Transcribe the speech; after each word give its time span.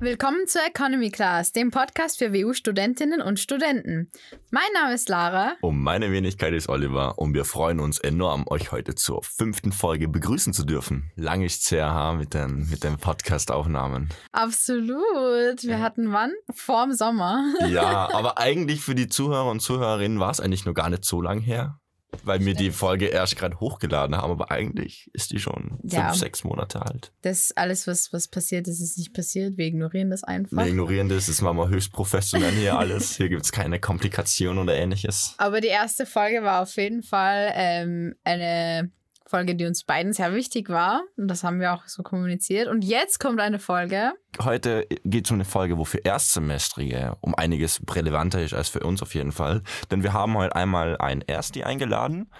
Willkommen 0.00 0.46
zur 0.46 0.62
Economy 0.64 1.10
Class, 1.10 1.50
dem 1.50 1.72
Podcast 1.72 2.18
für 2.18 2.32
WU-Studentinnen 2.32 3.20
und 3.20 3.40
Studenten. 3.40 4.12
Mein 4.52 4.62
Name 4.72 4.94
ist 4.94 5.08
Lara. 5.08 5.54
Und 5.60 5.82
meine 5.82 6.12
Wenigkeit 6.12 6.52
ist 6.52 6.68
Oliver 6.68 7.18
und 7.18 7.34
wir 7.34 7.44
freuen 7.44 7.80
uns 7.80 7.98
enorm, 7.98 8.44
euch 8.46 8.70
heute 8.70 8.94
zur 8.94 9.24
fünften 9.24 9.72
Folge 9.72 10.06
begrüßen 10.06 10.52
zu 10.52 10.64
dürfen. 10.64 11.10
Lang 11.16 11.42
ist's 11.42 11.72
her 11.72 12.14
mit 12.16 12.32
den, 12.32 12.68
mit 12.70 12.84
den 12.84 12.96
Podcast-Aufnahmen. 12.96 14.10
Absolut. 14.30 15.64
Wir 15.64 15.80
hatten 15.80 16.12
wann? 16.12 16.32
Vorm 16.54 16.92
Sommer. 16.92 17.52
Ja, 17.68 18.08
aber 18.14 18.38
eigentlich 18.38 18.82
für 18.82 18.94
die 18.94 19.08
Zuhörer 19.08 19.50
und 19.50 19.58
Zuhörerinnen 19.58 20.20
war 20.20 20.30
es 20.30 20.38
eigentlich 20.38 20.64
noch 20.64 20.74
gar 20.74 20.90
nicht 20.90 21.04
so 21.04 21.20
lang 21.20 21.40
her 21.40 21.80
weil 22.22 22.44
wir 22.44 22.54
die 22.54 22.70
Folge 22.70 23.06
erst 23.06 23.36
gerade 23.36 23.60
hochgeladen 23.60 24.16
haben, 24.16 24.30
aber 24.30 24.50
eigentlich 24.50 25.10
ist 25.12 25.30
die 25.30 25.38
schon 25.38 25.78
ja. 25.82 26.08
fünf, 26.08 26.20
sechs 26.20 26.44
Monate 26.44 26.84
alt. 26.84 27.12
Das 27.22 27.52
alles, 27.56 27.86
was, 27.86 28.12
was 28.12 28.28
passiert 28.28 28.68
ist, 28.68 28.80
ist 28.80 28.98
nicht 28.98 29.14
passiert. 29.14 29.56
Wir 29.56 29.66
ignorieren 29.66 30.10
das 30.10 30.24
einfach. 30.24 30.56
Wir 30.56 30.66
ignorieren 30.66 31.08
das, 31.08 31.26
das 31.26 31.40
machen 31.42 31.58
wir 31.58 31.68
höchst 31.68 31.92
professionell 31.92 32.52
hier 32.52 32.78
alles. 32.78 33.16
Hier 33.16 33.28
gibt 33.28 33.44
es 33.44 33.52
keine 33.52 33.78
Komplikationen 33.80 34.62
oder 34.62 34.74
ähnliches. 34.74 35.34
Aber 35.38 35.60
die 35.60 35.68
erste 35.68 36.06
Folge 36.06 36.42
war 36.42 36.62
auf 36.62 36.76
jeden 36.76 37.02
Fall 37.02 37.52
ähm, 37.54 38.14
eine 38.24 38.90
Folge, 39.28 39.54
die 39.54 39.66
uns 39.66 39.84
beiden 39.84 40.12
sehr 40.12 40.34
wichtig 40.34 40.68
war. 40.68 41.02
Und 41.16 41.28
das 41.28 41.44
haben 41.44 41.60
wir 41.60 41.74
auch 41.74 41.86
so 41.86 42.02
kommuniziert. 42.02 42.68
Und 42.68 42.84
jetzt 42.84 43.20
kommt 43.20 43.40
eine 43.40 43.58
Folge. 43.58 44.12
Heute 44.42 44.86
geht 45.04 45.26
es 45.26 45.30
um 45.30 45.36
eine 45.36 45.44
Folge, 45.44 45.78
wo 45.78 45.84
für 45.84 45.98
Erstsemestrige 45.98 47.16
um 47.20 47.34
einiges 47.34 47.80
relevanter 47.90 48.42
ist 48.42 48.54
als 48.54 48.68
für 48.68 48.80
uns 48.80 49.02
auf 49.02 49.14
jeden 49.14 49.32
Fall. 49.32 49.62
Denn 49.90 50.02
wir 50.02 50.12
haben 50.12 50.36
heute 50.36 50.56
einmal 50.56 50.96
einen 50.98 51.22
Ersti 51.22 51.64
eingeladen, 51.64 52.30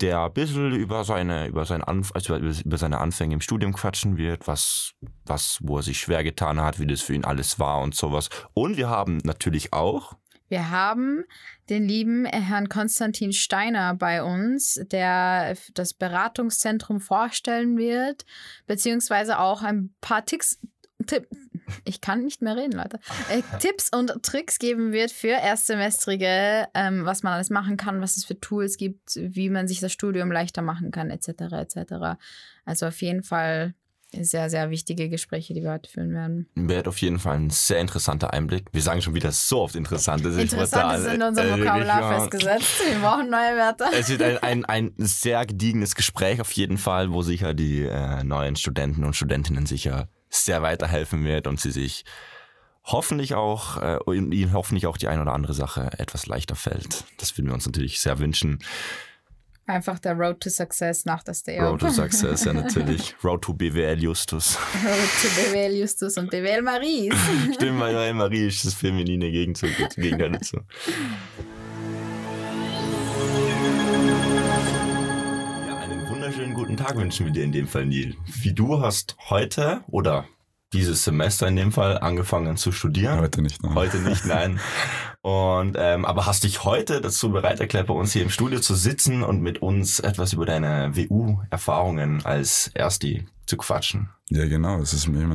der 0.00 0.24
ein 0.24 0.32
bisschen 0.32 0.72
über 0.72 1.04
seine, 1.04 1.46
über, 1.46 1.64
seine 1.64 1.86
Anf 1.86 2.12
also 2.14 2.36
über 2.36 2.78
seine 2.78 2.98
Anfänge 2.98 3.34
im 3.34 3.40
Studium 3.40 3.72
quatschen 3.72 4.16
wird, 4.16 4.46
was, 4.46 4.92
was, 5.26 5.58
wo 5.62 5.78
er 5.78 5.82
sich 5.82 5.98
schwer 5.98 6.24
getan 6.24 6.60
hat, 6.60 6.78
wie 6.78 6.86
das 6.86 7.02
für 7.02 7.14
ihn 7.14 7.24
alles 7.24 7.58
war 7.58 7.80
und 7.80 7.94
sowas. 7.94 8.30
Und 8.54 8.76
wir 8.76 8.88
haben 8.88 9.18
natürlich 9.24 9.72
auch 9.72 10.14
wir 10.50 10.70
haben 10.70 11.24
den 11.68 11.86
lieben 11.86 12.26
Herrn 12.26 12.68
Konstantin 12.68 13.32
Steiner 13.32 13.94
bei 13.94 14.22
uns, 14.22 14.80
der 14.90 15.56
das 15.74 15.94
Beratungszentrum 15.94 17.00
vorstellen 17.00 17.78
wird, 17.78 18.26
beziehungsweise 18.66 19.38
auch 19.38 19.62
ein 19.62 19.94
paar 20.00 20.24
Ticks, 20.24 20.58
Tipp, 21.06 21.28
ich 21.84 22.00
kann 22.00 22.24
nicht 22.24 22.42
mehr 22.42 22.56
reden, 22.56 22.72
Leute, 22.72 22.98
äh, 23.30 23.42
Tipps 23.60 23.90
und 23.94 24.12
Tricks 24.22 24.58
geben 24.58 24.92
wird 24.92 25.12
für 25.12 25.28
Erstsemestrige, 25.28 26.66
ähm, 26.74 27.04
was 27.04 27.22
man 27.22 27.34
alles 27.34 27.48
machen 27.50 27.76
kann, 27.76 28.00
was 28.00 28.16
es 28.16 28.24
für 28.24 28.38
Tools 28.38 28.76
gibt, 28.76 29.14
wie 29.16 29.50
man 29.50 29.68
sich 29.68 29.78
das 29.80 29.92
Studium 29.92 30.32
leichter 30.32 30.62
machen 30.62 30.90
kann, 30.90 31.10
etc. 31.10 31.28
etc. 31.52 32.18
Also 32.64 32.86
auf 32.86 33.00
jeden 33.00 33.22
Fall 33.22 33.74
sehr, 34.12 34.50
sehr 34.50 34.70
wichtige 34.70 35.08
Gespräche, 35.08 35.54
die 35.54 35.62
wir 35.62 35.72
heute 35.72 35.90
führen 35.90 36.12
werden. 36.12 36.48
Wird 36.54 36.88
auf 36.88 36.98
jeden 36.98 37.18
Fall 37.18 37.36
ein 37.36 37.50
sehr 37.50 37.80
interessanter 37.80 38.32
Einblick. 38.32 38.66
Wir 38.72 38.82
sagen 38.82 39.02
schon 39.02 39.14
wieder 39.14 39.32
so 39.32 39.60
oft 39.60 39.76
interessant. 39.76 40.24
Das 40.24 40.36
interessant 40.36 40.98
ist 40.98 41.12
in 41.12 41.22
unserem 41.22 41.48
äh, 41.48 41.60
Vokabular 41.60 42.20
festgesetzt. 42.20 42.82
Wir 42.88 42.98
brauchen 42.98 43.30
neue 43.30 43.56
Wörter. 43.56 43.90
Es 43.92 44.08
wird 44.08 44.22
ein, 44.22 44.38
ein, 44.42 44.64
ein 44.64 44.92
sehr 44.98 45.46
gediegenes 45.46 45.94
Gespräch 45.94 46.40
auf 46.40 46.52
jeden 46.52 46.78
Fall, 46.78 47.12
wo 47.12 47.22
sicher 47.22 47.54
die 47.54 47.82
äh, 47.82 48.24
neuen 48.24 48.56
Studenten 48.56 49.04
und 49.04 49.14
Studentinnen 49.14 49.66
sicher 49.66 50.08
sehr 50.28 50.62
weiterhelfen 50.62 51.24
wird 51.24 51.46
und 51.46 51.60
sie 51.60 51.72
sich 51.72 52.04
hoffentlich 52.84 53.34
auch, 53.34 53.76
äh, 53.78 53.98
ihnen 54.14 54.52
hoffentlich 54.52 54.86
auch 54.86 54.96
die 54.96 55.08
ein 55.08 55.20
oder 55.20 55.32
andere 55.32 55.54
Sache 55.54 55.90
etwas 55.98 56.26
leichter 56.26 56.56
fällt. 56.56 57.04
Das 57.18 57.36
würden 57.36 57.48
wir 57.48 57.54
uns 57.54 57.66
natürlich 57.66 58.00
sehr 58.00 58.18
wünschen. 58.18 58.60
Einfach 59.70 60.00
der 60.00 60.14
Road 60.14 60.40
to 60.40 60.50
Success 60.50 61.04
nach 61.04 61.22
der 61.22 61.32
Stay 61.32 61.60
Road 61.60 61.80
to 61.80 61.88
Success, 61.90 62.44
ja 62.44 62.52
natürlich. 62.52 63.14
Road 63.22 63.42
to 63.42 63.54
BWL 63.54 64.02
Justus. 64.02 64.58
Road 64.84 64.98
to 65.22 65.28
BWL 65.28 65.76
Justus 65.76 66.16
und 66.16 66.28
BWL 66.28 66.62
Maries. 66.62 67.14
Stimmt, 67.54 67.78
BWL 67.78 68.14
Marie 68.14 68.48
ist 68.48 68.64
das 68.64 68.74
feminine 68.74 69.30
Gegenzug, 69.30 69.70
Gegenteil 69.94 70.32
dazu. 70.32 70.58
Ja, 75.68 75.78
einen 75.78 76.08
wunderschönen 76.08 76.54
guten 76.54 76.76
Tag 76.76 76.96
wünschen 76.96 77.26
wir 77.26 77.32
dir 77.32 77.44
in 77.44 77.52
dem 77.52 77.68
Fall, 77.68 77.86
Neil. 77.86 78.16
Wie 78.42 78.52
du 78.52 78.80
hast 78.80 79.16
heute 79.28 79.82
oder 79.86 80.26
dieses 80.72 81.04
Semester 81.04 81.46
in 81.46 81.54
dem 81.54 81.70
Fall 81.70 81.98
angefangen 81.98 82.56
zu 82.56 82.72
studieren. 82.72 83.20
Heute 83.20 83.40
nicht, 83.40 83.62
nein. 83.62 83.74
Heute 83.74 83.98
nicht, 83.98 84.24
nein. 84.26 84.58
Und 85.22 85.76
ähm, 85.78 86.06
aber 86.06 86.24
hast 86.24 86.44
dich 86.44 86.64
heute 86.64 87.02
dazu 87.02 87.30
bereit 87.30 87.60
erklärt, 87.60 87.88
bei 87.88 87.94
uns 87.94 88.12
hier 88.12 88.22
im 88.22 88.30
Studio 88.30 88.58
zu 88.60 88.74
sitzen 88.74 89.22
und 89.22 89.42
mit 89.42 89.60
uns 89.60 90.00
etwas 90.00 90.32
über 90.32 90.46
deine 90.46 90.96
WU-Erfahrungen 90.96 92.24
als 92.24 92.70
Ersti 92.72 93.26
zu 93.44 93.58
quatschen. 93.58 94.08
Ja, 94.30 94.46
genau. 94.46 94.80
Es 94.80 94.94
ist 94.94 95.08
mir, 95.08 95.26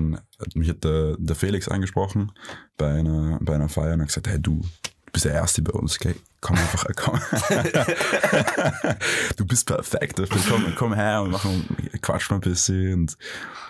mich 0.55 0.69
hat 0.69 0.83
der, 0.83 1.17
der 1.19 1.35
Felix 1.35 1.67
angesprochen 1.67 2.31
bei 2.77 2.99
einer, 2.99 3.37
bei 3.41 3.53
einer 3.53 3.69
Feier 3.69 3.93
und 3.93 4.01
hat 4.01 4.07
gesagt, 4.07 4.27
hey 4.27 4.41
du, 4.41 4.61
du 4.61 5.11
bist 5.11 5.25
der 5.25 5.33
Erste 5.33 5.61
bei 5.61 5.73
uns, 5.73 5.97
okay? 5.97 6.15
Komm 6.41 6.57
einfach, 6.57 6.87
komm. 6.95 7.19
du 9.37 9.45
bist 9.45 9.67
perfekt. 9.67 10.19
Komm, 10.49 10.73
komm 10.75 10.93
her 10.93 11.21
und 11.21 11.31
machen, 11.31 11.67
quatsch 12.01 12.29
mal 12.31 12.37
ein 12.37 12.41
bisschen. 12.41 12.93
Und 12.93 13.17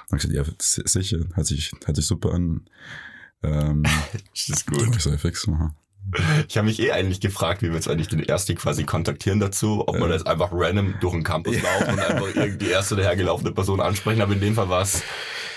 dann 0.09 0.19
gesagt, 0.19 0.33
ja, 0.33 0.43
sicher, 0.59 1.19
hört 1.33 1.47
sich, 1.47 1.71
hört 1.85 1.95
sich 1.95 2.05
super 2.05 2.33
an. 2.33 2.69
Ähm, 3.43 3.83
das 4.31 4.49
ist 4.49 4.67
gut. 4.67 4.95
Ich 4.95 5.03
soll 5.03 5.17
fix 5.17 5.45
machen. 5.47 5.75
Ich 6.47 6.57
habe 6.57 6.67
mich 6.67 6.79
eh 6.79 6.91
eigentlich 6.91 7.19
gefragt, 7.19 7.61
wie 7.61 7.67
wir 7.67 7.75
jetzt 7.75 7.89
eigentlich 7.89 8.07
den 8.07 8.21
Ersti 8.21 8.55
quasi 8.55 8.83
kontaktieren 8.83 9.39
dazu, 9.39 9.83
ob 9.87 9.95
ja. 9.95 10.01
wir 10.01 10.13
jetzt 10.13 10.27
einfach 10.27 10.49
random 10.51 10.95
durch 10.99 11.13
den 11.13 11.23
Campus 11.23 11.55
ja. 11.55 11.63
laufen 11.63 11.93
und 11.93 11.99
einfach 11.99 12.35
irgendwie 12.35 12.69
erste 12.69 12.95
dahergelaufene 12.95 13.51
Person 13.51 13.81
ansprechen. 13.81 14.21
Aber 14.21 14.33
in 14.33 14.39
dem 14.39 14.55
Fall 14.55 14.69
war 14.69 14.81
es 14.81 15.01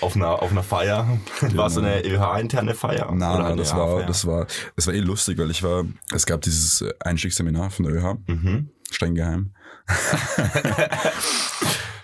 auf 0.01 0.15
einer, 0.15 0.41
auf 0.41 0.51
einer 0.51 0.63
Feier. 0.63 1.19
Genau. 1.39 1.57
War 1.57 1.67
es 1.67 1.77
eine 1.77 2.03
EH-interne 2.03 2.73
Feier? 2.73 3.11
Nein, 3.13 3.39
nein 3.39 3.57
das 3.57 3.75
war, 3.75 4.05
das 4.05 4.25
war, 4.25 4.47
das 4.75 4.87
war 4.87 4.93
eh 4.93 4.99
lustig, 4.99 5.37
weil 5.37 5.51
ich 5.51 5.63
war, 5.63 5.85
es 6.13 6.25
gab 6.25 6.41
dieses 6.41 6.83
Einstiegsseminar 6.99 7.69
von 7.69 7.85
der 7.85 7.95
ÖH, 7.95 8.17
mhm. 8.27 8.69
streng 8.89 9.15
geheim. 9.15 9.53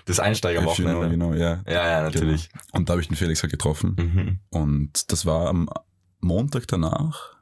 Das 0.06 0.20
Einsteigerwochenende. 0.20 1.10
Genau, 1.10 1.34
ja. 1.34 1.64
Ja, 1.68 1.88
ja, 1.88 2.04
natürlich. 2.04 2.50
Genau. 2.52 2.64
Und 2.74 2.88
da 2.88 2.94
habe 2.94 3.02
ich 3.02 3.08
den 3.08 3.18
Felix 3.18 3.42
halt 3.42 3.52
getroffen. 3.52 3.96
Mhm. 3.98 4.40
Und 4.52 5.12
das 5.12 5.26
war 5.26 5.48
am 5.48 5.68
Montag 6.20 6.68
danach 6.68 7.35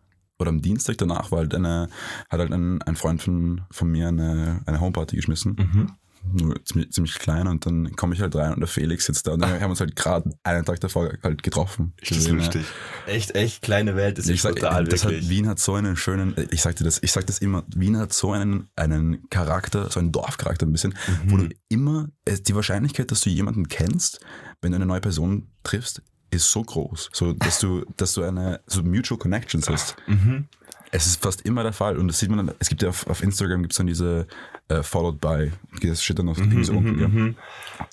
oder 0.43 0.49
am 0.49 0.61
Dienstag 0.61 0.97
danach 0.97 1.31
war 1.31 1.39
halt 1.39 1.55
eine, 1.55 1.89
hat 2.29 2.39
halt 2.39 2.51
ein, 2.51 2.81
ein 2.83 2.95
Freund 2.95 3.21
von, 3.21 3.61
von 3.71 3.91
mir 3.91 4.07
eine, 4.09 4.61
eine 4.65 4.79
Homeparty 4.79 5.15
geschmissen. 5.15 5.55
Mhm 5.57 5.91
nur 6.31 6.63
ziemlich, 6.65 6.91
ziemlich 6.91 7.19
klein 7.19 7.47
und 7.47 7.65
dann 7.65 7.95
komme 7.95 8.15
ich 8.15 8.21
halt 8.21 8.35
rein 8.35 8.53
und 8.53 8.59
der 8.59 8.67
Felix 8.67 9.05
sitzt 9.05 9.27
da 9.27 9.33
und 9.33 9.41
wir 9.41 9.47
haben 9.59 9.69
uns 9.69 9.79
halt 9.79 9.95
gerade 9.95 10.31
einen 10.43 10.65
Tag 10.65 10.79
davor 10.79 11.11
halt 11.21 11.43
getroffen. 11.43 11.93
Das 11.99 12.17
ist 12.17 12.29
lustig. 12.29 12.65
Echt, 13.07 13.35
echt 13.35 13.61
kleine 13.61 13.95
Welt 13.95 14.17
ist 14.19 14.29
ich 14.29 14.41
sag, 14.41 14.55
total 14.55 14.85
das 14.85 15.03
wirklich. 15.03 15.23
Hat, 15.23 15.29
Wien 15.29 15.47
hat 15.47 15.59
so 15.59 15.73
einen 15.73 15.95
schönen, 15.95 16.33
ich 16.51 16.61
sagte 16.61 16.83
das, 16.83 17.01
ich 17.01 17.11
sag 17.11 17.27
das 17.27 17.39
immer, 17.39 17.63
Wien 17.75 17.97
hat 17.97 18.13
so 18.13 18.31
einen, 18.31 18.69
einen 18.75 19.27
Charakter, 19.29 19.89
so 19.89 19.99
einen 19.99 20.11
Dorfcharakter 20.11 20.65
ein 20.65 20.71
bisschen, 20.71 20.95
mhm. 21.25 21.31
wo 21.31 21.37
du 21.37 21.49
immer, 21.69 22.07
die 22.27 22.55
Wahrscheinlichkeit, 22.55 23.11
dass 23.11 23.21
du 23.21 23.29
jemanden 23.29 23.67
kennst, 23.67 24.19
wenn 24.61 24.71
du 24.71 24.77
eine 24.77 24.85
neue 24.85 25.01
Person 25.01 25.51
triffst, 25.63 26.01
ist 26.33 26.51
so 26.51 26.61
groß, 26.63 27.09
so 27.13 27.33
dass 27.33 27.59
du, 27.59 27.85
dass 27.97 28.13
du 28.13 28.23
eine 28.23 28.59
so 28.67 28.83
Mutual 28.83 29.17
Connections 29.17 29.69
hast. 29.69 29.95
Mhm. 30.07 30.47
Es 30.95 31.07
ist 31.07 31.23
fast 31.23 31.41
immer 31.41 31.63
der 31.63 31.73
Fall 31.73 31.97
und 31.97 32.07
das 32.07 32.19
sieht 32.19 32.29
man 32.29 32.45
dann, 32.45 32.55
es 32.59 32.69
gibt 32.69 32.83
ja 32.83 32.89
auf, 32.89 33.07
auf 33.07 33.23
Instagram 33.23 33.63
gibt 33.63 33.73
es 33.73 33.77
dann 33.77 33.87
diese 33.87 34.27
äh, 34.67 34.83
Followed 34.83 35.19
by, 35.19 35.51
das 35.81 36.03
steht 36.03 36.19
dann 36.19 36.29
auf 36.29 36.37
mhm, 36.37 36.63
so 36.63 36.73
unten, 36.73 36.99
ja. 36.99 37.07
Mhm. 37.07 37.35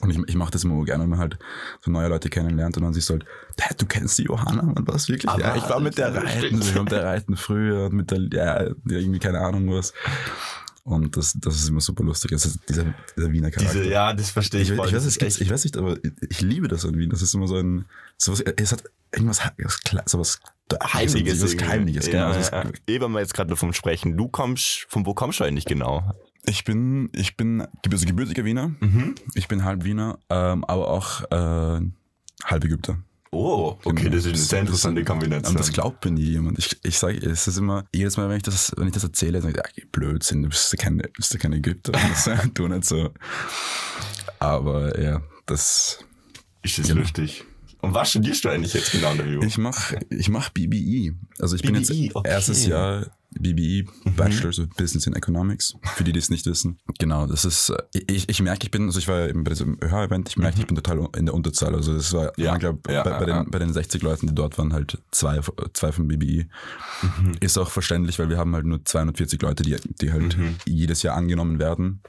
Und 0.03 0.11
ich, 0.11 0.19
ich 0.29 0.35
mache 0.35 0.51
das 0.51 0.65
immer 0.65 0.85
gerne, 0.85 1.05
wenn 1.05 1.11
man 1.11 1.19
halt 1.19 1.39
so 1.81 1.91
neue 1.91 2.09
Leute 2.09 2.29
kennenlernt 2.29 2.77
und 2.77 2.83
dann 2.83 2.93
siehst 2.93 3.09
du 3.09 3.15
halt, 3.15 3.25
Dad, 3.57 3.81
du 3.81 3.87
kennst 3.87 4.19
die 4.19 4.25
Johanna, 4.25 4.63
man 4.63 4.87
was 4.87 5.09
wirklich? 5.09 5.31
Aber 5.31 5.41
ja, 5.41 5.57
ich 5.57 5.69
war 5.69 5.81
mit 5.81 5.97
der 5.97 6.15
Reiten, 6.15 6.61
ich 6.61 6.75
war 6.75 6.83
mit 6.83 6.93
der 6.93 7.05
Reiten 7.05 7.37
früher, 7.37 7.91
mit 7.91 8.11
der, 8.11 8.21
ja, 8.33 8.71
irgendwie 8.87 9.19
keine 9.19 9.41
Ahnung 9.41 9.73
was. 9.73 9.95
Und 10.83 11.17
das, 11.17 11.35
das 11.39 11.57
ist 11.57 11.69
immer 11.69 11.81
super 11.81 12.05
lustig. 12.05 12.31
Das 12.31 12.47
ist 12.47 12.59
dieser, 12.69 12.95
dieser 13.17 13.31
Wiener 13.31 13.51
Charakter. 13.51 13.81
Diese, 13.81 13.91
ja, 13.91 14.13
das 14.13 14.31
verstehe 14.31 14.63
ich. 14.63 14.71
Ich, 14.71 14.79
ich, 14.79 14.93
weiß, 14.93 15.05
es 15.05 15.19
gibt, 15.19 15.41
ich 15.41 15.51
weiß 15.51 15.65
nicht, 15.65 15.77
aber 15.77 15.99
ich 16.29 16.41
liebe 16.41 16.69
das 16.69 16.85
an 16.85 16.97
Wien. 16.97 17.11
Das 17.11 17.23
ist 17.23 17.35
immer 17.35 17.47
so 17.47 17.57
ein, 17.57 17.85
sowas, 18.17 18.41
es 18.41 18.73
hat 18.73 18.85
irgendwas, 19.13 19.41
sowas 20.07 20.41
Heimliches. 20.83 21.43
Was 21.43 21.69
Heimliches, 21.69 22.07
genau. 22.07 22.33
Ja, 22.33 22.41
ja. 22.41 22.71
Eben 22.87 23.13
wir 23.13 23.21
jetzt 23.21 23.35
gerade 23.35 23.51
davon 23.51 23.73
sprechen. 23.73 24.17
Du 24.17 24.29
kommst, 24.29 24.87
von 24.89 25.05
wo 25.07 25.15
kommst 25.15 25.41
du 25.41 25.45
eigentlich 25.45 25.65
genau? 25.65 26.13
Ich 26.47 26.65
bin, 26.65 27.11
ich 27.13 27.37
bin 27.37 27.67
also 27.91 28.07
gebürtiger 28.07 28.45
Wiener. 28.45 28.73
Mhm. 28.81 29.15
Ich 29.35 29.49
bin 29.49 29.65
halb 29.65 29.85
Wiener, 29.85 30.19
ähm, 30.31 30.65
aber 30.65 30.89
auch 30.89 31.23
äh, 31.31 31.81
halb 32.45 32.65
Ägypter. 32.65 32.99
Oh, 33.33 33.79
okay, 33.85 34.05
genau. 34.05 34.17
das 34.17 34.25
ist 34.25 34.29
eine 34.29 34.37
sehr 34.39 34.61
interessante 34.61 35.05
Kombination. 35.05 35.55
Und 35.55 35.61
das 35.61 35.73
glaubt 35.73 36.05
mir 36.05 36.11
nie 36.11 36.23
jemand. 36.23 36.59
Ich, 36.59 36.77
ich 36.83 36.99
sage, 36.99 37.17
es 37.19 37.47
ist 37.47 37.57
immer, 37.59 37.85
jedes 37.95 38.17
Mal, 38.17 38.29
wenn 38.29 38.39
ich 38.39 38.43
das, 38.43 38.73
wenn 38.77 38.89
ich 38.89 38.95
das 38.95 39.05
erzähle, 39.05 39.41
sage 39.41 39.63
ich, 39.73 39.83
ja, 39.83 39.89
Blödsinn, 39.93 40.43
du 40.43 40.49
bist 40.49 40.73
ja 40.73 40.83
kein, 40.83 41.01
bist 41.17 41.33
ja 41.33 41.39
kein 41.39 41.53
Ägypter. 41.53 41.93
du 42.55 42.67
nicht 42.67 42.85
so. 42.85 43.11
Aber 44.41 45.01
ja, 45.01 45.23
das. 45.47 46.01
Ist 46.63 46.79
das 46.79 46.89
genau. 46.89 47.03
lustig? 47.03 47.45
Und 47.83 47.95
was 47.95 48.11
studierst 48.11 48.45
du 48.45 48.49
eigentlich 48.49 48.75
jetzt 48.75 48.93
genau 48.93 49.13
in 49.13 49.19
der 49.19 49.27
WU? 49.27 49.45
Ich 49.45 49.57
mache 49.59 49.99
ich 50.11 50.29
mach 50.29 50.51
BBI. 50.51 51.15
Also 51.39 51.55
ich 51.55 51.63
BBI, 51.63 51.73
bin 51.73 51.81
jetzt 51.83 52.17
okay. 52.17 52.29
erstes 52.29 52.67
Jahr 52.67 53.07
BBE, 53.39 53.85
Bachelor 54.17 54.49
of 54.49 54.69
Business 54.77 55.07
in 55.07 55.15
Economics, 55.15 55.75
für 55.95 56.05
die, 56.05 56.13
die 56.13 56.19
es 56.19 56.31
nicht 56.31 56.47
wissen. 56.47 56.79
Genau, 56.99 57.27
das 57.27 57.45
ist, 57.45 57.71
äh, 57.71 58.03
ich, 58.09 58.29
ich 58.29 58.43
merke, 58.43 58.65
ich 58.65 58.71
bin, 58.71 58.87
also 58.87 58.99
ich 58.99 59.07
war 59.09 59.29
eben 59.29 59.45
bei 59.45 59.51
diesem 59.51 59.79
ÖH-Event, 59.83 60.29
ich 60.31 60.37
merke, 60.37 60.59
ich 60.61 60.67
bin 60.67 60.75
total 60.75 61.09
in 61.17 61.27
der 61.27 61.35
Unterzahl. 61.35 61.75
Also 61.75 61.95
das 61.95 62.13
war, 62.13 62.33
Ja, 62.37 62.55
ich 62.55 62.61
glaube, 62.61 62.81
ja, 62.93 63.03
bei, 63.03 63.11
ja, 63.11 63.19
bei, 63.19 63.25
den, 63.25 63.51
bei 63.51 63.59
den 63.59 63.73
60 63.73 64.03
Leuten, 64.03 64.27
die 64.27 64.35
dort 64.35 64.59
waren, 64.59 64.73
halt 64.73 64.99
zwei, 65.13 65.41
zwei 65.73 65.93
von 65.93 66.09
BBE. 66.09 66.47
Ist 67.41 67.57
auch 67.59 67.71
verständlich, 67.71 68.19
weil 68.19 68.29
wir 68.29 68.39
haben 68.39 68.55
halt 68.55 68.67
nur 68.67 68.85
240 68.85 69.41
Leute, 69.43 69.63
die, 69.63 69.77
die 70.01 70.13
halt 70.13 70.37
jedes 70.67 71.03
Jahr 71.03 71.17
angenommen 71.17 71.59
werden. 71.59 72.03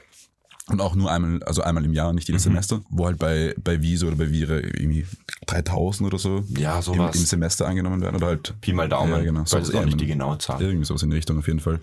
Und 0.68 0.80
auch 0.80 0.94
nur 0.94 1.10
einmal, 1.10 1.42
also 1.42 1.62
einmal 1.62 1.84
im 1.84 1.92
Jahr, 1.92 2.12
nicht 2.12 2.28
jedes 2.28 2.44
Semester, 2.44 2.82
wo 2.88 3.06
halt 3.06 3.18
bei, 3.18 3.52
bei 3.62 3.82
Wiese 3.82 4.06
oder 4.06 4.16
bei 4.16 4.30
Vire 4.30 4.60
irgendwie 4.60 5.04
3000 5.46 6.06
oder 6.06 6.18
so 6.18 6.44
Ja, 6.50 6.76
im, 6.76 6.82
sowas. 6.82 7.16
im 7.16 7.24
Semester 7.24 7.66
angenommen 7.66 8.00
werden. 8.00 8.16
Oder 8.16 8.28
halt 8.28 8.54
Pi 8.60 8.72
mal 8.72 8.88
Daumen, 8.88 9.12
Ja, 9.12 9.22
genau. 9.22 9.44
So- 9.44 9.58
das 9.58 9.68
ist 9.70 9.74
auch 9.74 9.84
nicht 9.84 10.00
die 10.00 10.06
genaue 10.06 10.38
Zahl. 10.38 10.62
irgendwie 10.62 10.84
sowas 10.84 11.02
in 11.02 11.10
die 11.10 11.16
Richtung 11.16 11.38
auf 11.38 11.46
jeden 11.48 11.58
Fall. 11.60 11.80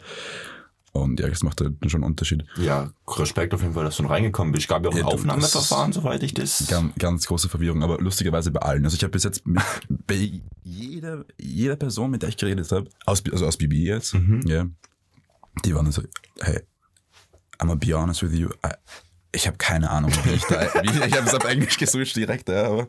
Und 0.91 1.19
ja, 1.19 1.27
das 1.27 1.43
macht 1.43 1.61
halt 1.61 1.73
schon 1.91 2.03
einen 2.03 2.11
Unterschied. 2.11 2.45
Ja, 2.57 2.91
Respekt 3.07 3.53
auf 3.53 3.61
jeden 3.61 3.73
Fall, 3.73 3.83
dass 3.83 3.97
du 3.97 4.05
reingekommen 4.05 4.53
bist. 4.53 4.67
Gab 4.69 4.83
ja 4.83 4.89
auch 4.89 4.93
ein 4.95 4.99
Ja, 5.01 5.05
Aufnahmeverfahren, 5.05 5.93
soweit 5.93 6.23
ich 6.23 6.33
das... 6.33 6.65
Ganz, 6.67 6.95
ganz 6.97 7.27
große 7.27 7.47
Verwirrung, 7.49 7.83
aber 7.83 7.99
lustigerweise 7.99 8.49
bei 8.49 8.61
allen. 8.61 8.85
Also 8.85 8.95
ich 8.95 9.03
habe 9.03 9.11
bis 9.11 9.23
jetzt 9.23 9.45
mit, 9.45 9.61
bei 10.07 10.41
jeder, 10.63 11.25
jeder 11.37 11.75
Person, 11.75 12.09
mit 12.11 12.21
der 12.23 12.29
ich 12.29 12.37
geredet 12.37 12.71
habe, 12.71 12.89
aus, 13.05 13.21
also 13.31 13.45
aus 13.45 13.57
BB 13.57 13.73
jetzt, 13.73 14.15
Mhm. 14.15 14.41
ja, 14.47 14.65
die 15.65 15.75
waren 15.75 15.91
so, 15.91 16.01
hey, 16.39 16.61
I'm 17.59 17.67
gonna 17.67 17.75
be 17.75 17.93
honest 17.93 18.23
with 18.23 18.33
you, 18.33 18.49
I, 18.65 18.73
ich 19.31 19.45
habe 19.45 19.57
keine 19.57 19.91
Ahnung, 19.91 20.11
wie 20.23 20.31
ich 20.31 20.43
da, 20.45 20.61
wie, 20.81 21.07
ich 21.07 21.15
habe 21.15 21.27
es 21.27 21.35
auf 21.35 21.43
Englisch 21.43 21.77
geswitcht 21.77 22.15
direkt, 22.15 22.49
ja, 22.49 22.65
aber 22.65 22.87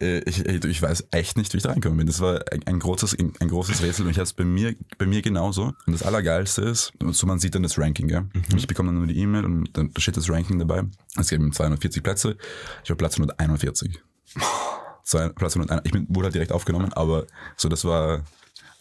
äh, 0.00 0.18
ich, 0.20 0.44
ich, 0.44 0.82
weiß 0.82 1.08
echt 1.10 1.38
nicht, 1.38 1.52
wie 1.52 1.56
ich 1.56 1.62
da 1.62 1.70
reingekommen 1.70 1.96
bin. 1.96 2.06
Das 2.06 2.20
war 2.20 2.40
ein, 2.52 2.62
ein, 2.66 2.78
großes, 2.78 3.16
ein, 3.18 3.48
großes 3.48 3.82
Rätsel 3.82 4.04
und 4.04 4.10
ich 4.10 4.18
hatte 4.18 4.24
es 4.24 4.32
bei 4.34 4.44
mir, 4.44 4.74
bei 4.98 5.06
mir 5.06 5.22
genauso. 5.22 5.72
Und 5.86 5.92
das 5.92 6.02
Allergeilste 6.02 6.62
ist, 6.62 6.92
so 7.12 7.26
man 7.26 7.38
sieht 7.38 7.54
dann 7.54 7.62
das 7.62 7.78
Ranking, 7.78 8.10
ja. 8.10 8.18
Und 8.18 8.56
ich 8.56 8.66
bekomme 8.66 8.88
dann 8.88 8.98
nur 8.98 9.06
die 9.06 9.18
E-Mail 9.18 9.46
und 9.46 9.70
dann 9.72 9.90
da 9.94 10.00
steht 10.00 10.18
das 10.18 10.28
Ranking 10.28 10.58
dabei. 10.58 10.82
Es 11.16 11.30
gibt 11.30 11.40
eben 11.40 11.52
240 11.52 12.02
Plätze. 12.02 12.36
Ich 12.84 12.90
war 12.90 12.96
Platz 12.96 13.14
141. 13.14 14.00
Zwei, 15.04 15.30
Platz 15.30 15.56
101. 15.56 15.82
Ich 15.86 15.92
bin, 15.92 16.06
wurde 16.10 16.26
halt 16.26 16.34
direkt 16.34 16.52
aufgenommen, 16.52 16.92
aber 16.92 17.26
so, 17.56 17.68
das 17.70 17.84
war 17.86 18.22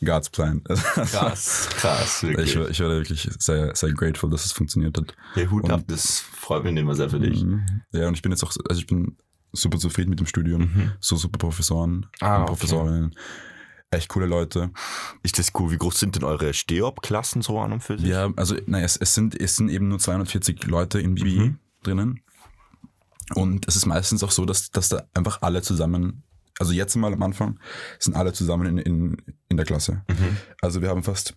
God's 0.04 0.30
Plan. 0.30 0.64
Krass, 0.96 1.68
krass, 1.72 2.24
wirklich. 2.24 2.56
Ich 2.56 2.70
ich 2.70 2.80
war 2.80 2.90
wirklich 2.90 3.30
sehr, 3.40 3.76
sehr 3.76 3.92
grateful, 3.94 4.30
dass 4.30 4.46
es 4.46 4.52
funktioniert 4.52 4.98
hat. 4.98 5.14
Hey, 5.34 5.48
Hut 5.48 5.66
Und- 5.66 5.72
ab, 5.72 5.82
das 5.88 6.20
freut 6.20 6.64
mich 6.64 6.76
immer 6.76 6.96
sehr 6.96 7.10
für 7.10 7.20
dich. 7.20 7.44
Mhm. 7.44 7.66
Ja, 7.92 8.08
und 8.08 8.14
ich 8.14 8.22
bin 8.22 8.32
jetzt 8.32 8.44
auch, 8.44 8.54
also 8.70 8.80
ich 8.80 8.88
bin 8.88 9.18
super 9.52 9.78
zufrieden 9.78 10.10
mit 10.12 10.20
dem 10.20 10.26
Studium. 10.28 10.92
So 11.00 11.16
super 11.16 11.38
Professoren 11.38 11.92
Mhm. 11.98 12.06
Ah, 12.22 12.36
und 12.38 12.42
okay. 12.44 12.50
Professorinnen. 12.52 13.16
Echt 13.92 14.08
coole 14.10 14.28
Leute. 14.28 14.70
Ist 15.24 15.40
das 15.40 15.52
cool? 15.56 15.72
Wie 15.72 15.78
groß 15.78 16.00
sind 16.00 16.16
denn 16.16 16.24
eure 16.24 16.54
Steop-Klassen 16.54 17.42
so 17.42 17.60
an 17.60 17.74
und 17.74 17.82
für 17.84 17.98
sich? 17.98 18.08
Ja, 18.08 18.32
also 18.36 18.56
naja, 18.68 18.86
es, 18.86 18.96
es, 18.98 19.16
sind, 19.16 19.40
es 19.40 19.56
sind 19.56 19.70
eben 19.70 19.88
nur 19.88 19.98
240 19.98 20.64
Leute 20.68 21.00
in 21.00 21.16
BBI 21.16 21.40
Mhm. 21.40 21.60
drinnen. 21.82 22.22
Und 23.36 23.68
es 23.68 23.76
ist 23.76 23.86
meistens 23.86 24.24
auch 24.24 24.32
so, 24.32 24.46
dass, 24.46 24.72
dass 24.72 24.90
da 24.90 25.04
einfach 25.14 25.42
alle 25.42 25.62
zusammen, 25.62 26.24
also 26.60 26.74
jetzt 26.74 26.96
mal 26.96 27.14
am 27.14 27.24
Anfang, 27.24 27.60
sind 27.98 28.16
alle 28.16 28.34
zusammen 28.34 28.68
in, 28.68 28.78
in, 28.78 29.18
in 29.48 29.58
der 29.58 29.66
Klasse. 29.66 30.04
Mhm. 30.10 30.38
Also 30.62 30.82
wir 30.82 30.90
haben 30.90 31.04
fast, 31.04 31.36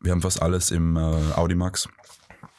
wir 0.00 0.12
haben 0.12 0.20
fast 0.20 0.42
alles 0.42 0.70
im 0.70 0.96
äh, 0.96 1.00
Audimax. 1.00 1.88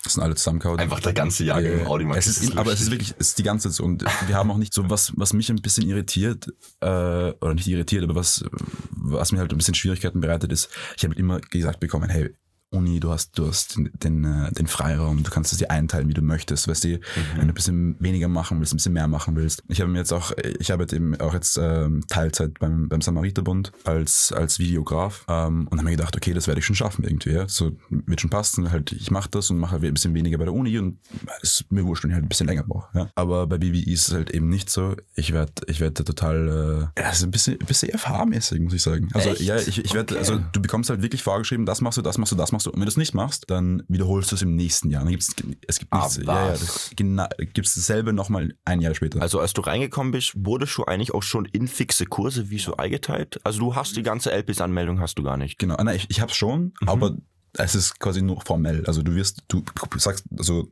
Das 0.04 0.14
sind 0.14 0.24
alle 0.24 0.34
zusammengehauen. 0.34 0.80
Einfach 0.80 1.00
der 1.00 1.14
ganze 1.14 1.44
Jahrgang 1.44 1.82
im 1.82 1.88
Audimax. 1.88 2.26
Es 2.26 2.38
ist, 2.38 2.50
ist 2.50 2.58
aber 2.58 2.74
es 2.74 2.82
ist 2.82 2.90
wirklich, 2.90 3.14
es 3.20 3.30
ist 3.30 3.38
die 3.38 3.44
ganze 3.44 3.70
Zeit. 3.70 3.86
Und 3.86 4.04
wir 4.28 4.36
haben 4.36 4.50
auch 4.50 4.58
nicht 4.58 4.74
so 4.74 4.90
was, 4.90 5.14
was 5.16 5.34
mich 5.34 5.52
ein 5.52 5.62
bisschen 5.62 5.88
irritiert, 5.88 6.48
äh, 6.80 6.86
oder 6.88 7.54
nicht 7.54 7.68
irritiert, 7.68 8.04
aber 8.04 8.16
was, 8.16 8.44
was 8.90 9.32
mir 9.32 9.38
halt 9.38 9.52
ein 9.52 9.58
bisschen 9.58 9.76
Schwierigkeiten 9.76 10.20
bereitet 10.20 10.52
ist, 10.52 10.70
ich 10.98 11.04
habe 11.04 11.14
immer 11.14 11.40
gesagt 11.40 11.80
bekommen, 11.80 12.10
hey, 12.10 12.36
Uni, 12.74 13.02
du 13.02 13.12
hast, 13.12 13.38
du 13.38 13.48
hast 13.48 13.76
den, 13.76 13.92
den, 14.02 14.24
äh, 14.24 14.50
den 14.54 14.66
Freiraum, 14.66 15.24
du 15.24 15.30
kannst 15.30 15.52
es 15.52 15.58
dir 15.60 15.70
einteilen, 15.70 16.08
wie 16.08 16.14
du 16.14 16.22
möchtest, 16.22 16.70
weißt 16.70 16.86
du, 16.86 16.88
Mhm. 16.92 17.00
wenn 17.36 17.42
du 17.48 17.48
ein 17.50 17.54
bisschen 17.54 17.96
weniger 18.00 18.30
machen 18.30 18.60
willst, 18.60 18.74
ein 18.74 18.78
bisschen 18.78 18.94
mehr 18.94 19.10
machen 19.10 19.36
willst. 19.36 19.62
Ich 19.68 19.82
habe 19.82 19.92
mir 19.92 19.98
jetzt 19.98 20.14
auch, 20.14 20.32
ich 20.58 20.72
arbeite 20.72 20.96
eben 20.96 21.20
auch 21.20 21.34
jetzt 21.34 21.60
ähm, 21.62 22.06
Teilzeit 22.08 22.60
beim, 22.60 22.88
beim 22.88 23.02
Samariterbund 23.02 23.74
als, 23.84 24.32
als 24.32 24.58
Videograf 24.58 25.26
ähm, 25.28 25.68
und 25.70 25.80
habe 25.80 25.84
mir 25.90 25.98
gedacht, 25.98 26.16
okay, 26.16 26.34
das 26.34 26.48
werde 26.48 26.60
ich 26.60 26.66
schon 26.66 26.78
schaffen 26.78 27.04
irgendwie, 27.04 27.32
ja. 27.32 27.46
So 27.50 27.74
wird 27.90 28.22
schon 28.22 28.30
passen, 28.30 28.72
halt, 28.72 28.94
ich 28.94 29.12
mache 29.12 29.30
das 29.30 29.50
und 29.50 29.58
mache 29.58 29.74
halt 29.74 29.84
ein 29.84 29.94
bisschen 29.94 30.14
weniger 30.14 30.38
bei 30.38 30.46
der 30.46 30.54
Uni 30.54 30.78
und 30.80 30.98
es 31.42 31.60
ist 31.60 31.72
mir 31.74 31.84
wurscht, 31.84 32.06
wenn 32.06 32.12
ich 32.12 32.16
halt 32.16 32.24
ein 32.26 32.30
bisschen 32.30 32.48
länger 32.48 32.64
brauche. 32.64 32.98
Ja. 32.98 33.10
Aber 33.16 33.48
bei 33.48 33.58
BBI 33.58 33.92
ist 33.92 34.08
es 34.08 34.14
halt 34.14 34.32
eben 34.32 34.48
nicht 34.48 34.70
so. 34.70 34.96
Ich 35.16 35.34
werde 35.34 35.52
ich 35.68 35.82
werd 35.82 36.00
da 36.00 36.04
total, 36.06 36.90
äh, 36.96 37.12
ist 37.12 37.22
ein 37.24 37.32
bisschen, 37.32 37.60
ein 37.60 37.66
bisschen 37.66 37.90
FH-mäßig, 37.92 38.62
muss 38.62 38.72
ich 38.74 38.82
sagen. 38.82 39.10
Also 39.14 39.32
Echt? 39.32 39.42
ja, 39.42 39.58
ich, 39.58 39.84
ich 39.84 39.94
werde, 39.94 40.14
Okay. 40.14 40.20
also 40.20 40.40
du 40.54 40.62
bekommst 40.62 40.90
halt 40.90 41.02
wirklich 41.02 41.22
vorgeschrieben, 41.22 41.66
das 41.66 41.82
machst 41.82 41.98
du, 41.98 42.02
das 42.02 42.18
machst 42.18 42.32
du, 42.32 42.38
das 42.38 42.52
machst 42.54 42.60
du. 42.60 42.61
Und 42.68 42.76
wenn 42.76 42.82
du 42.84 42.88
es 42.90 42.98
nicht 42.98 43.14
machst, 43.14 43.46
dann 43.50 43.84
wiederholst 43.88 44.32
du 44.32 44.36
es 44.36 44.42
im 44.42 44.56
nächsten 44.56 44.90
Jahr. 44.90 45.04
Dann 45.04 45.12
gibt's, 45.12 45.34
es 45.68 45.80
gibt 45.80 45.92
Ah, 45.94 46.00
nichts. 46.00 46.18
ja, 46.18 46.24
ja, 46.24 46.52
was? 46.54 46.60
das, 46.60 46.92
genau, 46.96 47.26
gibt's 47.54 47.76
dasselbe 47.76 48.14
nochmal 48.14 48.54
ein 48.66 48.82
Jahr 48.82 48.94
später. 48.96 49.22
Also 49.22 49.40
als 49.40 49.54
du 49.54 49.62
reingekommen 49.62 50.12
bist, 50.12 50.34
wurdest 50.36 50.78
du 50.78 50.86
eigentlich 50.86 51.14
auch 51.14 51.24
schon 51.24 51.46
in 51.46 51.68
fixe 51.68 52.06
Kurse 52.06 52.50
wie 52.50 52.60
so 52.60 52.78
eingeteilt? 52.78 53.40
Also 53.44 53.60
du 53.60 53.76
hast 53.76 53.96
die 53.96 54.04
ganze 54.04 54.32
LPs-Anmeldung 54.32 55.00
hast 55.00 55.16
du 55.18 55.24
gar 55.24 55.38
nicht. 55.38 55.60
Genau, 55.60 55.76
ah, 55.76 55.84
nein, 55.84 55.96
ich, 55.98 56.10
ich 56.10 56.22
habe 56.22 56.34
schon, 56.34 56.74
Mhm. 56.82 56.90
aber 56.90 57.18
es 57.54 57.76
ist 57.76 58.00
quasi 58.00 58.22
nur 58.22 58.40
formell. 58.42 58.86
Also 58.86 59.02
du 59.02 59.14
wirst, 59.16 59.44
du 59.50 59.64
sagst, 59.98 60.24
also 60.38 60.72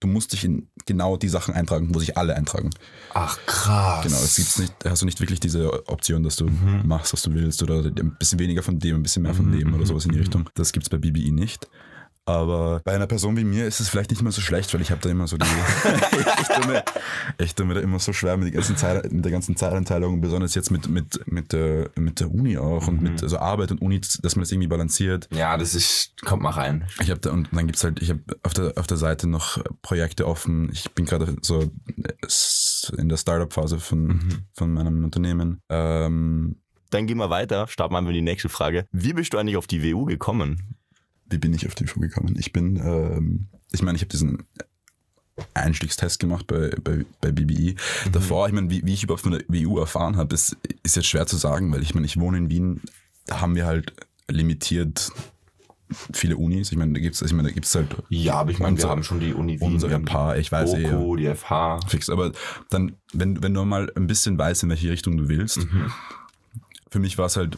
du 0.00 0.08
musst 0.08 0.32
dich 0.32 0.44
in 0.44 0.68
genau 0.86 1.16
die 1.16 1.28
Sachen 1.28 1.54
eintragen, 1.54 1.94
wo 1.94 1.98
sich 2.00 2.16
alle 2.16 2.34
eintragen. 2.34 2.70
Ach 3.14 3.38
krass. 3.46 4.02
Genau, 4.04 4.16
es 4.16 4.36
gibt's 4.36 4.58
nicht, 4.58 4.72
hast 4.84 5.02
du 5.02 5.06
nicht 5.06 5.20
wirklich 5.20 5.40
diese 5.40 5.86
Option, 5.88 6.22
dass 6.22 6.36
du 6.36 6.46
Mhm. 6.46 6.82
machst, 6.86 7.12
was 7.12 7.22
du 7.22 7.32
willst 7.34 7.62
oder 7.62 7.84
ein 7.84 8.16
bisschen 8.18 8.38
weniger 8.38 8.62
von 8.62 8.78
dem, 8.78 8.96
ein 8.96 9.02
bisschen 9.02 9.22
mehr 9.22 9.34
von 9.34 9.46
Mhm, 9.46 9.52
dem 9.58 9.68
oder 9.74 9.82
mhm, 9.82 9.86
sowas 9.86 10.06
in 10.06 10.12
die 10.12 10.18
Richtung. 10.18 10.48
Das 10.54 10.72
gibt's 10.72 10.88
bei 10.88 10.96
BBI 10.98 11.30
nicht. 11.30 11.68
Aber 12.30 12.80
bei 12.84 12.92
einer 12.94 13.06
Person 13.06 13.36
wie 13.36 13.44
mir 13.44 13.66
ist 13.66 13.80
es 13.80 13.88
vielleicht 13.88 14.10
nicht 14.10 14.22
mehr 14.22 14.32
so 14.32 14.40
schlecht, 14.40 14.72
weil 14.72 14.80
ich 14.80 14.90
habe 14.90 15.00
da 15.00 15.08
immer 15.10 15.26
so 15.26 15.36
die. 15.36 15.44
ich, 16.40 16.48
tue 16.48 16.66
mir, 16.66 16.84
ich 17.38 17.54
tue 17.54 17.66
mir 17.66 17.74
da 17.74 17.80
immer 17.80 17.98
so 17.98 18.12
schwer 18.12 18.36
mit, 18.36 18.54
Zeit, 18.78 19.10
mit 19.12 19.24
der 19.24 19.32
ganzen 19.32 19.56
Zeiteinteilung, 19.56 20.20
besonders 20.20 20.54
jetzt 20.54 20.70
mit, 20.70 20.88
mit, 20.88 21.26
mit, 21.26 21.52
der, 21.52 21.90
mit 21.96 22.20
der 22.20 22.30
Uni 22.32 22.56
auch 22.58 22.86
und 22.88 23.00
Mhm. 23.02 23.12
mit 23.12 23.22
also 23.22 23.38
Arbeit 23.38 23.70
und 23.72 23.80
Uni, 23.82 24.00
dass 24.00 24.36
man 24.36 24.42
das 24.42 24.52
irgendwie 24.52 24.68
balanciert. 24.68 25.28
Ja, 25.32 25.56
das 25.56 25.74
ist, 25.74 26.12
kommt 26.24 26.42
mal 26.42 26.50
rein. 26.50 26.84
Ich 27.00 27.10
habe 27.10 27.20
da 27.20 27.30
und 27.30 27.48
dann 27.52 27.66
gibt's 27.66 27.82
halt, 27.84 28.00
ich 28.02 28.10
habe 28.10 28.20
auf 28.42 28.54
der 28.54 28.72
auf 28.76 28.86
der 28.86 28.96
Seite 28.96 29.26
noch 29.28 29.58
Projekte 29.82 30.26
offen. 30.26 30.70
Ich 30.72 30.90
bin 30.92 31.04
gerade 31.06 31.36
so 31.42 31.70
in 32.96 33.08
der 33.08 33.16
Startup-Phase 33.16 33.78
von, 33.80 34.00
Mhm. 34.06 34.28
von 34.54 34.72
meinem 34.72 35.04
Unternehmen. 35.04 35.60
Ähm, 35.68 36.56
Dann 36.90 37.06
gehen 37.06 37.18
wir 37.18 37.30
weiter, 37.30 37.68
starten 37.68 37.94
wir 37.94 38.00
mit 38.02 38.14
die 38.14 38.22
nächste 38.22 38.48
Frage. 38.48 38.86
Wie 38.92 39.12
bist 39.12 39.32
du 39.32 39.38
eigentlich 39.38 39.56
auf 39.56 39.66
die 39.66 39.82
WU 39.82 40.04
gekommen? 40.06 40.76
Wie 41.30 41.38
bin 41.38 41.54
ich 41.54 41.66
auf 41.66 41.74
die 41.74 41.84
Info 41.84 42.00
gekommen? 42.00 42.34
Ich 42.38 42.52
bin, 42.52 42.76
ähm, 42.76 43.46
ich 43.72 43.82
meine, 43.82 43.96
ich 43.96 44.02
habe 44.02 44.10
diesen 44.10 44.44
Einstiegstest 45.54 46.20
gemacht 46.20 46.46
bei, 46.46 46.70
bei, 46.82 47.04
bei 47.20 47.32
BBI. 47.32 47.76
Mhm. 48.06 48.12
Davor, 48.12 48.46
ich 48.46 48.52
meine, 48.52 48.68
wie, 48.70 48.84
wie 48.84 48.92
ich 48.92 49.04
überhaupt 49.04 49.22
von 49.22 49.32
der 49.32 49.42
WU 49.48 49.78
erfahren 49.78 50.16
habe, 50.16 50.34
ist, 50.34 50.56
ist 50.82 50.96
jetzt 50.96 51.06
schwer 51.06 51.26
zu 51.26 51.36
sagen, 51.36 51.72
weil 51.72 51.82
ich 51.82 51.94
meine, 51.94 52.06
ich 52.06 52.18
wohne 52.20 52.38
in 52.38 52.50
Wien, 52.50 52.80
da 53.26 53.40
haben 53.40 53.54
wir 53.54 53.64
halt 53.66 53.94
limitiert 54.28 55.10
viele 56.12 56.36
Unis. 56.36 56.70
Ich 56.70 56.78
meine, 56.78 56.92
da 56.92 57.00
gibt's, 57.00 57.20
ich 57.22 57.32
meine, 57.32 57.48
da 57.48 57.54
gibt's 57.54 57.74
halt 57.74 57.96
Ja, 58.10 58.34
aber 58.34 58.50
ich 58.50 58.58
meine, 58.58 58.76
wir 58.78 58.88
haben 58.88 59.02
schon 59.02 59.18
die 59.18 59.32
Uni 59.34 59.60
Wien, 59.60 59.72
unsere 59.72 59.98
paar, 60.00 60.36
ich 60.36 60.52
weiß 60.52 60.74
eh. 60.74 61.16
Die 61.16 61.34
FH. 61.34 61.80
fix. 61.88 62.10
Aber 62.10 62.32
dann, 62.68 62.96
wenn, 63.12 63.42
wenn 63.42 63.54
du 63.54 63.64
mal 63.64 63.90
ein 63.96 64.06
bisschen 64.06 64.38
weißt, 64.38 64.62
in 64.64 64.68
welche 64.68 64.90
Richtung 64.90 65.16
du 65.16 65.28
willst, 65.28 65.58
Mhm. 65.58 65.90
für 66.90 66.98
mich 67.00 67.18
war 67.18 67.26
es 67.26 67.36
halt, 67.36 67.56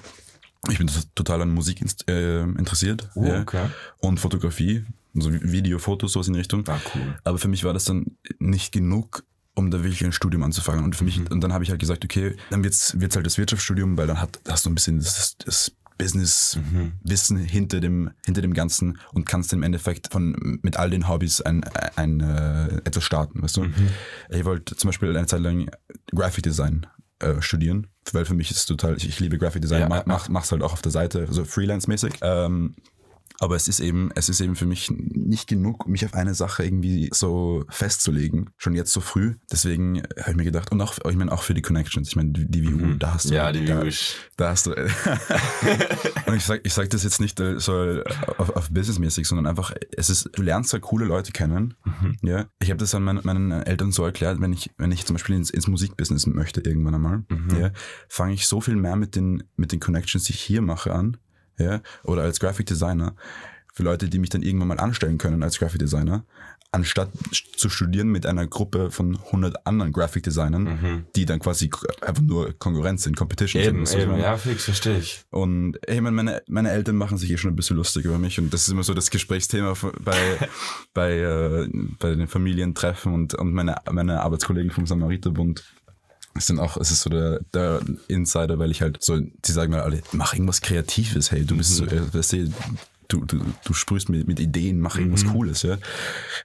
ich 0.71 0.79
bin 0.79 0.89
total 1.15 1.43
an 1.43 1.51
Musik 1.51 1.85
äh, 2.09 2.43
interessiert 2.43 3.11
Oh, 3.15 3.25
ja, 3.25 3.41
okay. 3.41 3.67
und 3.99 4.21
Fotografie, 4.21 4.85
also 5.15 5.33
Video, 5.33 5.79
Fotos, 5.79 6.13
sowas 6.13 6.29
in 6.29 6.35
die 6.35 6.39
Richtung. 6.39 6.67
Ah, 6.69 6.81
cool. 6.95 7.17
Aber 7.25 7.39
für 7.39 7.49
mich 7.49 7.65
war 7.65 7.73
das 7.73 7.85
dann 7.85 8.17
nicht 8.39 8.73
genug, 8.73 9.25
um 9.55 9.71
da 9.71 9.79
wirklich 9.83 10.05
ein 10.05 10.13
Studium 10.13 10.43
anzufangen. 10.45 10.85
Und 10.85 10.97
für 10.97 11.05
mich, 11.05 11.19
und 11.31 11.41
dann 11.43 11.53
habe 11.53 11.65
ich 11.65 11.71
halt 11.71 11.81
gesagt, 11.81 12.05
okay, 12.05 12.37
dann 12.51 12.65
wird's 12.65 12.99
wird's 12.99 13.17
halt 13.17 13.27
das 13.27 13.39
Wirtschaftsstudium, 13.39 13.97
weil 13.99 14.07
dann 14.07 14.21
hat, 14.21 14.41
hast 14.49 14.65
du 14.65 14.71
ein 14.71 14.75
bisschen 14.75 14.99
das, 14.99 15.37
das 15.39 15.73
Business-Wissen 15.99 17.37
hinter 17.37 17.81
dem, 17.81 18.11
hinter 18.25 18.43
dem 18.43 18.55
Ganzen 18.55 18.99
und 19.13 19.27
kannst 19.27 19.53
im 19.53 19.63
Endeffekt 19.63 20.11
von, 20.11 20.59
mit 20.63 20.77
all 20.77 20.91
den 20.91 21.09
Hobbys 21.09 21.41
ein, 21.43 21.63
ein, 21.97 22.21
äh, 22.21 22.77
etwas 22.85 23.05
starten, 23.05 23.43
weißt 23.43 23.57
du? 23.59 23.67
Ich 24.31 24.45
wollte 24.45 24.77
zum 24.77 24.89
Beispiel 24.89 25.17
eine 25.17 25.27
Zeit 25.27 25.41
lang 25.41 25.71
Graphic 26.13 26.45
Design 26.45 26.87
äh, 27.23 27.41
studieren, 27.41 27.87
weil 28.13 28.25
für 28.25 28.35
mich 28.35 28.51
ist 28.51 28.59
es 28.59 28.67
total, 28.67 28.97
ich, 28.97 29.09
ich 29.09 29.21
liebe 29.21 29.39
Graphic 29.39 29.63
Design, 29.63 29.83
Ja, 29.83 30.03
mach, 30.07 30.29
mach's 30.29 30.53
halt 30.53 30.63
auch 30.63 30.73
auf 30.73 30.83
der 30.83 30.93
Seite, 30.93 31.27
also 31.29 31.45
freelance-mäßig. 31.45 32.15
Ähm, 32.23 32.75
aber 33.43 33.57
es 33.57 33.67
ist 33.67 33.81
eben, 33.81 34.11
es 34.15 34.29
ist 34.29 34.41
eben 34.41 34.55
für 34.55 34.67
mich 34.67 34.89
nicht 34.89 35.49
genug, 35.49 35.89
mich 35.89 36.05
auf 36.05 36.15
eine 36.15 36.33
Sache 36.33 36.63
irgendwie 36.65 37.11
so 37.13 37.65
festzulegen, 37.71 38.51
schon 38.57 38.77
jetzt 38.77 38.93
so 38.93 39.01
früh. 39.01 39.35
Deswegen 39.51 40.01
habe 40.21 40.31
ich 40.31 40.37
mir 40.37 40.45
gedacht, 40.45 40.71
und 40.71 40.81
auch, 40.81 40.97
ich 41.11 41.17
meine 41.17 41.33
auch 41.33 41.43
für 41.43 41.53
die 41.53 41.61
Connections, 41.61 42.09
ich 42.09 42.15
meine, 42.15 42.31
die, 42.31 42.49
die 42.49 42.65
WU, 42.73 42.95
da 42.95 43.15
hast 43.15 43.25
du. 43.25 43.31
Mhm. 43.31 43.35
Ja, 43.35 43.51
die 43.51 43.65
da, 43.65 43.83
WU 43.83 43.91
da 44.37 44.51
hast 44.51 44.67
du. 44.67 44.71
und 46.27 46.37
ich 46.37 46.45
sag, 46.45 46.61
ich 46.63 46.73
sag 46.73 46.89
das 46.91 47.03
jetzt 47.03 47.21
nicht 47.21 47.41
äh, 47.41 47.59
so 47.59 48.05
auf, 48.39 48.51
auf 48.51 48.71
businessmäßig, 48.71 49.27
sondern 49.27 49.49
einfach, 49.49 49.75
es 49.97 50.09
ist, 50.09 50.31
du 50.35 50.43
lernst 50.43 50.73
halt 50.73 50.85
coole 50.85 51.07
Leute 51.07 51.33
kennen. 51.33 51.75
Mhm. 51.85 52.19
Ja. 52.23 52.47
Ich 52.61 52.71
habe 52.71 52.79
das 52.79 52.95
an 52.95 53.03
meinen, 53.03 53.23
meinen 53.25 53.51
Eltern 53.51 53.91
so 53.91 54.05
erklärt, 54.05 54.41
wenn 54.41 54.53
ich, 54.53 54.71
wenn 54.79 54.93
ich 54.93 55.05
zum 55.05 55.15
Beispiel 55.15 55.35
ins, 55.35 55.51
ins 55.51 55.67
Musikbusiness 55.67 56.29
möchte 56.29 56.61
irgendwann 56.61 56.95
einmal, 56.95 57.25
Mhm. 57.29 57.61
ja, 57.61 57.71
fange 58.09 58.35
ich 58.35 58.47
so 58.47 58.61
viel 58.61 58.77
mehr 58.77 58.95
mit 58.95 59.17
den, 59.17 59.43
mit 59.57 59.73
den 59.73 59.81
Connections, 59.81 60.23
die 60.25 60.33
ich 60.33 60.41
hier 60.41 60.63
mache, 60.63 60.93
an, 60.95 61.17
ja, 61.59 61.81
oder 62.05 62.23
als 62.23 62.41
Graphic 62.41 62.67
Designer, 62.67 63.15
für 63.75 63.83
Leute, 63.83 64.09
die 64.09 64.19
mich 64.19 64.31
dann 64.31 64.43
irgendwann 64.43 64.69
mal 64.69 64.79
anstellen 64.79 65.17
können 65.19 65.43
als 65.43 65.59
Graphic 65.59 65.79
Designer, 65.79 66.25
anstatt 66.73 67.11
zu 67.55 67.69
studieren 67.69 68.09
mit 68.09 68.25
einer 68.25 68.47
Gruppe 68.47 68.91
von 68.91 69.19
100 69.27 69.67
anderen 69.67 69.93
Graphic 69.93 70.23
Designern, 70.23 71.05
die 71.15 71.27
dann 71.27 71.39
quasi 71.39 71.71
einfach 72.01 72.23
nur 72.23 72.55
Konkurrenz 72.59 73.03
sind, 73.05 73.15
Competition 73.15 73.63
Eben, 73.63 73.87
sind. 73.87 74.01
eben, 74.01 74.19
ja, 74.19 74.37
fix, 74.39 74.65
verstehe 74.65 74.99
ich. 74.99 75.23
Und 75.31 75.79
ich 75.87 76.01
meine, 76.01 76.17
meine, 76.17 76.43
meine 76.49 76.71
Eltern 76.71 76.97
machen 76.97 77.19
sich 77.19 77.31
eh 77.31 77.37
schon 77.37 77.53
ein 77.53 77.57
bisschen 77.57 77.77
lustig 77.77 78.07
über 78.07 78.19
mich 78.19 78.39
und 78.39 78.53
das 78.55 78.63
ist 78.63 78.69
immer 78.71 78.83
so 78.83 78.95
das 78.95 79.11
Gesprächsthema 79.11 79.75
bei, 80.03 80.49
bei, 80.95 81.19
äh, 81.19 81.69
bei 81.99 82.15
den 82.15 82.27
Familientreffen 82.27 83.13
und, 83.13 83.35
und 83.35 83.53
meine, 83.53 83.77
meine 83.91 84.23
Arbeitskollegen 84.23 84.71
vom 84.71 84.87
Samariterbund. 84.87 85.63
Es 86.35 86.47
sind 86.47 86.59
auch, 86.59 86.77
es 86.77 86.91
ist 86.91 87.03
so 87.03 87.11
der, 87.11 87.41
der 87.53 87.83
Insider, 88.09 88.59
weil 88.59 88.71
ich 88.71 88.81
halt 88.81 89.03
so, 89.03 89.19
die 89.19 89.53
sagen 89.53 89.73
mir 89.73 89.83
alle, 89.83 90.03
mach 90.13 90.33
irgendwas 90.33 90.61
Kreatives, 90.61 91.31
hey, 91.31 91.45
du 91.45 91.57
bist 91.57 91.77
so, 91.77 91.85
äh, 91.85 92.15
weißt 92.15 92.33
du, 92.33 92.53
du, 93.13 93.25
du, 93.25 93.41
du 93.65 93.75
sprühst 93.75 94.09
mit, 94.09 94.27
mit 94.27 94.41
Ideen, 94.41 94.81
mach 94.81 94.97
irgendwas 94.97 95.27
Cooles, 95.27 95.63
ja. 95.63 95.77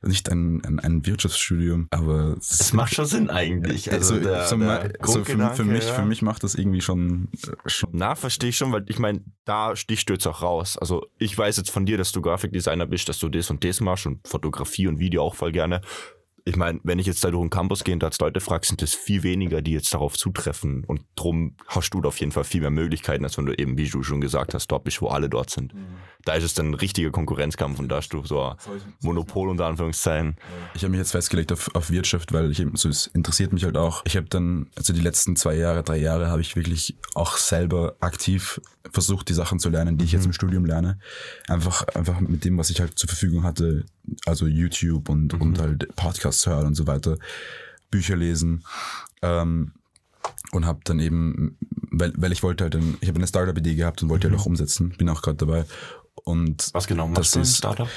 Nicht 0.02 0.30
ein, 0.30 0.64
ein, 0.66 0.80
ein 0.80 1.06
Wirtschaftsstudium, 1.06 1.88
aber 1.92 2.36
es 2.38 2.58
Das 2.58 2.74
macht 2.74 2.94
schon 2.94 3.06
Sinn 3.06 3.30
eigentlich. 3.30 3.92
Also, 3.92 4.16
also, 4.16 4.28
der, 4.28 4.48
so, 4.48 4.58
der 4.58 4.92
so 5.04 5.24
für, 5.24 5.54
für, 5.54 5.64
mich, 5.64 5.86
ja. 5.86 5.94
für 5.94 6.06
mich 6.06 6.22
macht 6.22 6.44
das 6.44 6.56
irgendwie 6.56 6.82
schon, 6.82 7.30
äh, 7.44 7.70
schon 7.70 7.90
Na, 7.94 8.16
verstehe 8.16 8.50
ich 8.50 8.58
schon, 8.58 8.72
weil 8.72 8.84
ich 8.88 9.00
meine, 9.00 9.22
da 9.46 9.76
stichst 9.76 10.10
du 10.10 10.14
jetzt 10.14 10.28
auch 10.28 10.42
raus. 10.42 10.78
Also 10.78 11.08
ich 11.18 11.38
weiß 11.38 11.58
jetzt 11.58 11.72
von 11.72 11.86
dir, 11.86 11.98
dass 11.98 12.12
du 12.12 12.22
Grafikdesigner 12.22 12.86
bist, 12.86 13.08
dass 13.10 13.20
du 13.20 13.30
das 13.30 13.50
und 13.50 13.64
das 13.64 13.80
machst 13.80 14.06
und 14.06 14.28
Fotografie 14.28 14.88
und 14.88 15.00
Video 15.00 15.24
auch 15.24 15.36
voll 15.36 15.52
gerne. 15.52 15.82
Ich 16.48 16.56
meine, 16.56 16.80
wenn 16.84 16.98
ich 16.98 17.06
jetzt 17.06 17.22
da 17.26 17.30
durch 17.30 17.42
den 17.44 17.50
Campus 17.50 17.84
gehe 17.84 17.94
und 17.94 18.04
als 18.06 18.20
Leute 18.20 18.40
frage, 18.40 18.66
sind 18.66 18.82
das 18.82 18.94
viel 18.94 19.22
weniger, 19.24 19.62
die 19.62 19.74
jetzt 19.74 19.94
darauf 19.94 20.18
zutreffen. 20.18 20.86
Und 20.86 21.02
drum 21.16 21.58
hast 21.68 21.90
du 21.90 22.00
da 22.00 22.08
auf 22.08 22.22
jeden 22.22 22.32
Fall 22.32 22.46
viel 22.46 22.62
mehr 22.62 22.72
Möglichkeiten, 22.72 23.26
als 23.26 23.38
wenn 23.38 23.48
du 23.48 23.54
eben, 23.54 23.78
wie 23.78 23.90
du 23.90 24.02
schon 24.02 24.22
gesagt 24.22 24.54
hast, 24.54 24.68
dort 24.68 24.86
bist, 24.86 25.02
wo 25.02 25.10
alle 25.10 25.28
dort 25.28 25.50
sind. 25.50 25.74
Da 26.24 26.36
ist 26.36 26.46
es 26.46 26.54
dann 26.54 26.68
ein 26.70 26.74
richtiger 26.74 27.12
Konkurrenzkampf 27.12 27.80
und 27.80 27.90
da 27.90 27.98
hast 27.98 28.10
du 28.10 28.24
so 28.24 28.42
ein 28.44 28.56
Monopol 29.02 29.50
unter 29.50 29.66
Anführungszeichen. 29.66 30.38
Ich 30.74 30.84
habe 30.84 30.92
mich 30.92 31.00
jetzt 31.00 31.12
festgelegt 31.12 31.52
auf, 31.52 31.70
auf 31.76 31.90
Wirtschaft, 31.90 32.32
weil 32.32 32.50
ich 32.50 32.62
eben, 32.62 32.78
so, 32.78 32.88
es 32.88 33.08
interessiert 33.08 33.52
mich 33.52 33.66
halt 33.66 33.76
auch. 33.76 34.04
Ich 34.06 34.16
habe 34.16 34.28
dann, 34.30 34.70
also 34.78 34.94
die 34.94 35.02
letzten 35.02 35.36
zwei 35.36 35.56
Jahre, 35.56 35.84
drei 35.84 35.98
Jahre, 35.98 36.30
habe 36.30 36.40
ich 36.40 36.56
wirklich 36.56 36.96
auch 37.14 37.36
selber 37.36 37.98
aktiv 38.00 38.62
versucht, 38.92 39.30
die 39.30 39.34
Sachen 39.34 39.60
zu 39.60 39.70
lernen, 39.70 39.98
die 39.98 40.06
ich 40.06 40.12
jetzt 40.12 40.26
im 40.26 40.34
Studium 40.34 40.66
lerne. 40.66 41.00
Einfach, 41.48 41.84
einfach 41.90 42.20
mit 42.20 42.46
dem, 42.46 42.58
was 42.58 42.70
ich 42.70 42.80
halt 42.80 42.98
zur 42.98 43.10
Verfügung 43.10 43.44
hatte, 43.44 43.86
also 44.26 44.48
YouTube 44.48 45.10
und, 45.10 45.34
und 45.34 45.60
halt 45.60 45.96
Podcasts 45.96 46.46
hören 46.46 46.68
und 46.68 46.76
so 46.76 46.88
weiter, 46.88 47.18
Bücher 47.92 48.16
lesen. 48.16 48.64
Ähm, 49.22 49.74
und 50.52 50.66
habe 50.66 50.80
dann 50.84 51.00
eben, 51.00 51.58
weil, 51.92 52.14
weil 52.18 52.32
ich 52.32 52.44
wollte 52.44 52.66
halt, 52.66 52.74
dann, 52.74 52.98
ich 53.02 53.08
habe 53.08 53.18
eine 53.18 53.28
Startup-Idee 53.28 53.76
gehabt 53.76 54.02
und 54.04 54.10
wollte 54.10 54.30
halt 54.30 54.40
auch 54.40 54.46
umsetzen, 54.46 54.90
bin 54.98 55.10
auch 55.10 55.22
gerade 55.22 55.38
dabei. 55.38 55.66
Und 56.24 56.70
Was 56.74 56.88
genau 56.88 57.08
das 57.10 57.18
machst 57.18 57.36
du 57.36 57.40
im 57.40 57.44
ist, 57.44 57.58
Startup? 57.58 57.90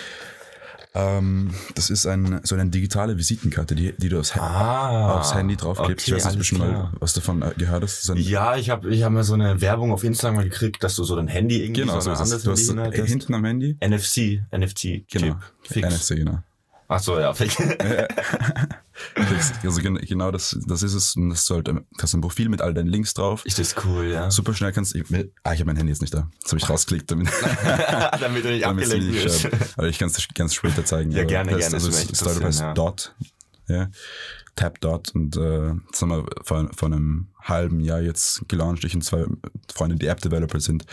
Ähm, 0.94 1.52
das 1.74 1.88
ist 1.90 2.06
ein, 2.06 2.40
so 2.42 2.54
eine 2.56 2.68
digitale 2.68 3.16
Visitenkarte, 3.16 3.74
die, 3.74 3.92
die 3.96 4.08
du 4.08 4.18
aufs, 4.18 4.36
Ah, 4.36 5.18
aufs 5.18 5.34
Handy 5.34 5.56
draufklebst. 5.56 6.08
okay, 6.08 6.18
ich 6.18 6.24
weiß 6.24 6.32
nicht, 6.32 6.34
ob 6.34 6.38
du 6.38 6.44
schon 6.44 6.58
mal 6.58 6.90
was 6.98 7.12
davon 7.14 7.42
äh, 7.42 7.52
gehört 7.56 7.82
hast. 7.82 8.10
Ja, 8.16 8.56
ich 8.56 8.70
habe 8.70 8.88
ich 8.92 9.02
hab 9.04 9.12
mal 9.12 9.22
so 9.22 9.34
eine 9.34 9.60
Werbung 9.60 9.92
auf 9.92 10.02
Instagram 10.04 10.36
mal 10.36 10.44
gekriegt, 10.44 10.82
dass 10.82 10.96
du 10.96 11.04
so 11.04 11.14
dein 11.16 11.28
Handy 11.28 11.62
irgendwie 11.62 11.82
genau, 11.82 11.94
so 11.94 12.00
so 12.00 12.10
ein 12.10 12.16
anderes 12.16 12.42
Du 12.42 12.50
hast 12.52 12.68
hinten 13.08 13.34
am 13.34 13.44
Handy. 13.44 13.76
NFC, 13.80 14.42
NFC, 14.50 15.04
Genau. 15.10 15.36
Fix. 15.62 15.86
NFC, 15.88 16.16
genau. 16.16 16.42
Ach 16.92 16.98
so, 17.00 17.20
ja. 17.20 17.32
Fix. 17.34 17.56
Also 19.62 19.80
gen- 19.80 19.94
genau 19.94 20.32
das, 20.32 20.58
das 20.66 20.82
ist 20.82 20.94
es. 20.94 21.14
Und 21.14 21.30
das 21.30 21.46
sollte, 21.46 21.84
hast 22.02 22.14
ein 22.14 22.20
Profil 22.20 22.48
mit 22.48 22.60
all 22.60 22.74
deinen 22.74 22.88
Links 22.88 23.14
drauf. 23.14 23.46
Ist 23.46 23.60
das 23.60 23.76
cool, 23.84 24.06
ja. 24.06 24.28
Super 24.30 24.54
schnell 24.54 24.72
kannst 24.72 24.94
du. 24.96 25.02
Ah, 25.44 25.52
ich 25.52 25.60
habe 25.60 25.66
mein 25.66 25.76
Handy 25.76 25.92
jetzt 25.92 26.00
nicht 26.02 26.12
da. 26.12 26.28
Das 26.42 26.50
habe 26.50 26.58
ich 26.58 26.68
rausgeklickt, 26.68 27.08
damit, 27.10 27.28
Damit 28.20 28.44
du 28.44 28.50
nicht 28.50 28.66
abgelenkt 28.66 29.14
wirst. 29.22 29.48
Aber 29.76 29.86
ich 29.88 30.00
kann 30.00 30.08
es 30.08 30.26
ganz 30.34 30.52
später 30.52 30.84
zeigen. 30.84 31.12
Ja, 31.12 31.22
gerne, 31.22 31.52
das, 31.52 31.60
gerne, 31.60 31.74
Also 31.76 31.90
das 31.90 32.00
Startup 32.18 32.42
heißt 32.42 32.60
interessieren, 32.60 32.74
Dot. 32.74 33.14
Ja. 33.68 33.88
Tap 34.56 34.80
Dot. 34.80 35.10
Und 35.14 35.36
äh, 35.36 35.72
das 35.90 36.02
haben 36.02 36.10
wir 36.10 36.26
vor, 36.42 36.68
vor 36.76 36.86
einem 36.86 37.28
halben 37.42 37.80
Jahr 37.80 38.00
jetzt 38.00 38.46
gelauncht. 38.48 38.84
Ich 38.84 38.94
und 38.94 39.02
zwei 39.02 39.24
Freunde, 39.72 39.96
die 39.96 40.06
App-Developer 40.06 40.60
sind. 40.60 40.84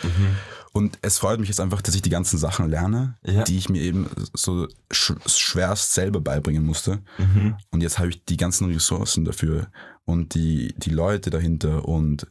Und 0.72 0.98
es 1.02 1.18
freut 1.18 1.40
mich 1.40 1.50
jetzt 1.50 1.60
einfach, 1.60 1.82
dass 1.82 1.96
ich 1.96 2.02
die 2.02 2.10
ganzen 2.10 2.38
Sachen 2.38 2.70
lerne, 2.70 3.18
Ja. 3.24 3.44
die 3.44 3.58
ich 3.58 3.70
mir 3.70 3.82
eben 3.82 4.08
so 4.34 4.68
sch 4.92 5.14
schwerst 5.26 5.94
selber 5.94 6.22
beibringen 6.22 6.64
musste. 6.64 7.00
Mhm. 7.18 7.56
Und 7.72 7.82
jetzt 7.82 8.00
habe 8.00 8.10
ich 8.10 8.24
die 8.26 8.38
ganzen 8.38 8.72
Ressourcen 8.72 9.26
dafür 9.26 9.68
und 10.06 10.36
die, 10.36 10.74
die 10.78 10.92
Leute 10.92 11.30
dahinter 11.30 11.86
und 11.86 12.28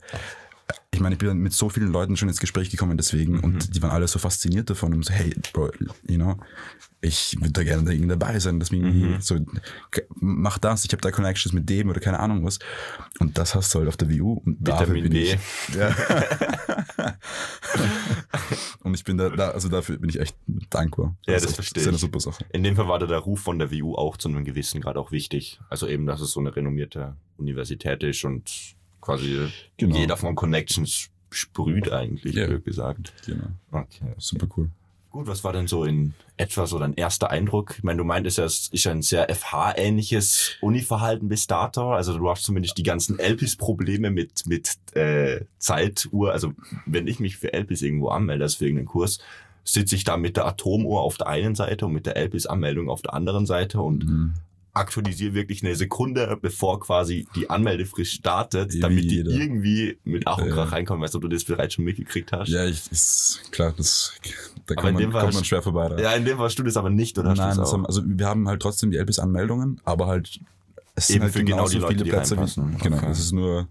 ich 0.90 1.00
meine, 1.00 1.14
ich 1.14 1.18
bin 1.18 1.36
mit 1.38 1.52
so 1.52 1.68
vielen 1.68 1.92
Leuten 1.92 2.16
schon 2.16 2.28
ins 2.28 2.40
Gespräch 2.40 2.70
gekommen 2.70 2.96
deswegen 2.96 3.34
Mhm. 3.34 3.44
und 3.44 3.74
die 3.76 3.82
waren 3.82 3.90
alle 3.92 4.08
so 4.08 4.18
fasziniert 4.18 4.68
davon 4.70 4.94
und 4.94 5.04
so, 5.04 5.12
hey, 5.12 5.34
Bro, 5.52 5.70
you 6.08 6.16
know, 6.16 6.36
ich 7.02 7.36
würde 7.38 7.52
da 7.52 7.62
gerne 7.62 7.84
da 7.84 7.90
irgendwie 7.92 8.08
dabei 8.08 8.38
sein, 8.40 8.60
irgendwie 8.60 9.04
Mhm. 9.04 9.20
so, 9.20 9.36
mach 10.16 10.58
das, 10.58 10.84
ich 10.84 10.92
habe 10.92 11.02
da 11.02 11.10
Connections 11.10 11.52
mit 11.52 11.68
dem 11.68 11.88
oder 11.90 12.00
keine 12.00 12.18
Ahnung 12.18 12.44
was. 12.44 12.58
Und 13.20 13.36
das 13.38 13.54
hast 13.54 13.72
du 13.74 13.78
halt 13.80 13.88
auf 13.88 13.96
der 13.96 14.10
WU 14.10 14.40
und 14.44 14.56
dafür 14.60 14.94
Vitamin 14.94 15.02
bin 15.04 15.12
B. 15.12 15.22
ich. 15.34 15.38
Ja. 15.76 15.94
und 18.82 18.94
ich 18.94 19.04
bin 19.04 19.18
da, 19.18 19.28
da, 19.30 19.50
also 19.50 19.68
dafür 19.68 19.98
bin 19.98 20.08
ich 20.10 20.18
echt 20.20 20.36
dankbar. 20.70 21.16
Ja, 21.26 21.34
das 21.34 21.42
ist 21.42 21.48
echt- 21.50 21.54
verstehe 21.56 21.82
ist 21.82 21.86
eine 21.88 21.96
ich. 21.96 22.00
super 22.00 22.20
Sache. 22.20 22.44
In 22.52 22.62
dem 22.62 22.76
Fall 22.76 22.88
war 22.88 22.98
da 22.98 23.06
der 23.06 23.18
Ruf 23.18 23.40
von 23.40 23.58
der 23.58 23.70
WU 23.72 23.94
auch 23.94 24.16
zu 24.16 24.28
einem 24.28 24.44
gewissen 24.44 24.80
Grad 24.80 24.96
auch 24.96 25.12
wichtig. 25.12 25.60
Also 25.68 25.86
eben, 25.86 26.06
dass 26.06 26.20
es 26.20 26.32
so 26.32 26.40
eine 26.40 26.54
renommierte 26.54 27.16
Universität 27.36 28.02
ist 28.02 28.24
und 28.24 28.50
quasi 29.06 29.48
Genau. 29.78 29.96
jeder 29.96 30.16
von 30.16 30.34
Connections 30.34 31.08
sprüht 31.30 31.90
eigentlich, 31.92 32.34
Ja. 32.34 32.46
blöd 32.46 32.64
gesagt. 32.64 33.12
Genau. 33.24 33.46
Okay. 33.70 34.12
Super 34.18 34.46
cool. 34.56 34.68
Gut, 35.10 35.26
was 35.28 35.44
war 35.44 35.52
denn 35.54 35.66
so 35.66 35.84
in 35.84 36.12
etwa 36.36 36.66
so 36.66 36.78
dein 36.78 36.92
erster 36.92 37.30
Eindruck? 37.30 37.74
Ich 37.78 37.82
meine, 37.84 37.96
du 37.98 38.04
meintest 38.04 38.36
ja, 38.38 38.44
es 38.44 38.68
ist 38.68 38.86
ein 38.86 39.00
sehr 39.00 39.30
FH-ähnliches 39.34 40.56
Uni-Verhalten 40.60 41.28
bis 41.28 41.46
dato. 41.46 41.92
Also 41.92 42.18
du 42.18 42.28
hast 42.28 42.42
zumindest 42.44 42.76
die 42.76 42.82
ganzen 42.82 43.18
Elpis-Probleme 43.18 44.10
mit, 44.10 44.46
mit 44.46 44.74
äh, 44.94 45.40
Zeituhr. 45.58 46.32
Also 46.32 46.52
wenn 46.84 47.06
ich 47.06 47.18
mich 47.20 47.36
für 47.38 47.52
Elpis 47.52 47.80
irgendwo 47.82 48.08
anmelde, 48.08 48.44
also 48.44 48.58
für 48.58 48.64
irgendeinen 48.66 48.88
Kurs, 48.88 49.18
sitze 49.64 49.96
ich 49.96 50.04
da 50.04 50.16
mit 50.16 50.36
der 50.36 50.46
Atomuhr 50.46 51.00
auf 51.00 51.16
der 51.16 51.28
einen 51.28 51.54
Seite 51.54 51.86
und 51.86 51.92
mit 51.92 52.04
der 52.06 52.16
Elpis-Anmeldung 52.16 52.88
auf 52.90 53.00
der 53.02 53.14
anderen 53.14 53.46
Seite 53.46 53.80
und 53.80 54.04
Mhm. 54.04 54.34
Aktualisiere 54.76 55.34
wirklich 55.34 55.62
eine 55.64 55.74
Sekunde, 55.74 56.38
bevor 56.40 56.78
quasi 56.80 57.26
die 57.34 57.48
Anmeldefrist 57.50 58.12
startet, 58.12 58.72
Wie 58.74 58.80
damit 58.80 59.04
die 59.04 59.16
jeder. 59.16 59.30
irgendwie 59.32 59.98
mit 60.04 60.26
Ach 60.26 60.38
und 60.38 60.48
Ja. 60.48 60.54
Krach 60.54 60.72
reinkommen. 60.72 61.02
Weißt 61.02 61.14
du, 61.14 61.18
ob 61.18 61.22
du 61.22 61.28
das 61.28 61.44
bereits 61.44 61.74
schon 61.74 61.84
mitgekriegt 61.84 62.30
hast? 62.32 62.48
Ja, 62.48 62.64
ich, 62.64 62.90
ist 62.92 63.40
klar, 63.50 63.72
das, 63.76 64.12
da 64.66 64.74
Aber 64.76 64.82
kommt 64.82 65.00
man, 65.00 65.10
kommt 65.12 65.34
man 65.34 65.44
schwer 65.44 65.62
vorbei. 65.62 65.88
Da. 65.88 65.98
Ja, 65.98 66.12
in 66.12 66.24
dem 66.24 66.36
Fall 66.36 66.46
hast 66.46 66.58
du 66.58 66.62
das 66.62 66.76
aber 66.76 66.90
nicht, 66.90 67.18
oder 67.18 67.34
Nein, 67.34 67.56
haben, 67.58 67.86
also 67.86 68.02
wir 68.04 68.26
haben 68.26 68.46
halt 68.48 68.60
trotzdem 68.62 68.90
die 68.90 68.98
Elbis-Anmeldungen, 68.98 69.80
aber 69.84 70.06
halt 70.06 70.38
es 70.94 71.08
sind 71.08 71.16
Eben 71.16 71.24
halt 71.24 71.32
für 71.32 71.38
genau 71.40 71.56
genauso 71.56 71.72
die 71.74 71.78
Leute, 71.80 71.92
viele 71.94 72.04
die 72.04 72.10
Plätze 72.10 72.36
wie. 72.38 72.78
Genau, 72.82 72.96
Okay. 72.98 73.10
es 73.10 73.18
ist 73.18 73.32
nur, 73.32 73.68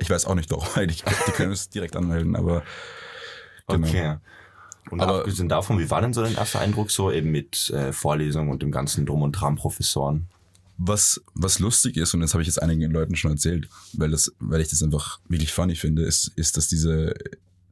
ich 0.00 0.10
weiß 0.10 0.26
auch 0.26 0.34
nicht 0.34 0.50
warum, 0.52 0.66
eigentlich, 0.74 1.02
die 1.26 1.30
können 1.32 1.52
es 1.52 1.68
direkt 1.68 1.96
anmelden, 1.96 2.34
aber 2.36 2.62
genau. 3.68 3.86
Okay. 3.86 4.16
Und 4.90 5.00
Aber- 5.00 5.20
abgesehen 5.20 5.48
davon, 5.48 5.78
wie 5.78 5.90
war 5.90 6.00
denn 6.00 6.12
so 6.12 6.22
dein 6.22 6.34
erster 6.34 6.60
Eindruck 6.60 6.90
so 6.90 7.10
eben 7.10 7.30
mit 7.30 7.70
äh, 7.70 7.92
Vorlesungen 7.92 8.50
und 8.50 8.62
dem 8.62 8.70
ganzen 8.70 9.06
Drum 9.06 9.22
und 9.22 9.32
Dran 9.32 9.56
Professoren? 9.56 10.26
Was, 10.80 11.20
was 11.34 11.58
lustig 11.58 11.96
ist, 11.96 12.14
und 12.14 12.20
das 12.20 12.34
habe 12.34 12.42
ich 12.42 12.46
jetzt 12.46 12.62
einigen 12.62 12.92
Leuten 12.92 13.16
schon 13.16 13.32
erzählt, 13.32 13.68
weil, 13.94 14.10
das, 14.10 14.32
weil 14.38 14.60
ich 14.60 14.68
das 14.68 14.82
einfach 14.82 15.18
wirklich 15.28 15.52
funny 15.52 15.74
finde, 15.74 16.02
ist, 16.02 16.30
ist 16.36 16.56
dass 16.56 16.68
diese, 16.68 17.14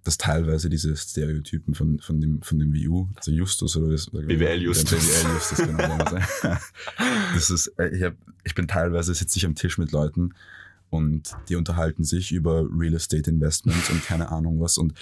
dass 0.02 0.18
teilweise 0.18 0.68
diese 0.68 0.96
Stereotypen 0.96 1.74
von, 1.74 2.00
von 2.00 2.20
dem, 2.20 2.42
von 2.42 2.58
dem 2.58 2.74
WU, 2.74 3.06
also 3.14 3.30
Justus 3.30 3.76
oder 3.76 3.92
das, 3.92 4.06
BWL 4.06 4.60
Justus. 4.60 4.90
BWL 4.90 5.34
Justus, 5.34 5.58
genau. 5.58 5.98
das 7.34 7.50
ist, 7.50 7.68
äh, 7.78 7.88
ich, 7.88 8.02
hab, 8.02 8.14
ich 8.42 8.54
bin 8.56 8.66
teilweise 8.66 9.14
sitze 9.14 9.38
ich 9.38 9.46
am 9.46 9.54
Tisch 9.54 9.78
mit 9.78 9.92
Leuten 9.92 10.34
und 10.90 11.36
die 11.48 11.54
unterhalten 11.56 12.02
sich 12.02 12.32
über 12.32 12.66
Real 12.76 12.94
Estate 12.94 13.30
Investments 13.30 13.88
und 13.90 14.04
keine 14.04 14.30
Ahnung 14.30 14.60
was 14.60 14.78
und 14.78 14.94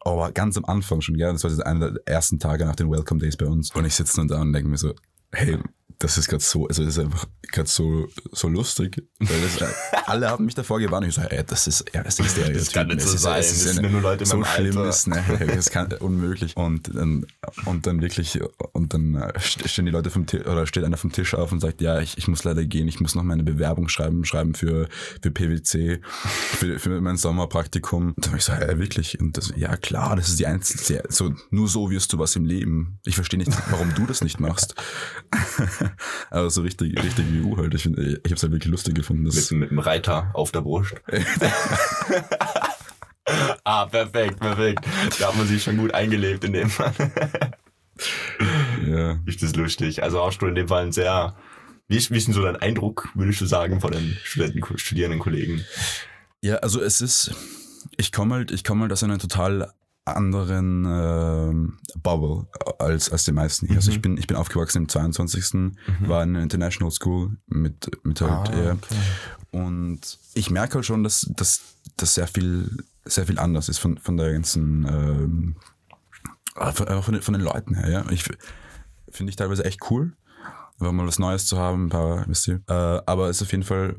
aber 0.00 0.32
ganz 0.32 0.56
am 0.56 0.64
Anfang 0.64 1.00
schon, 1.00 1.16
ja, 1.16 1.32
das 1.32 1.44
war 1.44 1.50
so 1.50 1.62
einer 1.62 1.92
der 1.92 2.02
ersten 2.06 2.38
Tage 2.38 2.64
nach 2.64 2.76
den 2.76 2.90
Welcome 2.90 3.20
Days 3.20 3.36
bei 3.36 3.46
uns. 3.46 3.74
Und 3.74 3.84
ich 3.84 3.94
sitze 3.94 4.16
dann 4.16 4.28
da 4.28 4.40
und 4.40 4.52
denke 4.52 4.68
mir 4.68 4.78
so, 4.78 4.94
hey, 5.32 5.58
das 6.00 6.16
ist 6.18 6.28
gerade 6.28 6.44
so, 6.44 6.66
also 6.68 6.84
das 6.84 6.96
ist 6.96 7.04
einfach 7.04 7.26
gerade 7.50 7.68
so, 7.68 8.06
so 8.32 8.46
lustig, 8.48 9.02
weil 9.18 9.40
das, 9.40 9.60
äh, 9.60 9.74
alle 10.06 10.28
haben 10.28 10.44
mich 10.44 10.54
davor 10.54 10.78
gewarnt 10.78 11.04
und 11.04 11.08
ich 11.08 11.14
so, 11.16 11.22
ey, 11.22 11.42
das 11.44 11.66
ist, 11.66 11.84
ja, 11.92 12.02
das 12.04 12.18
ist 12.20 12.36
der 12.36 12.50
Das 12.52 12.70
kann 12.70 12.86
nicht 12.88 13.00
so 13.00 13.14
ist, 13.14 13.22
sein, 13.22 13.36
das 13.40 13.62
sind 13.62 13.90
nur 13.90 14.00
Leute 14.02 14.24
so 14.26 14.44
schlimm 14.44 14.76
Alter. 14.78 14.88
ist, 14.90 15.06
ne, 15.08 15.24
das 15.56 15.70
kann 15.70 15.92
unmöglich 15.94 16.56
und 16.56 16.94
dann, 16.94 17.26
und 17.64 17.86
dann 17.86 18.00
wirklich, 18.02 18.38
und 18.72 18.92
dann 18.94 19.14
äh, 19.16 19.32
st- 19.38 19.66
stehen 19.66 19.86
die 19.86 19.90
Leute 19.90 20.10
vom 20.10 20.26
Tisch, 20.26 20.46
oder 20.46 20.66
steht 20.66 20.84
einer 20.84 20.96
vom 20.98 21.10
Tisch 21.10 21.34
auf 21.34 21.50
und 21.50 21.60
sagt, 21.60 21.80
ja, 21.80 22.00
ich, 22.00 22.16
ich 22.18 22.28
muss 22.28 22.44
leider 22.44 22.64
gehen, 22.64 22.86
ich 22.86 23.00
muss 23.00 23.14
noch 23.14 23.22
meine 23.24 23.42
Bewerbung 23.42 23.88
schreiben, 23.88 24.24
schreiben 24.24 24.54
für, 24.54 24.88
für 25.22 25.30
PwC, 25.30 26.00
für, 26.04 26.78
für 26.78 27.00
mein 27.00 27.16
Sommerpraktikum. 27.16 28.08
Und 28.14 28.24
dann 28.26 28.32
hab 28.32 28.38
ich 28.38 28.44
so, 28.44 28.52
ja, 28.52 28.78
wirklich? 28.78 29.18
Und 29.20 29.36
das, 29.36 29.52
ja, 29.56 29.76
klar, 29.76 30.14
das 30.16 30.28
ist 30.28 30.38
die 30.38 30.46
einzige, 30.46 31.02
so, 31.08 31.34
nur 31.50 31.66
so 31.68 31.90
wirst 31.90 32.12
du 32.12 32.18
was 32.18 32.36
im 32.36 32.44
Leben. 32.44 33.00
Ich 33.04 33.14
verstehe 33.16 33.38
nicht, 33.38 33.50
warum 33.70 33.94
du 33.94 34.06
das 34.06 34.22
nicht 34.22 34.38
machst. 34.38 34.74
Aber 36.30 36.50
so 36.50 36.62
richtig, 36.62 36.96
richtig 37.02 37.24
EU 37.42 37.56
halt. 37.56 37.74
Ich, 37.74 37.82
find, 37.82 37.98
ich 37.98 38.30
hab's 38.30 38.42
halt 38.42 38.52
wirklich 38.52 38.70
lustig 38.70 38.94
gefunden. 38.94 39.24
Mit, 39.24 39.50
mit 39.52 39.70
dem 39.70 39.78
Reiter 39.78 40.30
auf 40.34 40.52
der 40.52 40.60
Brust. 40.62 40.94
ah, 43.64 43.86
perfekt, 43.86 44.40
perfekt. 44.40 44.84
Da 45.18 45.28
hat 45.28 45.36
man 45.36 45.46
sich 45.46 45.62
schon 45.62 45.76
gut 45.76 45.94
eingelebt 45.94 46.44
in 46.44 46.52
dem 46.52 46.70
Fall. 46.70 46.92
Ja. 48.86 49.18
Ist 49.26 49.42
das 49.42 49.56
lustig. 49.56 50.04
Also 50.04 50.24
hast 50.24 50.38
du 50.38 50.46
in 50.46 50.54
dem 50.54 50.68
Fall 50.68 50.84
ein 50.84 50.92
sehr, 50.92 51.34
wie 51.88 51.96
ist, 51.96 52.12
wie 52.12 52.16
ist 52.16 52.28
denn 52.28 52.34
so 52.34 52.42
dein 52.42 52.54
Eindruck, 52.56 53.08
würdest 53.14 53.40
du 53.40 53.46
sagen, 53.46 53.80
von 53.80 53.90
den 53.90 54.16
Studenten, 54.22 54.78
studierenden 54.78 55.18
Kollegen? 55.18 55.64
Ja, 56.40 56.56
also 56.56 56.80
es 56.80 57.00
ist, 57.00 57.34
ich 57.96 58.12
komme 58.12 58.36
halt, 58.36 58.50
ich 58.52 58.62
komme 58.62 58.82
halt 58.82 58.92
aus 58.92 59.02
einer 59.02 59.18
total 59.18 59.72
anderen 60.16 60.84
ähm, 60.86 61.78
Bubble 62.02 62.46
als, 62.78 63.10
als 63.10 63.24
die 63.24 63.32
meisten 63.32 63.66
hier. 63.66 63.76
Also 63.76 63.90
ich 63.90 64.00
bin, 64.02 64.16
ich 64.16 64.26
bin 64.26 64.36
aufgewachsen 64.36 64.82
im 64.82 64.88
22. 64.88 65.72
war 66.00 66.22
in 66.22 66.30
einer 66.30 66.42
International 66.42 66.90
School 66.90 67.36
mit, 67.46 67.90
mit 68.04 68.20
halt, 68.20 68.48
ja. 68.56 68.76
Und 69.50 70.18
ich 70.34 70.50
merke 70.50 70.74
halt 70.76 70.86
schon, 70.86 71.02
dass, 71.04 71.30
dass 71.36 71.60
das 71.96 72.14
sehr 72.14 72.26
viel, 72.26 72.84
sehr 73.04 73.26
viel 73.26 73.38
anders 73.38 73.68
ist 73.68 73.78
von, 73.78 73.98
von 73.98 74.16
der 74.16 74.32
ganzen, 74.32 74.86
ähm, 74.86 75.56
äh, 76.56 76.72
von, 76.72 76.88
einfach 76.88 77.04
von, 77.04 77.14
den- 77.14 77.22
von 77.22 77.34
den 77.34 77.42
Leuten 77.42 77.74
her, 77.74 77.90
ja. 77.90 78.10
Ich 78.10 78.24
finde 79.10 79.30
ich 79.30 79.36
teilweise 79.36 79.64
echt 79.64 79.80
cool, 79.90 80.12
aber 80.78 80.92
mal 80.92 81.06
was 81.06 81.18
Neues 81.18 81.46
zu 81.46 81.58
haben, 81.58 81.86
ein 81.86 81.88
paar, 81.90 82.28
wisst 82.28 82.46
ihr. 82.48 82.60
Äh, 82.68 82.72
aber 83.06 83.28
es 83.30 83.36
ist 83.38 83.42
auf 83.42 83.52
jeden 83.52 83.64
Fall, 83.64 83.96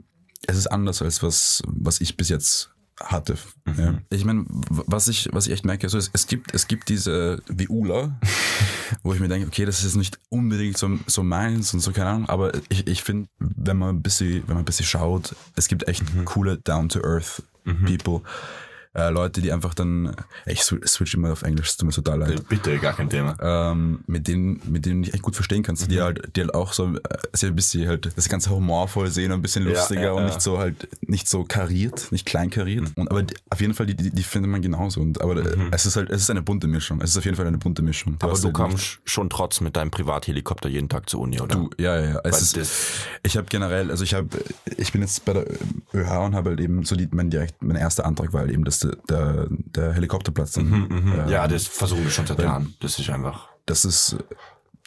es 0.48 0.56
ist 0.58 0.68
anders 0.68 1.02
als 1.02 1.22
was, 1.24 1.62
was 1.68 2.00
ich 2.00 2.16
bis 2.16 2.30
jetzt 2.30 2.72
hatte. 3.00 3.38
Ja. 3.78 4.00
Ich 4.10 4.26
meine, 4.26 4.46
was 4.48 5.08
ich, 5.08 5.30
was 5.32 5.48
ich 5.48 5.54
echt 5.54 5.66
merke, 5.66 5.88
also 5.88 5.98
es, 5.98 6.10
es 6.14 6.28
gibt, 6.28 6.54
es 6.54 6.68
gibt 6.68 6.90
diese 6.90 7.42
WUler, 7.48 8.20
wo 9.04 9.14
ich 9.14 9.20
mir 9.20 9.28
denke, 9.28 9.48
okay, 9.48 9.66
das 9.66 9.84
ist 9.84 9.96
nicht 9.96 10.20
unbedingt 10.30 10.78
so, 10.78 10.90
so 11.08 11.24
meins 11.24 11.74
und 11.74 11.80
so, 11.80 11.92
keine 11.92 12.10
Ahnung, 12.10 12.30
aber 12.30 12.52
ich, 12.70 12.88
ich 12.88 13.04
finde, 13.04 13.30
wenn 13.40 13.78
man 13.78 13.98
ein 13.98 14.02
bisschen, 14.02 14.44
wenn 14.48 14.56
man 14.56 14.64
ein 14.64 14.66
bisschen 14.66 14.86
schaut, 14.86 15.36
es 15.56 15.68
gibt 15.68 15.88
echt 15.88 16.04
coole 16.26 16.58
down-to-earth 16.58 17.44
People. 17.86 18.22
Äh, 18.96 19.12
Leute, 19.12 19.42
die 19.42 19.52
einfach 19.52 19.76
dann, 19.76 20.16
ich 20.48 20.62
sw- 20.62 20.84
switch 20.88 21.14
immer 21.14 21.32
auf 21.32 21.44
Englisch, 21.44 21.70
es 21.70 21.78
tut 21.78 21.86
mir 21.88 21.94
total 21.94 22.20
leid 22.22 22.50
Bitte, 22.50 22.80
gar 22.80 22.94
kein 22.94 23.08
Thema. 23.08 23.36
ähm, 23.40 24.00
mit 24.08 24.28
denen, 24.28 24.60
mit 24.66 24.84
denen 24.88 25.04
ich 25.04 25.14
echt 25.14 25.22
gut 25.22 25.36
verstehen 25.36 25.62
kannst, 25.62 25.84
Mhm. 25.86 25.90
die 25.92 26.02
halt, 26.02 26.36
die 26.36 26.42
halt 26.42 26.56
auch 26.56 26.74
so, 26.74 26.96
äh, 26.96 27.00
sie 27.34 27.46
ein 27.48 27.56
bisschen 27.56 27.88
halt 27.88 28.10
das 28.16 28.28
ganze 28.30 28.50
humorvoll 28.50 29.12
sehen 29.12 29.32
und 29.32 29.40
ein 29.40 29.42
bisschen 29.44 29.64
lustiger 29.66 30.02
ja, 30.02 30.12
und 30.14 30.18
ja. 30.18 30.24
Mhm. 30.24 30.30
nicht 30.30 30.42
so 30.42 30.58
halt, 30.58 30.88
nicht 31.08 31.30
so 31.30 31.44
kariert, 31.44 32.12
nicht 32.12 32.26
klein 32.26 32.50
kariert. 32.50 32.88
Und, 32.96 33.12
aber 33.12 33.22
die, 33.22 33.36
auf 33.52 33.62
jeden 33.62 33.76
Fall, 33.76 33.86
die, 33.86 33.96
die, 33.96 34.10
die 34.10 34.24
findet 34.24 34.50
man 34.52 34.62
genauso. 34.64 35.02
Und, 35.02 35.22
aber 35.22 35.38
äh, 35.38 35.56
es 35.72 35.86
ist 35.86 35.96
halt, 35.96 36.10
es 36.10 36.22
ist 36.24 36.32
eine 36.32 36.42
bunte 36.42 36.66
Mischung. 36.68 37.00
Es 37.02 37.12
ist 37.12 37.18
auf 37.18 37.26
jeden 37.26 37.38
Fall 37.38 37.46
eine 37.46 37.60
bunte 37.60 37.84
Mischung. 37.84 38.14
Mhm. 38.14 38.18
Aber 38.22 38.34
du 38.34 38.44
halt 38.46 38.54
kommst 38.56 39.00
schon 39.06 39.30
trotz 39.30 39.62
mit 39.62 39.76
deinem 39.76 39.92
Privathelikopter 39.92 40.68
jeden 40.68 40.90
Tag 40.90 41.08
zur 41.12 41.22
Uni, 41.22 41.40
oder? 41.40 41.56
Du, 41.56 41.70
ja, 41.78 41.96
ja, 42.00 42.10
ja. 42.14 42.22
Es 42.24 42.34
Weil 42.34 42.42
ist, 42.42 42.58
das- 42.58 42.92
ich 43.22 43.38
habe 43.38 43.46
generell, 43.52 43.92
also 43.92 44.04
ich 44.04 44.16
habe, 44.16 44.30
ich 44.78 44.92
bin 44.92 45.02
jetzt 45.02 45.26
bei 45.26 45.34
der 45.34 45.46
ÖH 45.94 46.26
und 46.26 46.34
habe 46.36 46.50
halt 46.50 46.60
eben 46.60 46.84
so 46.86 46.96
die, 46.96 47.08
mein 47.12 47.30
direkt, 47.30 47.62
mein 47.62 47.76
erster 47.78 48.06
Antrag 48.08 48.34
war 48.34 48.42
halt 48.42 48.52
eben, 48.52 48.64
dass 48.66 48.80
der, 49.10 49.48
der, 49.50 49.94
Helikopterplatz 49.94 50.58
Mhm, 50.58 51.14
äh, 51.28 51.32
ja, 51.32 51.48
das 51.48 51.68
versuchen 51.68 52.04
wir 52.04 52.12
schon 52.12 52.26
seit 52.28 52.40
Jahren. 52.40 52.74
Das 52.80 53.00
ist 53.00 53.10
einfach. 53.10 53.50
das 53.66 53.86
ist 53.86 54.18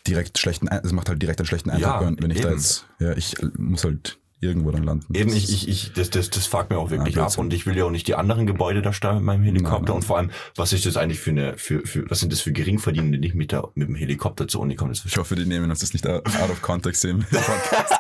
direkt 0.07 0.39
schlechten, 0.39 0.67
das 0.67 0.93
macht 0.93 1.09
halt 1.09 1.23
direkt 1.23 1.39
einen 1.41 1.47
schlechten 1.47 1.71
Eindruck, 1.71 2.01
Ja, 2.01 2.13
wenn, 2.19 2.31
ich 2.31 2.41
da 2.41 2.49
eben. 2.49 2.59
jetzt, 2.59 2.87
ja, 2.99 3.13
ich 3.17 3.37
muss 3.57 3.85
halt 3.85 4.19
irgendwo 4.41 4.73
dann 4.73 4.83
landen. 4.83 5.15
Eben, 5.15 5.31
Das 5.31 5.39
ich, 5.39 5.53
ich, 5.53 5.69
ich, 5.69 5.93
das, 5.93 6.11
das, 6.11 6.29
das 6.31 6.47
fuckt 6.47 6.71
mir 6.71 6.79
auch 6.79 6.91
wirklich 6.91 7.15
Ja, 7.15 7.27
ab 7.27 7.39
und 7.39 7.55
ich 7.55 7.65
will 7.65 7.77
ja 7.77 7.85
auch 7.85 7.91
nicht 7.93 8.09
die 8.09 8.17
anderen 8.17 8.45
Gebäude 8.45 8.83
da 8.83 8.93
steuern 8.93 9.17
mit 9.19 9.25
meinem 9.25 9.45
Helikopter 9.45 9.75
Nein, 9.79 9.85
nein. 9.85 9.95
und 9.95 10.05
vor 10.05 10.17
allem, 10.19 10.31
was 10.57 10.73
ist 10.73 10.85
das 10.85 10.97
eigentlich 10.97 11.21
für 11.21 11.31
eine, 11.31 11.57
für, 11.57 11.87
für, 11.87 12.11
was 12.11 12.19
sind 12.19 12.33
das 12.33 12.41
für 12.41 12.51
Geringverdienende, 12.51 13.19
die 13.19 13.29
nicht 13.29 13.37
mit, 13.37 13.53
der, 13.53 13.69
mit 13.77 13.87
dem 13.87 13.95
Helikopter 13.95 14.49
zur 14.49 14.63
Uni 14.63 14.75
kommen? 14.75 14.91
Ich 14.93 15.17
hoffe, 15.17 15.37
die 15.37 15.47
nehmen 15.47 15.71
uns 15.71 15.79
das 15.79 15.93
nicht 15.93 16.05
out 16.09 16.27
of 16.51 16.61
context 16.61 17.05
im 17.05 17.21
Podcast. 17.31 17.95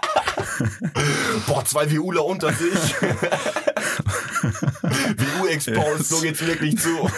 Boah, 1.46 1.64
zwei 1.64 1.88
WUler 1.96 2.24
unter 2.24 2.52
sich. 2.52 2.72
WU 4.92 5.46
exposed, 5.46 6.06
so 6.06 6.20
geht's 6.20 6.44
wirklich 6.46 6.78
zu. 6.78 6.88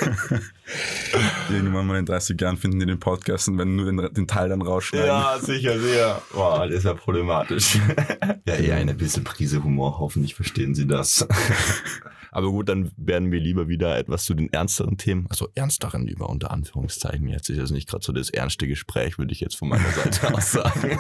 Irgendwann 1.51 1.87
mal 1.87 1.99
in 1.99 2.07
30 2.07 2.41
Jahren 2.41 2.57
finden 2.57 2.81
die 2.81 2.87
den 2.87 2.99
Podcast 2.99 3.49
und 3.49 3.59
werden 3.59 3.77
nur 3.77 3.87
den, 3.87 4.15
den 4.15 4.27
Teil 4.27 4.49
dann 4.49 4.63
rausschneiden. 4.63 5.07
Ja, 5.07 5.39
sicher, 5.39 5.79
sicher. 5.79 6.23
Boah, 6.33 6.67
das 6.67 6.79
ist 6.79 6.85
ja 6.85 6.95
problematisch. 6.95 7.79
ja, 8.47 8.55
eher 8.55 8.77
eine 8.77 8.95
bisschen 8.95 9.25
Prise 9.25 9.63
Humor, 9.63 9.99
hoffentlich 9.99 10.35
verstehen 10.35 10.75
Sie 10.75 10.87
das. 10.87 11.27
Aber 12.31 12.51
gut, 12.51 12.69
dann 12.69 12.91
werden 12.97 13.31
wir 13.31 13.39
lieber 13.39 13.69
wieder 13.69 13.97
etwas 13.97 14.25
zu 14.25 14.35
den 14.35 14.53
ernsteren 14.53 14.97
Themen, 14.97 15.27
also 15.31 15.49
ernsteren 15.55 16.09
über 16.09 16.29
unter 16.29 16.51
Anführungszeichen. 16.51 17.29
Jetzt 17.29 17.49
ist 17.49 17.61
das 17.61 17.71
nicht 17.71 17.89
gerade 17.89 18.05
so 18.05 18.13
das 18.13 18.31
ernste 18.31 18.67
Gespräch, 18.67 19.19
würde 19.19 19.33
ich 19.33 19.41
jetzt 19.41 19.57
von 19.57 19.69
meiner 19.69 19.91
Seite 19.91 20.35
aus 20.35 20.51
sagen. 20.51 20.99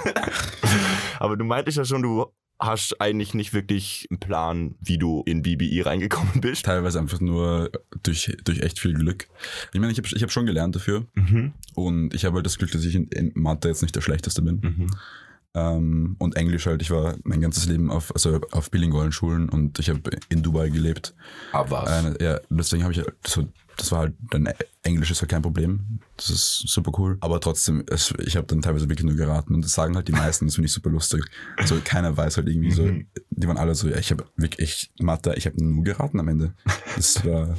Aber 1.19 1.37
du 1.37 1.45
meintest 1.45 1.79
ja 1.79 1.85
schon, 1.85 2.03
du 2.03 2.27
hast 2.65 3.01
eigentlich 3.01 3.35
nicht 3.35 3.53
wirklich 3.55 4.07
einen 4.11 4.21
Plan, 4.21 4.75
wie 4.81 4.99
du 4.99 5.23
in 5.27 5.43
BBI 5.43 5.81
reingekommen 5.83 6.41
bist. 6.41 6.65
Teilweise 6.67 6.99
einfach 6.99 7.21
nur 7.21 7.71
durch, 8.03 8.37
durch 8.45 8.61
echt 8.61 8.79
viel 8.81 8.95
Glück. 8.95 9.29
Ich 9.73 9.81
meine, 9.81 9.93
ich 9.93 9.99
habe 9.99 10.09
ich 10.13 10.23
hab 10.23 10.31
schon 10.33 10.47
gelernt 10.47 10.75
dafür 10.75 11.05
Mhm. 11.15 11.53
und 11.75 12.15
ich 12.15 12.25
habe 12.25 12.37
halt 12.37 12.47
das 12.47 12.59
Glück, 12.59 12.71
dass 12.73 12.85
ich 12.85 12.95
in, 12.95 13.09
in 13.09 13.33
Mathe 13.35 13.69
jetzt 13.69 13.83
nicht 13.83 13.95
der 13.97 14.01
Schlechteste 14.01 14.43
bin. 14.43 14.61
Mhm. 14.63 14.91
Ähm, 15.57 16.17
und 16.19 16.37
Englisch 16.37 16.67
halt, 16.67 16.83
ich 16.83 16.91
war 16.91 17.17
mein 17.23 17.41
ganzes 17.41 17.67
Leben 17.67 17.89
auf, 17.91 18.13
also 18.15 18.41
auf 18.51 18.71
bilingualen 18.73 19.13
Schulen 19.13 19.49
und 19.49 19.79
ich 19.79 19.89
habe 19.89 20.01
in 20.29 20.43
Dubai 20.43 20.69
gelebt. 20.69 21.15
Aber 21.53 21.71
was? 21.83 21.91
Eine, 21.91 22.17
ja, 22.21 22.41
deswegen 22.51 22.83
habe 22.83 22.93
ich, 22.93 23.03
das, 23.23 23.37
war- 23.37 23.45
das 23.77 23.91
war 23.93 24.01
halt, 24.01 24.15
dann 24.31 24.49
Englisch 24.83 25.11
ist 25.11 25.21
halt 25.21 25.31
kein 25.31 25.43
Problem. 25.43 26.01
Das 26.17 26.31
ist 26.31 26.65
super 26.69 26.93
cool. 26.99 27.17
Aber 27.21 27.41
trotzdem, 27.41 27.85
es, 27.91 28.13
ich 28.25 28.37
habe 28.37 28.47
dann 28.47 28.63
teilweise 28.63 28.89
wirklich 28.89 29.05
nur 29.07 29.17
geraten 29.17 29.55
und 29.55 29.65
das 29.65 29.73
sagen 29.73 29.97
halt 29.97 30.09
die 30.09 30.13
meisten, 30.13 30.47
das 30.47 30.55
finde 30.57 30.67
ich 30.67 30.73
super 30.73 30.91
lustig. 30.91 31.23
Also 31.57 31.81
keiner 31.85 32.17
weiß 32.17 32.37
halt 32.37 32.49
irgendwie 32.49 32.71
so, 32.71 32.83
Mhm. 32.83 33.07
die 33.31 33.49
waren 33.49 33.57
alle 33.59 33.75
so, 33.75 33.89
ja, 33.89 33.97
ich 33.97 34.11
habe 34.11 34.25
wirklich, 34.37 34.91
ich, 34.97 35.03
Mathe, 35.05 35.35
ich 35.37 35.47
habe 35.47 35.63
nur 35.65 35.83
geraten 35.85 36.21
am 36.21 36.29
Ende. 36.29 36.55
Das 36.97 37.25
war, 37.25 37.57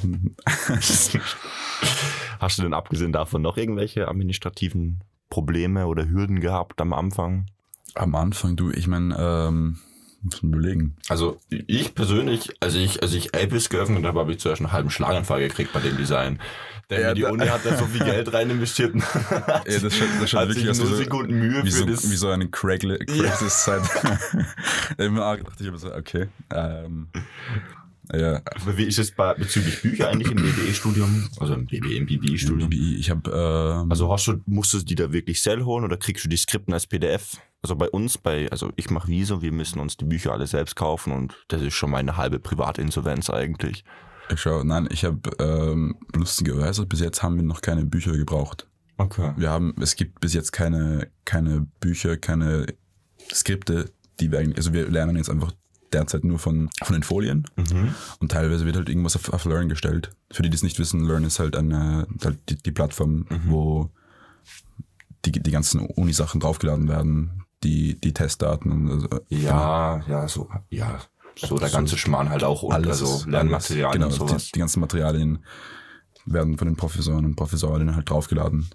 Hast 2.40 2.58
du 2.58 2.62
denn 2.62 2.74
abgesehen 2.74 3.12
davon 3.12 3.42
noch 3.42 3.56
irgendwelche 3.56 4.08
administrativen 4.08 5.02
Probleme 5.30 5.86
oder 5.86 6.08
Hürden 6.08 6.40
gehabt 6.40 6.80
am 6.80 6.92
Anfang? 6.92 7.46
am 7.94 8.14
Anfang, 8.14 8.56
du, 8.56 8.70
ich 8.70 8.88
meine, 8.88 9.16
ähm, 9.18 9.78
muss 10.26 10.42
man 10.42 10.52
überlegen. 10.52 10.96
Also 11.08 11.40
ich 11.48 11.94
persönlich, 11.94 12.50
als 12.60 12.74
ich, 12.74 13.02
als 13.02 13.12
ich 13.14 13.34
Apis 13.34 13.68
geöffnet 13.68 14.04
habe, 14.04 14.20
habe 14.20 14.32
ich 14.32 14.38
zuerst 14.38 14.60
einen 14.60 14.72
halben 14.72 14.90
Schlaganfall 14.90 15.40
gekriegt 15.40 15.72
bei 15.72 15.80
dem 15.80 15.96
Design. 15.96 16.40
Denn 16.90 17.00
Ja, 17.02 17.14
die 17.14 17.24
Uni 17.24 17.46
hat 17.46 17.64
da 17.64 17.76
so 17.76 17.86
viel 17.86 18.04
Geld 18.04 18.32
rein 18.32 18.50
investiert. 18.50 18.94
Ja, 18.94 19.62
das 19.64 19.94
schaut, 19.94 20.08
das 20.20 20.30
schaut 20.30 20.40
hat 20.42 20.48
wirklich 20.48 20.66
sich 20.66 20.84
wie 20.84 20.88
so, 20.88 20.94
Sekunden 20.94 21.38
Mühe 21.38 21.64
wie 21.64 21.70
für 21.70 21.78
so, 21.78 21.84
das. 21.86 22.10
wie 22.10 22.16
so 22.16 22.28
eine 22.28 22.48
Craigslist-Zeit. 22.48 23.82
Immer 24.98 25.36
dachte 25.36 25.62
ich 25.62 25.66
immer 25.66 25.78
so, 25.78 25.92
okay. 25.92 26.28
Ähm, 26.50 27.08
ja, 28.14 28.40
Aber 28.62 28.78
wie 28.78 28.84
ist 28.84 28.98
es 29.00 29.10
bei, 29.10 29.34
bezüglich 29.34 29.82
Bücher 29.82 30.08
eigentlich 30.10 30.30
im 30.30 30.36
BBE-Studium? 30.36 31.28
Also 31.40 31.54
im 31.54 31.66
BBE, 31.66 31.96
im 31.96 32.06
BBE-Studium? 32.06 32.70
BBI, 32.70 32.96
ich 32.98 33.10
habe 33.10 33.30
ähm, 33.30 33.90
Also 33.90 34.12
hast 34.12 34.28
du, 34.28 34.40
musst 34.46 34.72
du 34.72 34.78
die 34.78 34.94
da 34.94 35.12
wirklich 35.12 35.42
sell 35.42 35.64
holen 35.64 35.84
oder 35.84 35.96
kriegst 35.96 36.24
du 36.24 36.28
die 36.28 36.36
Skripten 36.36 36.72
als 36.72 36.86
PDF? 36.86 37.38
Also 37.66 37.74
bei 37.74 37.88
uns, 37.90 38.16
bei, 38.16 38.48
also 38.52 38.70
ich 38.76 38.90
mache 38.90 39.08
Wieso, 39.08 39.42
wir 39.42 39.50
müssen 39.50 39.80
uns 39.80 39.96
die 39.96 40.04
Bücher 40.04 40.30
alle 40.30 40.46
selbst 40.46 40.76
kaufen 40.76 41.12
und 41.12 41.34
das 41.48 41.60
ist 41.62 41.74
schon 41.74 41.90
meine 41.90 42.16
halbe 42.16 42.38
Privatinsolvenz 42.38 43.28
eigentlich. 43.28 43.84
ich 44.32 44.40
schau, 44.40 44.62
nein, 44.62 44.86
ich 44.88 45.04
habe 45.04 45.18
ähm, 45.40 45.96
lustigerweise 46.14 46.86
bis 46.86 47.00
jetzt 47.00 47.24
haben 47.24 47.34
wir 47.34 47.42
noch 47.42 47.62
keine 47.62 47.84
Bücher 47.84 48.12
gebraucht. 48.16 48.68
Okay. 48.98 49.32
Wir 49.36 49.50
haben, 49.50 49.74
es 49.80 49.96
gibt 49.96 50.20
bis 50.20 50.32
jetzt 50.32 50.52
keine, 50.52 51.08
keine 51.24 51.66
Bücher, 51.80 52.16
keine 52.16 52.66
Skripte, 53.34 53.90
die 54.20 54.30
wir 54.30 54.38
eigentlich, 54.38 54.58
also 54.58 54.72
wir 54.72 54.88
lernen 54.88 55.16
jetzt 55.16 55.28
einfach 55.28 55.50
derzeit 55.92 56.22
nur 56.22 56.38
von, 56.38 56.70
von 56.84 56.94
den 56.94 57.02
Folien 57.02 57.48
Mhm. 57.56 57.96
und 58.20 58.30
teilweise 58.30 58.64
wird 58.64 58.76
halt 58.76 58.88
irgendwas 58.88 59.16
auf, 59.16 59.32
auf 59.32 59.44
Learn 59.44 59.68
gestellt. 59.68 60.12
Für 60.30 60.42
die, 60.42 60.50
die 60.50 60.54
es 60.56 60.62
nicht 60.62 60.78
wissen, 60.78 61.04
Learn 61.04 61.24
ist 61.24 61.40
halt 61.40 61.56
eine, 61.56 62.06
halt 62.24 62.38
die, 62.48 62.56
die 62.62 62.70
Plattform, 62.70 63.26
wo 63.46 63.90
die, 65.24 65.32
die 65.32 65.50
ganzen 65.50 65.80
Uni-Sachen 65.80 66.40
draufgeladen 66.40 66.86
werden, 66.88 67.42
die, 67.62 68.00
die 68.00 68.12
Testdaten 68.12 68.72
und 68.72 68.90
also, 68.90 69.08
Ja, 69.28 70.02
ja, 70.08 70.28
so, 70.28 70.48
ja, 70.70 71.00
so 71.36 71.58
der 71.58 71.70
ganze 71.70 71.96
Schmarrn 71.98 72.28
halt 72.30 72.44
auch 72.44 72.62
und 72.62 72.72
alles, 72.72 73.02
also 73.02 73.28
Lernmaterialien 73.28 74.02
alles, 74.02 74.14
genau, 74.14 74.22
und 74.24 74.28
sowas. 74.30 74.44
Die, 74.46 74.52
die 74.52 74.58
ganzen 74.60 74.80
Materialien 74.80 75.44
werden 76.24 76.58
von 76.58 76.66
den 76.68 76.76
Professoren 76.76 77.24
und 77.24 77.36
Professorinnen 77.36 77.94
halt 77.94 78.10
draufgeladen. 78.10 78.68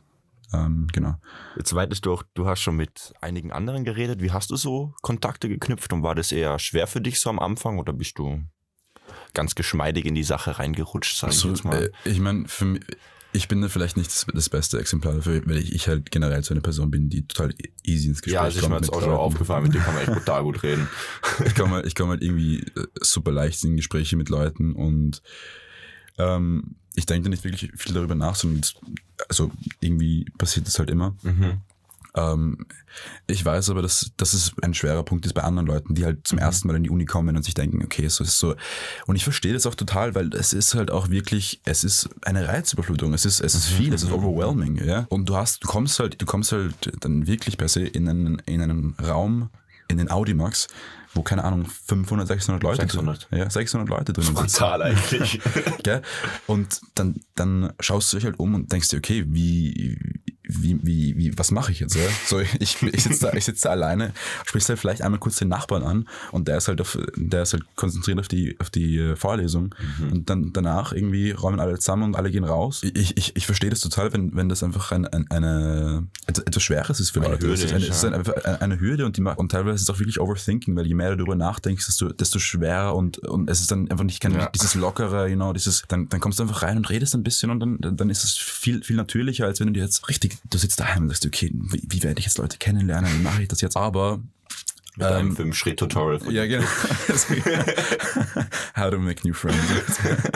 Ähm, 0.53 0.87
genau. 0.91 1.15
Jetzt 1.55 1.73
weitest 1.73 2.05
du 2.05 2.13
auch, 2.13 2.23
du 2.33 2.45
hast 2.45 2.59
schon 2.59 2.75
mit 2.75 3.13
einigen 3.21 3.51
anderen 3.51 3.83
geredet. 3.85 4.21
Wie 4.21 4.31
hast 4.31 4.51
du 4.51 4.55
so 4.57 4.93
Kontakte 5.01 5.47
geknüpft 5.47 5.93
und 5.93 6.03
war 6.03 6.15
das 6.15 6.31
eher 6.31 6.59
schwer 6.59 6.87
für 6.87 7.01
dich 7.01 7.19
so 7.19 7.29
am 7.29 7.39
Anfang 7.39 7.79
oder 7.79 7.93
bist 7.93 8.17
du 8.19 8.41
ganz 9.33 9.55
geschmeidig 9.55 10.05
in 10.05 10.15
die 10.15 10.23
Sache 10.23 10.59
reingerutscht, 10.59 11.17
sag 11.17 11.29
ich 11.31 11.37
So, 11.37 11.49
jetzt 11.49 11.63
mal? 11.63 11.83
äh, 11.83 11.91
ich 12.09 12.19
meine, 12.19 12.47
für 12.47 12.65
mich, 12.65 12.83
ich 13.33 13.47
bin 13.47 13.61
da 13.61 13.69
vielleicht 13.69 13.97
nicht 13.97 14.09
das, 14.09 14.25
das 14.33 14.49
beste 14.49 14.79
Exemplar 14.79 15.15
dafür, 15.15 15.41
weil 15.45 15.57
ich, 15.57 15.73
ich 15.73 15.87
halt 15.87 16.11
generell 16.11 16.43
so 16.43 16.53
eine 16.53 16.61
Person 16.61 16.91
bin, 16.91 17.09
die 17.09 17.25
total 17.27 17.53
easy 17.83 18.09
ins 18.09 18.21
Gespräch 18.21 18.33
ja, 18.33 18.45
das 18.45 18.55
ist 18.55 18.61
mir 18.63 18.69
kommt. 18.69 18.81
jetzt 18.85 18.93
auch 18.93 19.01
schon 19.01 19.13
aufgefallen, 19.13 19.63
mit 19.63 19.73
dem 19.73 19.81
kann 19.81 19.93
man 19.93 20.03
echt 20.03 20.13
brutal 20.17 20.43
gut 20.43 20.63
reden. 20.63 20.87
ich 21.45 21.55
komme 21.55 21.75
halt, 21.75 21.85
ich 21.85 21.95
komm 21.95 22.09
halt 22.09 22.21
irgendwie 22.21 22.59
äh, 22.59 22.87
super 22.99 23.31
leicht 23.31 23.63
in 23.63 23.77
Gespräche 23.77 24.17
mit 24.17 24.29
Leuten 24.29 24.73
und 24.73 25.21
ähm, 26.17 26.75
ich 26.95 27.05
denke 27.05 27.23
da 27.23 27.29
nicht 27.29 27.43
wirklich 27.43 27.71
viel 27.75 27.93
darüber 27.93 28.15
nach, 28.15 28.35
sondern 28.35 28.61
also 29.29 29.51
irgendwie 29.79 30.25
passiert 30.37 30.67
das 30.67 30.77
halt 30.77 30.89
immer. 30.89 31.15
Mhm. 31.23 31.61
Ähm, 32.13 32.65
ich 33.27 33.43
weiß 33.43 33.69
aber, 33.69 33.81
dass, 33.81 34.11
dass 34.17 34.33
es 34.33 34.53
ein 34.61 34.73
schwerer 34.73 35.03
Punkt 35.03 35.25
ist 35.25 35.33
bei 35.33 35.43
anderen 35.43 35.67
Leuten, 35.67 35.95
die 35.95 36.03
halt 36.03 36.27
zum 36.27 36.39
ersten 36.39 36.67
Mal 36.67 36.75
in 36.75 36.83
die 36.83 36.89
Uni 36.89 37.05
kommen 37.05 37.35
und 37.35 37.43
sich 37.43 37.53
denken, 37.53 37.83
okay, 37.83 38.07
so 38.09 38.23
ist 38.23 38.37
so. 38.37 38.55
Und 39.07 39.15
ich 39.15 39.23
verstehe 39.23 39.53
das 39.53 39.65
auch 39.65 39.75
total, 39.75 40.13
weil 40.13 40.33
es 40.33 40.53
ist 40.53 40.75
halt 40.75 40.91
auch 40.91 41.09
wirklich, 41.09 41.61
es 41.63 41.83
ist 41.83 42.09
eine 42.23 42.47
Reizüberflutung. 42.47 43.13
Es 43.13 43.25
ist, 43.25 43.39
es 43.39 43.55
ist 43.55 43.67
viel, 43.67 43.93
es 43.93 44.03
ist 44.03 44.11
overwhelming, 44.11 44.83
ja. 44.83 45.05
Und 45.09 45.29
du 45.29 45.35
hast, 45.35 45.63
du 45.63 45.67
kommst 45.67 45.99
halt, 45.99 46.21
du 46.21 46.25
kommst 46.25 46.51
halt 46.51 46.75
dann 46.99 47.27
wirklich 47.27 47.57
per 47.57 47.69
se 47.69 47.81
in 47.81 48.09
einen, 48.09 48.39
in 48.45 48.61
einen 48.61 48.95
Raum, 49.01 49.49
in 49.87 49.97
den 49.97 50.11
Audimax, 50.11 50.67
wo, 51.13 51.21
keine 51.21 51.43
Ahnung, 51.43 51.65
500, 51.65 52.27
600 52.27 52.63
Leute 52.63 52.81
600. 52.83 53.27
drin, 53.29 53.39
ja, 53.39 53.49
600 53.49 53.89
Leute 53.89 54.13
drin 54.13 54.35
sind. 54.35 54.49
Zahl 54.49 54.81
eigentlich. 54.81 55.41
Gell? 55.83 56.01
Und 56.47 56.81
dann, 56.95 57.21
dann 57.35 57.73
schaust 57.79 58.11
du 58.11 58.17
dich 58.17 58.25
halt 58.25 58.39
um 58.39 58.55
und 58.55 58.71
denkst 58.71 58.89
dir, 58.89 58.97
okay, 58.97 59.25
wie, 59.27 59.99
wie, 60.59 60.79
wie, 60.83 61.17
wie 61.17 61.37
was 61.37 61.51
mache 61.51 61.71
ich 61.71 61.79
jetzt? 61.79 61.95
Ja? 61.95 62.01
So, 62.25 62.39
ich, 62.39 62.81
ich 62.81 63.03
sitze 63.03 63.27
da, 63.27 63.33
ich 63.33 63.45
sitze 63.45 63.63
da 63.63 63.69
alleine, 63.71 64.13
sprichst 64.45 64.69
halt 64.69 64.79
vielleicht 64.79 65.01
einmal 65.01 65.19
kurz 65.19 65.37
den 65.37 65.47
Nachbarn 65.47 65.83
an 65.83 66.07
und 66.31 66.47
der 66.47 66.57
ist 66.57 66.67
halt 66.67 66.81
auf, 66.81 66.97
der 67.15 67.43
ist 67.43 67.53
halt 67.53 67.63
konzentriert 67.75 68.19
auf 68.19 68.27
die, 68.27 68.57
auf 68.59 68.69
die 68.69 68.97
äh, 68.97 69.15
Vorlesung 69.15 69.73
und 70.11 70.29
dann 70.29 70.53
danach 70.53 70.93
irgendwie 70.93 71.31
räumen 71.31 71.59
alle 71.59 71.77
zusammen 71.79 72.03
und 72.03 72.15
alle 72.15 72.31
gehen 72.31 72.43
raus. 72.43 72.81
Ich, 72.83 73.17
ich, 73.17 73.35
ich 73.35 73.45
verstehe 73.45 73.69
das 73.69 73.79
total, 73.81 74.13
wenn, 74.13 74.35
wenn 74.35 74.49
das 74.49 74.63
einfach 74.63 74.91
ein, 74.91 75.05
ein, 75.07 75.29
eine 75.29 76.07
etwas 76.27 76.63
Schweres 76.63 76.99
ist 76.99 77.11
für 77.11 77.21
Eine 77.21 77.31
Leute. 77.31 77.47
Hürde 77.47 77.53
es 77.55 77.63
ist, 77.65 77.73
eine, 77.73 77.85
ist, 77.85 78.05
eine, 78.05 78.15
einfach 78.17 78.33
eine, 78.61 78.79
Hürde 78.79 79.05
und 79.05 79.17
die 79.17 79.21
und 79.21 79.51
teilweise 79.51 79.75
ist 79.75 79.81
es 79.83 79.89
auch 79.89 79.99
wirklich 79.99 80.19
Overthinking, 80.19 80.75
weil 80.75 80.87
je 80.87 80.93
mehr 80.95 81.11
du 81.11 81.17
darüber 81.17 81.35
nachdenkst, 81.35 81.85
desto, 81.85 82.09
desto 82.09 82.39
schwerer 82.39 82.95
und, 82.95 83.19
und 83.19 83.49
es 83.49 83.61
ist 83.61 83.71
dann 83.71 83.89
einfach 83.89 84.03
nicht 84.03 84.19
kein, 84.19 84.33
Ja. 84.33 84.49
dieses 84.49 84.75
lockere, 84.75 85.27
you 85.27 85.35
know, 85.35 85.53
dieses, 85.53 85.83
dann, 85.87 86.09
dann 86.09 86.19
kommst 86.19 86.39
du 86.39 86.43
einfach 86.43 86.63
rein 86.63 86.77
und 86.77 86.89
redest 86.89 87.13
ein 87.15 87.23
bisschen 87.23 87.51
und 87.51 87.59
dann, 87.59 87.77
dann, 87.79 87.97
dann 87.97 88.09
ist 88.09 88.23
es 88.23 88.37
viel, 88.37 88.83
viel 88.83 88.95
natürlicher, 88.95 89.45
als 89.45 89.59
wenn 89.59 89.67
du 89.67 89.73
dir 89.73 89.83
jetzt 89.83 90.07
richtig, 90.09 90.37
du 90.49 90.57
sitzt 90.57 90.79
daheim 90.79 91.03
und 91.03 91.09
sagst, 91.09 91.25
okay, 91.25 91.51
wie, 91.53 91.81
wie 91.87 92.03
werde 92.03 92.19
ich 92.19 92.25
jetzt 92.25 92.37
Leute 92.37 92.57
kennenlernen, 92.57 93.11
wie 93.19 93.23
mache 93.23 93.41
ich 93.43 93.47
das 93.47 93.61
jetzt? 93.61 93.77
Aber 93.77 94.21
Mit 94.97 95.07
einem 95.07 95.29
Ähm, 95.29 95.35
Fünf-Schritt-Tutorial. 95.35 96.19
von 96.19 96.33
ja, 96.33 96.45
genau. 96.45 96.65
How 98.75 98.91
to 98.91 98.99
make 98.99 99.25
new 99.27 99.33
friends. 99.33 99.59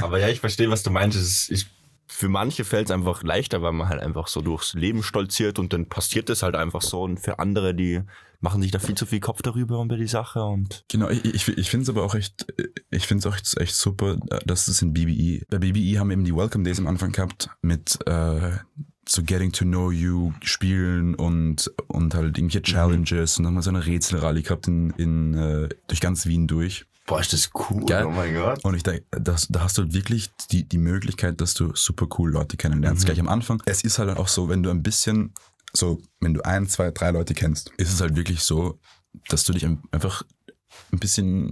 Aber 0.01 0.19
ja, 0.19 0.29
ich 0.29 0.39
verstehe, 0.39 0.69
was 0.69 0.83
du 0.83 0.91
meinst. 0.91 1.17
Es 1.17 1.23
ist, 1.23 1.51
ich, 1.51 1.67
für 2.07 2.29
manche 2.29 2.63
fällt 2.63 2.85
es 2.87 2.91
einfach 2.91 3.23
leichter, 3.23 3.61
weil 3.61 3.73
man 3.73 3.89
halt 3.89 4.01
einfach 4.01 4.27
so 4.27 4.41
durchs 4.41 4.73
Leben 4.73 5.03
stolziert 5.03 5.59
und 5.59 5.73
dann 5.73 5.87
passiert 5.87 6.29
es 6.29 6.43
halt 6.43 6.55
einfach 6.55 6.81
so. 6.81 7.01
Und 7.01 7.19
für 7.19 7.39
andere, 7.39 7.73
die 7.75 8.01
machen 8.41 8.61
sich 8.61 8.71
da 8.71 8.79
viel 8.79 8.95
zu 8.95 9.05
viel 9.05 9.19
Kopf 9.19 9.41
darüber 9.41 9.81
über 9.81 9.97
die 9.97 10.07
Sache 10.07 10.43
und 10.43 10.83
Genau, 10.89 11.09
ich, 11.09 11.25
ich, 11.25 11.47
ich 11.57 11.69
finde 11.69 11.83
es 11.83 11.89
aber 11.89 12.03
auch 12.03 12.13
echt, 12.15 12.45
ich 12.91 13.07
finde 13.07 13.19
es 13.19 13.25
auch 13.25 13.35
echt, 13.35 13.57
echt 13.57 13.75
super, 13.75 14.17
dass 14.45 14.67
es 14.67 14.81
in 14.83 14.93
BBE, 14.93 15.45
bei 15.49 15.57
BBE 15.57 15.97
haben 15.99 16.09
wir 16.09 16.13
eben 16.13 16.25
die 16.25 16.35
Welcome 16.35 16.63
Days 16.63 16.77
am 16.77 16.85
Anfang 16.87 17.11
gehabt 17.11 17.49
mit 17.61 17.97
äh, 18.05 18.51
so 19.07 19.21
Getting 19.23 19.51
to 19.51 19.65
Know 19.65 19.91
You 19.91 20.33
Spielen 20.41 21.15
und, 21.15 21.71
und 21.87 22.13
halt 22.15 22.37
irgendwelche 22.37 22.61
Challenges 22.63 23.37
und 23.37 23.43
dann 23.43 23.51
haben 23.51 23.55
wir 23.57 23.61
so 23.61 23.69
eine 23.69 23.85
Rätselrallye 23.85 24.41
gehabt 24.43 24.67
in, 24.67 24.89
in, 24.91 25.33
äh, 25.35 25.69
durch 25.87 25.99
ganz 26.01 26.25
Wien 26.25 26.47
durch. 26.47 26.85
boah, 27.05 27.19
ist 27.19 27.31
das 27.33 27.49
cool. 27.69 27.85
Geil. 27.85 28.05
Oh 28.05 28.11
mein 28.11 28.33
Gott. 28.33 28.63
Und 28.65 28.73
ich 28.75 28.81
denke, 28.83 29.05
das, 29.11 29.47
da 29.49 29.61
hast 29.61 29.77
du 29.77 29.83
halt 29.83 29.93
wirklich 29.93 30.31
die, 30.51 30.67
die 30.67 30.79
Möglichkeit, 30.79 31.39
dass 31.39 31.53
du 31.53 31.75
super 31.75 32.07
cool 32.17 32.31
Leute 32.31 32.57
kennenlernst, 32.57 33.05
gleich 33.05 33.19
am 33.19 33.27
Anfang. 33.29 33.61
Es 33.67 33.83
ist 33.83 33.99
halt 33.99 34.17
auch 34.17 34.27
so, 34.27 34.49
wenn 34.49 34.63
du 34.63 34.71
ein 34.71 34.81
bisschen, 34.81 35.33
so, 35.71 36.01
wenn 36.19 36.33
du 36.33 36.41
ein, 36.43 36.67
zwei, 36.67 36.89
drei 36.89 37.11
Leute 37.11 37.33
kennst, 37.35 37.71
ist 37.77 37.93
es 37.93 38.01
halt 38.01 38.15
wirklich 38.15 38.41
so, 38.43 38.79
dass 39.29 39.43
du 39.43 39.53
dich 39.53 39.65
ein- 39.65 39.83
einfach 39.91 40.23
ein 40.91 40.99
bisschen 40.99 41.51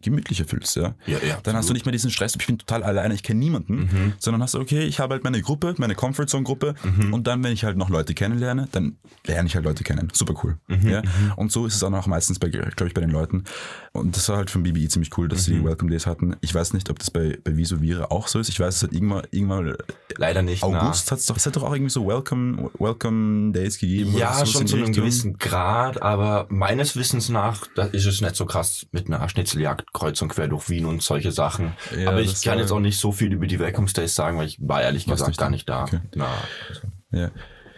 gemütlicher 0.00 0.44
fühlst, 0.44 0.76
ja. 0.76 0.94
Ja, 1.06 1.18
ja, 1.26 1.38
Dann 1.42 1.56
hast 1.56 1.68
du 1.68 1.72
nicht 1.72 1.84
mehr 1.86 1.92
diesen 1.92 2.10
Stress, 2.10 2.36
ich 2.38 2.46
bin 2.46 2.58
total 2.58 2.82
alleine, 2.82 3.14
ich 3.14 3.22
kenne 3.22 3.40
niemanden, 3.40 4.14
sondern 4.18 4.42
hast 4.42 4.54
du, 4.54 4.60
okay, 4.60 4.84
ich 4.84 5.00
habe 5.00 5.14
halt 5.14 5.24
meine 5.24 5.40
Gruppe, 5.42 5.74
meine 5.78 5.94
Comfortzone-Gruppe 5.94 6.74
und 7.12 7.26
dann, 7.26 7.42
wenn 7.44 7.52
ich 7.52 7.64
halt 7.64 7.76
noch 7.76 7.90
Leute 7.90 8.14
kennenlerne, 8.14 8.68
dann 8.72 8.96
lerne 9.26 9.46
ich 9.46 9.54
halt 9.54 9.64
Leute 9.64 9.84
kennen. 9.84 10.08
Super 10.12 10.34
cool. 10.42 10.58
Ja? 10.82 11.02
Und 11.36 11.52
so 11.52 11.66
ist 11.66 11.74
es 11.74 11.82
auch 11.82 11.90
noch 11.90 12.06
meistens, 12.06 12.38
bei, 12.38 12.48
glaube 12.48 12.86
ich, 12.86 12.94
bei 12.94 13.00
den 13.00 13.10
Leuten. 13.10 13.44
Und 13.92 14.16
das 14.16 14.28
war 14.28 14.36
halt 14.38 14.50
von 14.50 14.62
BBI 14.62 14.88
ziemlich 14.88 15.16
cool, 15.18 15.28
dass 15.28 15.44
sie 15.44 15.54
die 15.54 15.64
Welcome 15.64 15.90
Days 15.90 16.06
hatten. 16.06 16.36
Ich 16.40 16.54
weiß 16.54 16.72
nicht, 16.72 16.88
ob 16.90 16.98
das 16.98 17.10
bei, 17.10 17.38
bei 17.42 17.56
Viso 17.56 17.80
Vira 17.80 18.06
auch 18.06 18.28
so 18.28 18.38
ist. 18.38 18.48
Ich 18.48 18.58
weiß, 18.58 18.76
es 18.76 18.82
hat 18.82 18.92
irgendwann, 18.92 19.24
irgendwann 19.30 19.74
Leider 20.16 20.42
nicht. 20.42 20.62
August 20.62 21.10
hat's 21.10 21.26
doch, 21.26 21.36
es 21.36 21.46
hat 21.46 21.56
doch 21.56 21.62
auch 21.62 21.72
irgendwie 21.72 21.90
so 21.90 22.06
Welcome, 22.06 22.70
Welcome 22.78 23.52
Days 23.52 23.78
gegeben. 23.78 24.16
Ja, 24.16 24.44
schon 24.46 24.66
zu 24.66 24.76
einem 24.76 24.92
gewissen 24.92 25.38
Grad, 25.38 26.02
aber 26.02 26.46
meines 26.48 26.96
Wissens 26.96 27.28
nach, 27.28 27.66
da 27.74 27.84
ist 27.84 28.06
es 28.06 28.20
nicht 28.20 28.36
so 28.36 28.46
krass 28.46 28.86
mit 28.92 29.06
einer 29.06 29.28
Schnitzeljagd 29.28 29.81
kreuz 29.92 30.20
und 30.22 30.28
quer 30.28 30.48
durch 30.48 30.68
Wien 30.70 30.86
und 30.86 31.02
solche 31.02 31.32
Sachen. 31.32 31.72
Ja, 31.96 32.10
aber 32.10 32.20
ich 32.20 32.42
kann 32.42 32.54
war- 32.54 32.60
jetzt 32.60 32.72
auch 32.72 32.80
nicht 32.80 32.98
so 32.98 33.12
viel 33.12 33.32
über 33.32 33.46
die 33.46 33.58
Welcome 33.58 33.88
Days 33.90 34.14
sagen, 34.14 34.38
weil 34.38 34.46
ich 34.46 34.58
war 34.60 34.82
ehrlich 34.82 35.06
gesagt 35.06 35.28
nicht 35.28 35.38
gar 35.40 35.50
nicht 35.50 35.68
da. 35.68 35.84
Okay. 35.84 36.00
Na, 36.14 36.28
also 36.68 36.80
Ja. 37.10 37.30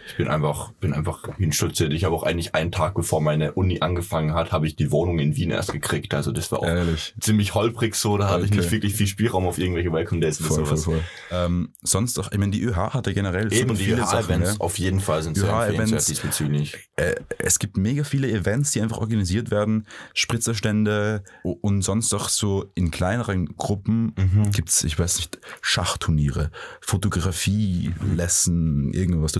Ich 0.07 0.17
bin 0.17 0.27
einfach, 0.27 0.71
bin 0.73 0.93
einfach 0.93 1.35
hinstutziert. 1.37 1.93
Ich 1.93 2.03
habe 2.03 2.15
auch 2.15 2.23
eigentlich 2.23 2.53
einen 2.55 2.71
Tag 2.71 2.93
bevor 2.95 3.21
meine 3.21 3.53
Uni 3.53 3.79
angefangen 3.81 4.33
hat, 4.33 4.51
habe 4.51 4.67
ich 4.67 4.75
die 4.75 4.91
Wohnung 4.91 5.19
in 5.19 5.35
Wien 5.35 5.51
erst 5.51 5.71
gekriegt. 5.71 6.13
Also 6.13 6.31
das 6.31 6.51
war 6.51 6.59
auch 6.59 6.65
Ehrlich. 6.67 7.13
ziemlich 7.19 7.53
holprig 7.55 7.95
so. 7.95 8.17
Da 8.17 8.29
hatte 8.29 8.45
ich 8.45 8.51
Okay. 8.51 8.59
nicht 8.61 8.71
wirklich 8.71 8.93
viel 8.95 9.07
Spielraum 9.07 9.45
auf 9.47 9.57
irgendwelche 9.57 9.91
Welcome 9.91 10.21
Days 10.21 10.39
oder 10.39 10.47
Voll, 10.49 10.65
voll, 10.65 10.77
sowas. 10.77 10.83
voll. 10.85 11.01
Ähm, 11.31 11.73
sonst 11.81 12.19
auch, 12.19 12.31
ich 12.31 12.37
meine, 12.37 12.51
die 12.51 12.61
ÖH 12.63 12.75
hatte 12.93 13.13
generell 13.13 13.51
Eben 13.51 13.69
super 13.69 13.73
die 13.79 13.83
viele 13.85 13.97
Sachen. 14.05 14.25
Events 14.25 14.49
ja. 14.53 14.59
auf 14.59 14.77
jeden 14.79 14.99
Fall 14.99 15.23
sind 15.23 15.37
sehr 15.37 15.49
empfehlenswert 15.51 16.07
diesbezüglich. 16.07 16.89
äh, 16.97 17.15
es 17.39 17.59
gibt 17.59 17.77
mega 17.77 18.03
viele 18.03 18.29
Events, 18.29 18.71
die 18.71 18.81
einfach 18.81 18.97
organisiert 18.97 19.51
werden, 19.51 19.85
Spritzerstände 20.13 21.23
und 21.43 21.81
sonst 21.81 22.13
auch 22.13 22.29
so 22.29 22.65
in 22.75 22.91
kleineren 22.91 23.55
Gruppen 23.57 24.13
Mhm. 24.17 24.51
gibt's, 24.51 24.83
ich 24.83 24.97
weiß 24.99 25.17
nicht, 25.17 25.39
Schachturniere, 25.61 26.51
Fotografie, 26.81 27.91
Lesson, 28.15 28.91
irgendwas, 28.93 29.31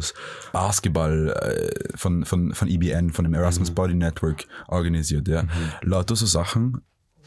Tutorials, 0.00 0.14
Basketball 0.52 1.28
äh, 1.30 1.96
von, 1.96 2.24
von, 2.24 2.54
von 2.54 2.68
EBN, 2.68 3.10
von 3.12 3.24
dem 3.24 3.30
Mhm. 3.32 3.38
Erasmus 3.38 3.70
Body 3.70 3.94
Network 3.94 4.46
organisiert, 4.68 5.28
ja. 5.28 5.44
Lauter 5.82 6.16
so 6.16 6.26
Sachen, 6.26 6.82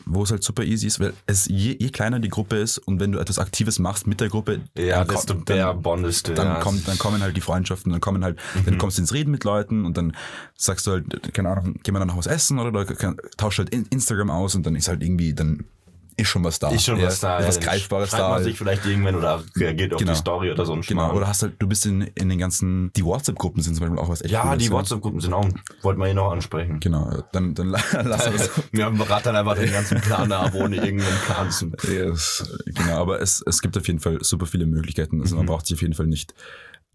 wo 0.05 0.23
es 0.23 0.31
halt 0.31 0.43
super 0.43 0.63
easy 0.63 0.87
ist, 0.87 0.99
weil 0.99 1.13
es 1.27 1.45
je, 1.45 1.77
je 1.79 1.89
kleiner 1.89 2.19
die 2.19 2.27
Gruppe 2.29 2.57
ist 2.57 2.77
und 2.77 2.99
wenn 2.99 3.11
du 3.13 3.19
etwas 3.19 3.39
Aktives 3.39 3.79
machst 3.79 4.05
mit 4.05 4.19
der 4.19 4.27
Gruppe, 4.29 4.59
Ja, 4.77 5.05
dann 5.05 5.15
desto 5.15 5.35
mehr 5.47 5.73
bondest 5.73 6.27
du. 6.27 6.33
dann, 6.33 6.47
ja. 6.47 6.59
kommt, 6.59 6.85
dann 6.87 6.97
kommen 6.97 7.21
halt 7.21 7.37
die 7.37 7.41
Freundschaften, 7.41 7.91
dann 7.91 8.01
kommen 8.01 8.23
halt, 8.23 8.37
Mhm. 8.55 8.65
dann 8.65 8.77
kommst 8.79 8.97
du 8.97 9.01
ins 9.01 9.13
Reden 9.13 9.31
mit 9.31 9.43
Leuten 9.45 9.85
und 9.85 9.95
dann 9.95 10.13
sagst 10.57 10.87
du 10.87 10.91
halt, 10.91 11.33
keine 11.33 11.49
Ahnung, 11.49 11.75
gehen 11.83 11.93
wir 11.95 11.99
dann 11.99 12.09
noch 12.09 12.17
was 12.17 12.27
essen 12.27 12.59
oder, 12.59 12.69
oder 12.69 12.85
tauscht 13.37 13.59
halt 13.59 13.69
in- 13.69 13.85
Instagram 13.91 14.29
aus 14.29 14.55
und 14.55 14.65
dann 14.65 14.75
ist 14.75 14.87
halt 14.89 15.01
irgendwie, 15.03 15.33
dann 15.33 15.65
ist 16.17 16.27
schon 16.27 16.43
was 16.43 16.59
da. 16.59 16.69
ist 16.69 16.85
schon 16.85 16.99
Ja, 16.99 17.07
was 17.07 17.19
da. 17.19 17.37
Ist 17.39 17.47
was. 17.47 17.59
Greifbares 17.59 18.09
Schreibt 18.09 18.21
da. 18.23 18.29
man 18.29 18.43
sich 18.43 18.57
vielleicht 18.57 18.85
irgendwann 18.85 19.15
oder 19.15 19.43
reagiert 19.55 19.93
auf 19.93 19.99
Genau. 19.99 20.11
die 20.11 20.17
Story 20.17 20.51
oder 20.51 20.65
so 20.65 20.73
ein 20.73 20.81
Genau, 20.81 21.01
Schmarrn. 21.03 21.17
oder 21.17 21.27
hast 21.27 21.41
halt, 21.43 21.53
du 21.59 21.67
bist 21.67 21.85
in, 21.85 22.01
in 22.01 22.29
den 22.29 22.39
ganzen, 22.39 22.91
die 22.93 23.03
WhatsApp-Gruppen 23.05 23.61
sind 23.61 23.75
zum 23.75 23.85
Beispiel 23.87 23.99
auch 23.99 24.09
was 24.09 24.21
echt 24.21 24.31
Ja, 24.31 24.41
Cooles, 24.43 24.57
die 24.63 24.71
WhatsApp-Gruppen 24.71 25.19
sind 25.19 25.33
auch, 25.33 25.47
wollten 25.81 25.99
wir 25.99 26.05
hier 26.05 26.15
noch 26.15 26.31
ansprechen. 26.31 26.79
Genau, 26.79 27.23
dann, 27.31 27.53
dann 27.55 27.67
lass 28.03 28.25
das. 28.25 28.49
Wir 28.71 28.85
haben 28.85 29.01
rattern 29.01 29.35
einfach 29.35 29.55
den 29.55 29.71
ganzen 29.71 29.99
Plan 30.01 30.31
ab, 30.31 30.53
ohne 30.55 30.75
irgendeinen 30.77 31.17
Plan 31.25 31.51
zu. 31.51 31.71
Ja, 31.83 32.09
es, 32.11 32.43
genau, 32.65 32.97
aber 33.01 33.21
es, 33.21 33.43
es 33.45 33.61
gibt 33.61 33.77
auf 33.77 33.87
jeden 33.87 33.99
Fall 33.99 34.17
super 34.23 34.45
viele 34.45 34.65
Möglichkeiten. 34.65 35.21
Also 35.21 35.35
Mhm. 35.35 35.39
man 35.39 35.45
braucht 35.47 35.65
sich 35.67 35.75
auf 35.77 35.81
jeden 35.81 35.93
Fall 35.93 36.07
nicht 36.07 36.33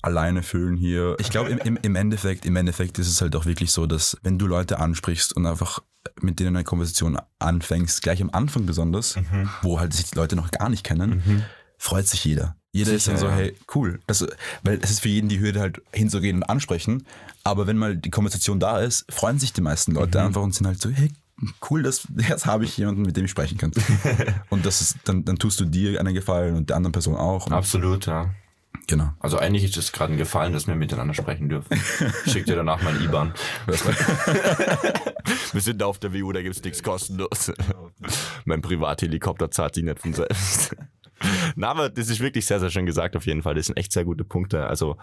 alleine 0.00 0.42
fühlen 0.44 0.76
hier. 0.76 1.16
Ich 1.18 1.28
glaube, 1.31 1.50
im, 1.50 1.59
im, 1.59 1.76
im 1.83 1.96
Endeffekt, 1.96 2.46
im 2.46 2.54
Endeffekt 2.54 2.98
ist 3.00 3.09
es 3.09 3.20
halt 3.20 3.35
auch 3.35 3.46
wirklich 3.46 3.72
so, 3.72 3.87
dass 3.87 4.16
wenn 4.22 4.38
du 4.38 4.46
Leute 4.46 4.78
ansprichst 4.78 5.35
und 5.37 5.44
einfach 5.46 5.81
mit 6.21 6.40
denen 6.40 6.57
eine 6.57 6.64
Konversation 6.64 7.18
anfängst, 7.38 8.03
gleich 8.03 8.21
am 8.23 8.31
Anfang 8.31 8.66
besonders, 8.66 9.16
Mhm. 9.16 9.49
wo 9.62 9.81
halt 9.81 9.92
sich 9.94 10.11
die 10.11 10.16
Leute 10.16 10.37
noch 10.37 10.51
gar 10.51 10.68
nicht 10.68 10.85
kennen, 10.85 11.44
freut 11.79 12.07
sich 12.07 12.25
jeder. 12.25 12.57
Jeder 12.73 12.92
ist 12.92 13.09
dann 13.09 13.16
Sicher, 13.16 13.29
so, 13.29 13.33
ja. 13.33 13.37
hey, 13.38 13.57
cool. 13.75 13.99
Das, 14.07 14.27
weil 14.62 14.79
es 14.83 14.90
ist 14.90 15.01
für 15.01 15.09
jeden 15.09 15.29
die 15.29 15.40
Hürde 15.40 15.61
halt 15.61 15.81
hinzugehen 15.92 16.37
und 16.37 16.42
ansprechen. 16.44 17.07
Aber 17.42 17.66
wenn 17.66 17.79
mal 17.79 17.97
die 17.97 18.11
Konversation 18.11 18.61
da 18.61 18.81
ist, 18.81 19.07
freuen 19.11 19.38
sich 19.38 19.53
die 19.55 19.62
meisten 19.62 19.92
Leute 19.92 20.18
Mhm. 20.21 20.27
einfach 20.27 20.42
und 20.42 20.55
sind 20.55 20.66
halt 20.66 20.81
so, 20.81 20.90
hey, 20.90 21.11
cool, 21.71 21.83
das, 21.83 22.07
jetzt 22.29 22.44
habe 22.47 22.64
ich 22.64 22.77
jemanden, 22.77 23.03
mit 23.03 23.16
dem 23.16 23.25
ich 23.25 23.31
sprechen 23.31 23.57
kann. 23.59 23.73
und 24.51 24.66
das 24.66 24.81
ist, 24.83 24.97
dann, 25.05 25.25
dann 25.25 25.38
tust 25.38 25.59
du 25.61 25.64
dir 25.64 25.99
einen 25.99 26.12
Gefallen 26.14 26.57
und 26.57 26.68
der 26.68 26.77
anderen 26.77 26.92
Person 26.92 27.16
auch. 27.16 27.51
Absolut, 27.51 28.07
ja. 28.07 28.31
Genau. 28.88 29.12
Also 29.20 29.38
eigentlich 29.38 29.64
ist 29.64 29.76
es 29.76 29.92
gerade 29.92 30.14
ein 30.14 30.18
Gefallen, 30.18 30.54
dass 30.54 30.66
wir 30.66 30.74
miteinander 30.74 31.12
sprechen 31.12 31.50
dürfen. 31.50 31.78
Ich 32.24 32.33
schick 32.33 32.46
dir 32.46 32.57
danach 32.57 32.83
mein 32.83 33.00
IBAN. 33.02 33.35
Wir 35.52 35.61
sind 35.61 35.83
auf 35.83 35.98
der 35.98 36.14
WU, 36.14 36.33
da 36.33 36.40
gibt's 36.40 36.62
nichts 36.62 36.83
kostenlos. 36.83 37.52
mein 38.46 38.62
Privathelikopter 38.62 39.50
zahlt 39.50 39.74
sich 39.74 39.85
nicht 39.85 39.98
von 39.98 40.14
selbst. 40.14 40.74
Na, 41.54 41.68
aber 41.68 41.90
das 41.90 42.09
ist 42.09 42.20
wirklich 42.20 42.46
sehr, 42.46 42.61
sehr 42.61 42.70
schön 42.70 42.87
gesagt 42.87 43.14
auf 43.14 43.26
jeden 43.26 43.42
Fall. 43.42 43.54
Das 43.54 43.66
sind 43.66 43.76
echt 43.76 43.92
sehr 43.92 44.04
gute 44.04 44.24
Punkte. 44.24 44.66
Also, 44.66 44.96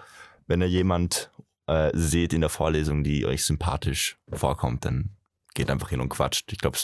wenn 0.47 0.62
ihr 0.62 0.69
jemand 0.69 1.30
äh, 1.67 1.91
seht 1.93 2.34
in 2.34 2.41
der 2.41 2.49
Vorlesung, 2.49 3.04
die 3.04 3.25
euch 3.25 3.43
sympathisch 3.43 4.17
vorkommt, 4.32 4.86
dann 4.86 5.12
geht 5.54 5.69
einfach 5.69 5.89
hin 5.89 6.01
und 6.01 6.10
quatscht. 6.10 6.51
Ich 6.51 6.60
glaube, 6.60 6.78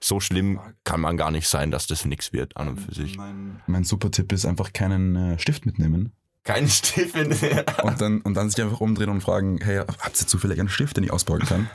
so 0.00 0.18
schlimm 0.20 0.58
kann 0.84 1.00
man 1.00 1.16
gar 1.16 1.30
nicht 1.30 1.46
sein, 1.46 1.70
dass 1.70 1.86
das 1.86 2.04
nichts 2.04 2.32
wird 2.32 2.56
an 2.56 2.68
und 2.68 2.80
für 2.80 2.94
sich. 2.94 3.16
Mein, 3.16 3.60
mein 3.66 3.84
super 3.84 4.10
Tipp 4.10 4.32
ist 4.32 4.46
einfach 4.46 4.72
keinen 4.72 5.14
äh, 5.16 5.38
Stift 5.38 5.64
mitnehmen 5.64 6.12
Kein 6.44 6.68
Stiefel. 6.68 7.28
und 7.82 8.00
dann, 8.00 8.20
und 8.22 8.34
dann 8.34 8.50
sich 8.50 8.62
einfach 8.62 8.80
umdrehen 8.80 9.10
und 9.10 9.20
fragen, 9.20 9.58
hey, 9.62 9.78
habt 9.78 10.20
ihr 10.20 10.26
zufällig 10.26 10.58
einen 10.58 10.68
Stift, 10.68 10.96
den 10.96 11.04
ich 11.04 11.12
ausborgen 11.12 11.46
kann? 11.46 11.70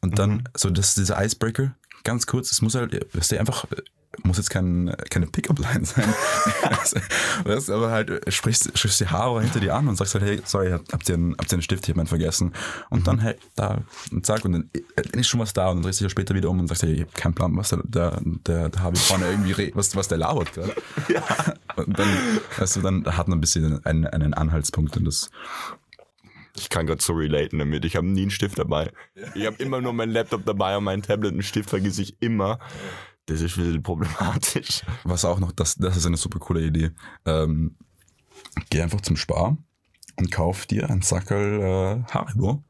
Und 0.00 0.18
dann, 0.18 0.48
so 0.56 0.68
das 0.70 0.88
ist 0.88 0.98
dieser 0.98 1.24
Icebreaker, 1.24 1.74
ganz 2.04 2.26
kurz, 2.26 2.50
es 2.50 2.60
muss 2.60 2.74
halt, 2.74 3.14
weißt 3.14 3.32
du, 3.32 3.38
einfach, 3.38 3.66
muss 4.22 4.36
jetzt 4.36 4.50
kein, 4.50 4.94
keine 5.10 5.26
Pickup-Line 5.26 5.84
sein. 5.84 6.04
weißt, 7.44 7.70
aber 7.70 7.90
halt 7.90 8.32
sprichst, 8.32 8.76
sprichst 8.76 9.00
die 9.00 9.08
Haare 9.08 9.40
hinter 9.40 9.60
dir 9.60 9.74
an 9.74 9.88
und 9.88 9.96
sagst 9.96 10.14
halt, 10.14 10.24
hey, 10.24 10.40
sorry, 10.44 10.70
habt 10.70 11.08
ihr 11.08 11.14
einen, 11.14 11.32
habt 11.38 11.50
ihr 11.50 11.54
einen 11.54 11.62
Stift, 11.62 11.84
ich 11.84 11.90
hab 11.90 11.96
meinen 11.96 12.06
vergessen. 12.06 12.52
Und 12.90 13.06
dann, 13.06 13.20
hey, 13.20 13.36
da, 13.56 13.78
und 14.10 14.26
zack, 14.26 14.44
und 14.44 14.52
dann, 14.52 14.70
ist 15.12 15.28
schon 15.28 15.40
was 15.40 15.52
da 15.52 15.68
und 15.70 15.76
dann 15.76 15.82
drehst 15.84 16.00
du 16.00 16.04
dich 16.04 16.12
später 16.12 16.34
wieder 16.34 16.50
um 16.50 16.60
und 16.60 16.68
sagst, 16.68 16.82
hey, 16.82 16.92
ich 16.92 17.00
hab 17.02 17.14
keinen 17.14 17.34
Plan, 17.34 17.56
was 17.56 17.70
der, 17.70 17.80
der, 17.84 18.20
der, 18.22 18.68
der 18.68 18.82
Harvey 18.82 18.98
vorne 18.98 19.30
irgendwie, 19.30 19.72
was, 19.74 19.96
was 19.96 20.08
der 20.08 20.18
labert 20.18 20.52
gerade. 20.52 20.74
Ja. 21.08 21.22
Und 21.76 21.98
dann, 21.98 22.08
weißt 22.58 22.76
du, 22.76 22.80
dann 22.80 23.04
hat 23.16 23.28
man 23.28 23.38
ein 23.38 23.40
bisschen 23.40 23.84
einen, 23.84 24.06
einen 24.06 24.34
Anhaltspunkt 24.34 24.96
und 24.96 25.04
das, 25.04 25.30
ich 26.56 26.68
kann 26.68 26.86
gerade 26.86 27.02
so 27.02 27.14
relaten 27.14 27.58
damit. 27.58 27.84
Ich 27.84 27.96
habe 27.96 28.06
nie 28.06 28.22
einen 28.22 28.30
Stift 28.30 28.58
dabei. 28.58 28.92
Ich 29.34 29.46
habe 29.46 29.56
immer 29.56 29.80
nur 29.80 29.92
meinen 29.92 30.12
Laptop 30.12 30.44
dabei 30.44 30.76
und 30.76 30.84
meinen 30.84 31.02
Tablet. 31.02 31.32
Einen 31.32 31.42
Stift 31.42 31.70
vergesse 31.70 32.02
ich 32.02 32.20
immer. 32.20 32.58
Das 33.26 33.40
ist 33.40 33.56
ein 33.56 33.64
bisschen 33.64 33.82
problematisch. 33.82 34.82
Was 35.04 35.24
auch 35.24 35.38
noch, 35.38 35.52
das, 35.52 35.76
das 35.76 35.96
ist 35.96 36.06
eine 36.06 36.16
super 36.16 36.38
coole 36.38 36.62
Idee. 36.62 36.90
Ähm, 37.24 37.76
geh 38.70 38.82
einfach 38.82 39.00
zum 39.00 39.16
Spar 39.16 39.56
und 40.16 40.30
kauf 40.30 40.66
dir 40.66 40.90
ein 40.90 41.02
Sackerl 41.02 42.04
äh, 42.06 42.12
Haribo 42.12 42.64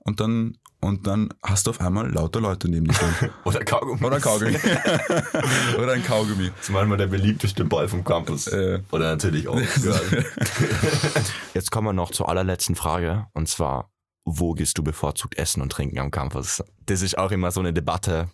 und 0.00 0.20
dann 0.20 0.58
und 0.80 1.08
dann 1.08 1.28
hast 1.42 1.66
du 1.66 1.70
auf 1.70 1.80
einmal 1.80 2.08
lauter 2.08 2.40
Leute 2.40 2.68
neben 2.68 2.86
dir 2.86 2.94
stehen. 2.94 3.30
Oder 3.44 3.64
Kaugummi. 3.64 4.04
Oder 4.04 4.20
Kaugummi. 4.20 4.56
Oder 5.78 5.92
ein 5.92 6.04
Kaugummi. 6.04 6.50
Das 6.50 6.68
ist 6.68 6.70
manchmal 6.70 6.98
der 6.98 7.08
beliebteste 7.08 7.64
Ball 7.64 7.88
vom 7.88 8.04
Campus. 8.04 8.46
Äh, 8.46 8.80
Oder 8.92 9.10
natürlich 9.10 9.48
auch. 9.48 9.60
Jetzt 11.54 11.72
kommen 11.72 11.88
wir 11.88 11.92
noch 11.92 12.12
zur 12.12 12.28
allerletzten 12.28 12.76
Frage. 12.76 13.26
Und 13.34 13.48
zwar, 13.48 13.90
wo 14.24 14.52
gehst 14.52 14.78
du 14.78 14.84
bevorzugt 14.84 15.36
essen 15.36 15.62
und 15.62 15.72
trinken 15.72 15.98
am 15.98 16.12
Campus? 16.12 16.62
Das 16.86 17.02
ist 17.02 17.18
auch 17.18 17.32
immer 17.32 17.50
so 17.50 17.58
eine 17.58 17.72
Debatte, 17.72 18.28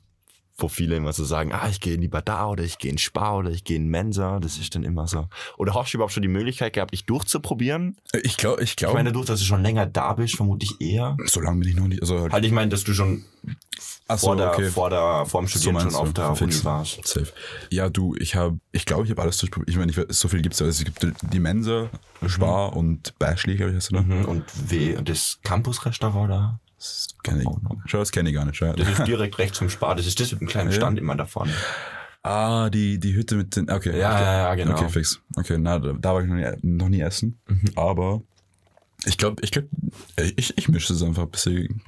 wo 0.57 0.69
viele 0.69 0.97
immer 0.97 1.13
so 1.13 1.25
sagen, 1.25 1.53
ah, 1.53 1.69
ich 1.69 1.81
gehe 1.81 1.97
lieber 1.97 2.23
da 2.23 2.49
oder 2.49 2.63
ich 2.63 2.79
gehe 2.79 2.91
in 2.91 2.99
Spar 2.99 3.39
oder 3.39 3.51
ich 3.51 3.65
gehe 3.65 3.77
in 3.77 3.89
Mensa. 3.89 4.39
Das 4.39 4.57
ist 4.59 4.75
dann 4.75 4.85
immer 4.85 5.09
so. 5.09 5.29
Oder 5.59 5.75
hast 5.75 5.93
du 5.93 5.97
überhaupt 5.99 6.13
schon 6.13 6.23
die 6.23 6.29
Möglichkeit 6.29 6.75
gehabt, 6.75 6.93
dich 6.93 7.07
durchzuprobieren? 7.07 7.97
ich 8.23 8.37
glaube, 8.37 8.63
ich 8.63 8.71
Ich 8.71 8.77
glaube, 8.77 8.95
meine, 8.95 9.13
durch, 9.13 9.27
dass 9.27 9.41
du 9.41 9.45
schon 9.47 9.63
länger 9.63 9.87
da 9.87 10.13
bist, 10.13 10.37
vermutlich 10.37 10.81
eher. 10.81 11.17
so 11.27 11.41
lange 11.41 11.61
bin 11.61 11.69
ich 11.71 11.77
noch 11.77 11.89
nicht. 11.89 12.03
Also 12.03 12.21
halt, 12.21 12.33
Halt, 12.33 12.45
ich 12.45 12.53
meine, 12.53 12.71
dass 12.71 12.85
du 12.85 12.95
schon 12.95 13.25
Ach 14.07 14.19
so, 14.19 14.29
vor, 14.29 14.37
der, 14.37 14.53
okay. 14.53 14.69
vor, 14.71 14.91
der, 14.91 15.25
vor 15.27 15.41
dem 15.41 15.49
Studieren 15.49 15.75
schon 15.77 15.85
meinst 15.85 15.97
auf 15.97 16.13
der 16.13 16.35
Fix. 16.37 16.57
Uni 16.57 16.65
warst. 16.65 17.07
Safe. 17.07 17.33
Ja, 17.71 17.89
du, 17.89 18.15
ich 18.17 18.37
habe, 18.37 18.59
ich 18.71 18.85
glaube, 18.85 19.05
ich 19.05 19.11
habe 19.11 19.23
alles 19.23 19.39
durchprobiert. 19.39 19.71
Ich 19.71 19.77
meine, 19.77 19.93
ich, 19.93 19.99
so 20.17 20.29
viel 20.29 20.43
gibt's 20.43 20.61
ja. 20.61 20.67
Also, 20.67 20.83
es 20.83 20.85
gibt 20.85 21.15
die 21.33 21.39
Mensa, 21.41 21.89
Spar 22.27 22.77
und 22.77 23.19
Beischli, 23.19 23.57
glaube 23.57 23.71
ich, 23.73 23.77
heißt 23.77 23.91
du 23.91 23.95
da. 23.97 24.03
Mhm. 24.03 24.25
Und 24.27 24.45
W, 24.71 24.99
das 25.03 25.39
Campus-Restaurant 25.43 26.31
da? 26.31 26.61
Das 26.85 27.17
kenne 27.23 27.43
ich. 27.43 27.49
Schau, 27.87 27.99
das 27.99 28.13
kenne 28.13 28.29
ich 28.29 28.35
gar 28.35 28.45
nicht. 28.45 28.57
Schau. 28.57 28.73
Das 28.75 28.87
ist 28.87 29.07
direkt 29.07 29.39
rechts 29.39 29.59
vom 29.59 29.71
Spar. 29.71 29.95
Das 29.95 30.07
ist 30.07 30.21
das 30.21 30.33
mit 30.33 30.43
dem 30.43 30.49
kleinen. 30.49 30.71
Stand 30.71 30.99
immer 30.99 31.17
da 31.17 31.25
vorne. 31.25 31.53
Ah, 32.23 32.69
die, 32.69 32.99
die 32.99 33.15
Hütte 33.15 33.37
mit 33.37 33.57
den. 33.57 33.71
Okay. 33.71 33.99
Ja, 33.99 34.15
okay. 34.15 34.25
ja, 34.25 34.37
ja, 34.37 34.55
genau. 34.55 34.75
Okay, 34.75 34.89
fix. 34.91 35.21
Okay, 35.37 35.57
na, 35.59 35.79
da, 35.79 36.15
war 36.15 36.23
ich 36.23 36.29
noch 36.29 36.37
nie, 36.37 36.47
noch 36.63 36.89
nie 36.89 37.01
essen. 37.01 37.41
Mhm. 37.47 37.71
Aber 37.77 38.23
ich 39.07 39.17
glaube, 39.17 39.43
ich 39.43 39.51
glaube, 39.51 39.69
ich, 40.37 40.57
ich 40.57 40.69
mische 40.69 40.93
es 40.93 41.03
einfach 41.03 41.23
ein 41.23 41.31
bisschen, 41.31 41.83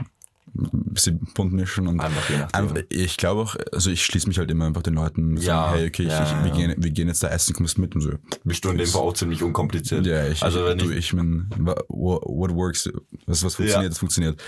ein 0.58 0.94
bisschen 0.94 1.18
bunt 1.34 1.52
mischen 1.52 1.86
und 1.86 2.00
Einfach 2.00 2.28
je 2.30 2.38
nachdem. 2.38 2.60
einfach, 2.60 2.76
ich 2.88 3.16
glaube 3.16 3.42
auch, 3.42 3.56
also 3.72 3.90
ich 3.90 4.04
schließe 4.04 4.26
mich 4.28 4.38
halt 4.38 4.50
immer 4.50 4.66
einfach 4.66 4.82
den 4.82 4.94
Leuten, 4.94 5.36
Ja, 5.36 5.72
hey, 5.72 5.88
okay, 5.88 6.04
ich, 6.04 6.08
ja, 6.08 6.24
ich, 6.24 6.44
wir, 6.44 6.50
ja. 6.50 6.68
gehen, 6.68 6.82
wir 6.82 6.90
gehen 6.90 7.08
jetzt 7.08 7.22
da 7.22 7.28
essen, 7.28 7.54
kommst 7.54 7.76
du 7.76 7.82
mit 7.82 7.94
und 7.94 8.00
so. 8.00 8.12
Bist 8.44 8.64
du 8.64 8.70
in 8.70 8.78
dem 8.78 8.86
Fall 8.86 9.02
auch 9.02 9.12
ziemlich 9.14 9.42
unkompliziert. 9.42 10.06
Ja, 10.06 10.26
ich, 10.26 10.42
also 10.42 10.64
wenn 10.64 10.78
du, 10.78 10.90
ich, 10.90 10.96
ich 10.98 11.12
mein, 11.12 11.48
what, 11.88 12.54
works, 12.54 12.88
was, 13.26 13.44
was 13.44 13.54
funktioniert, 13.54 13.82
Ja. 13.84 13.88
das 13.88 13.98
funktioniert. 13.98 14.42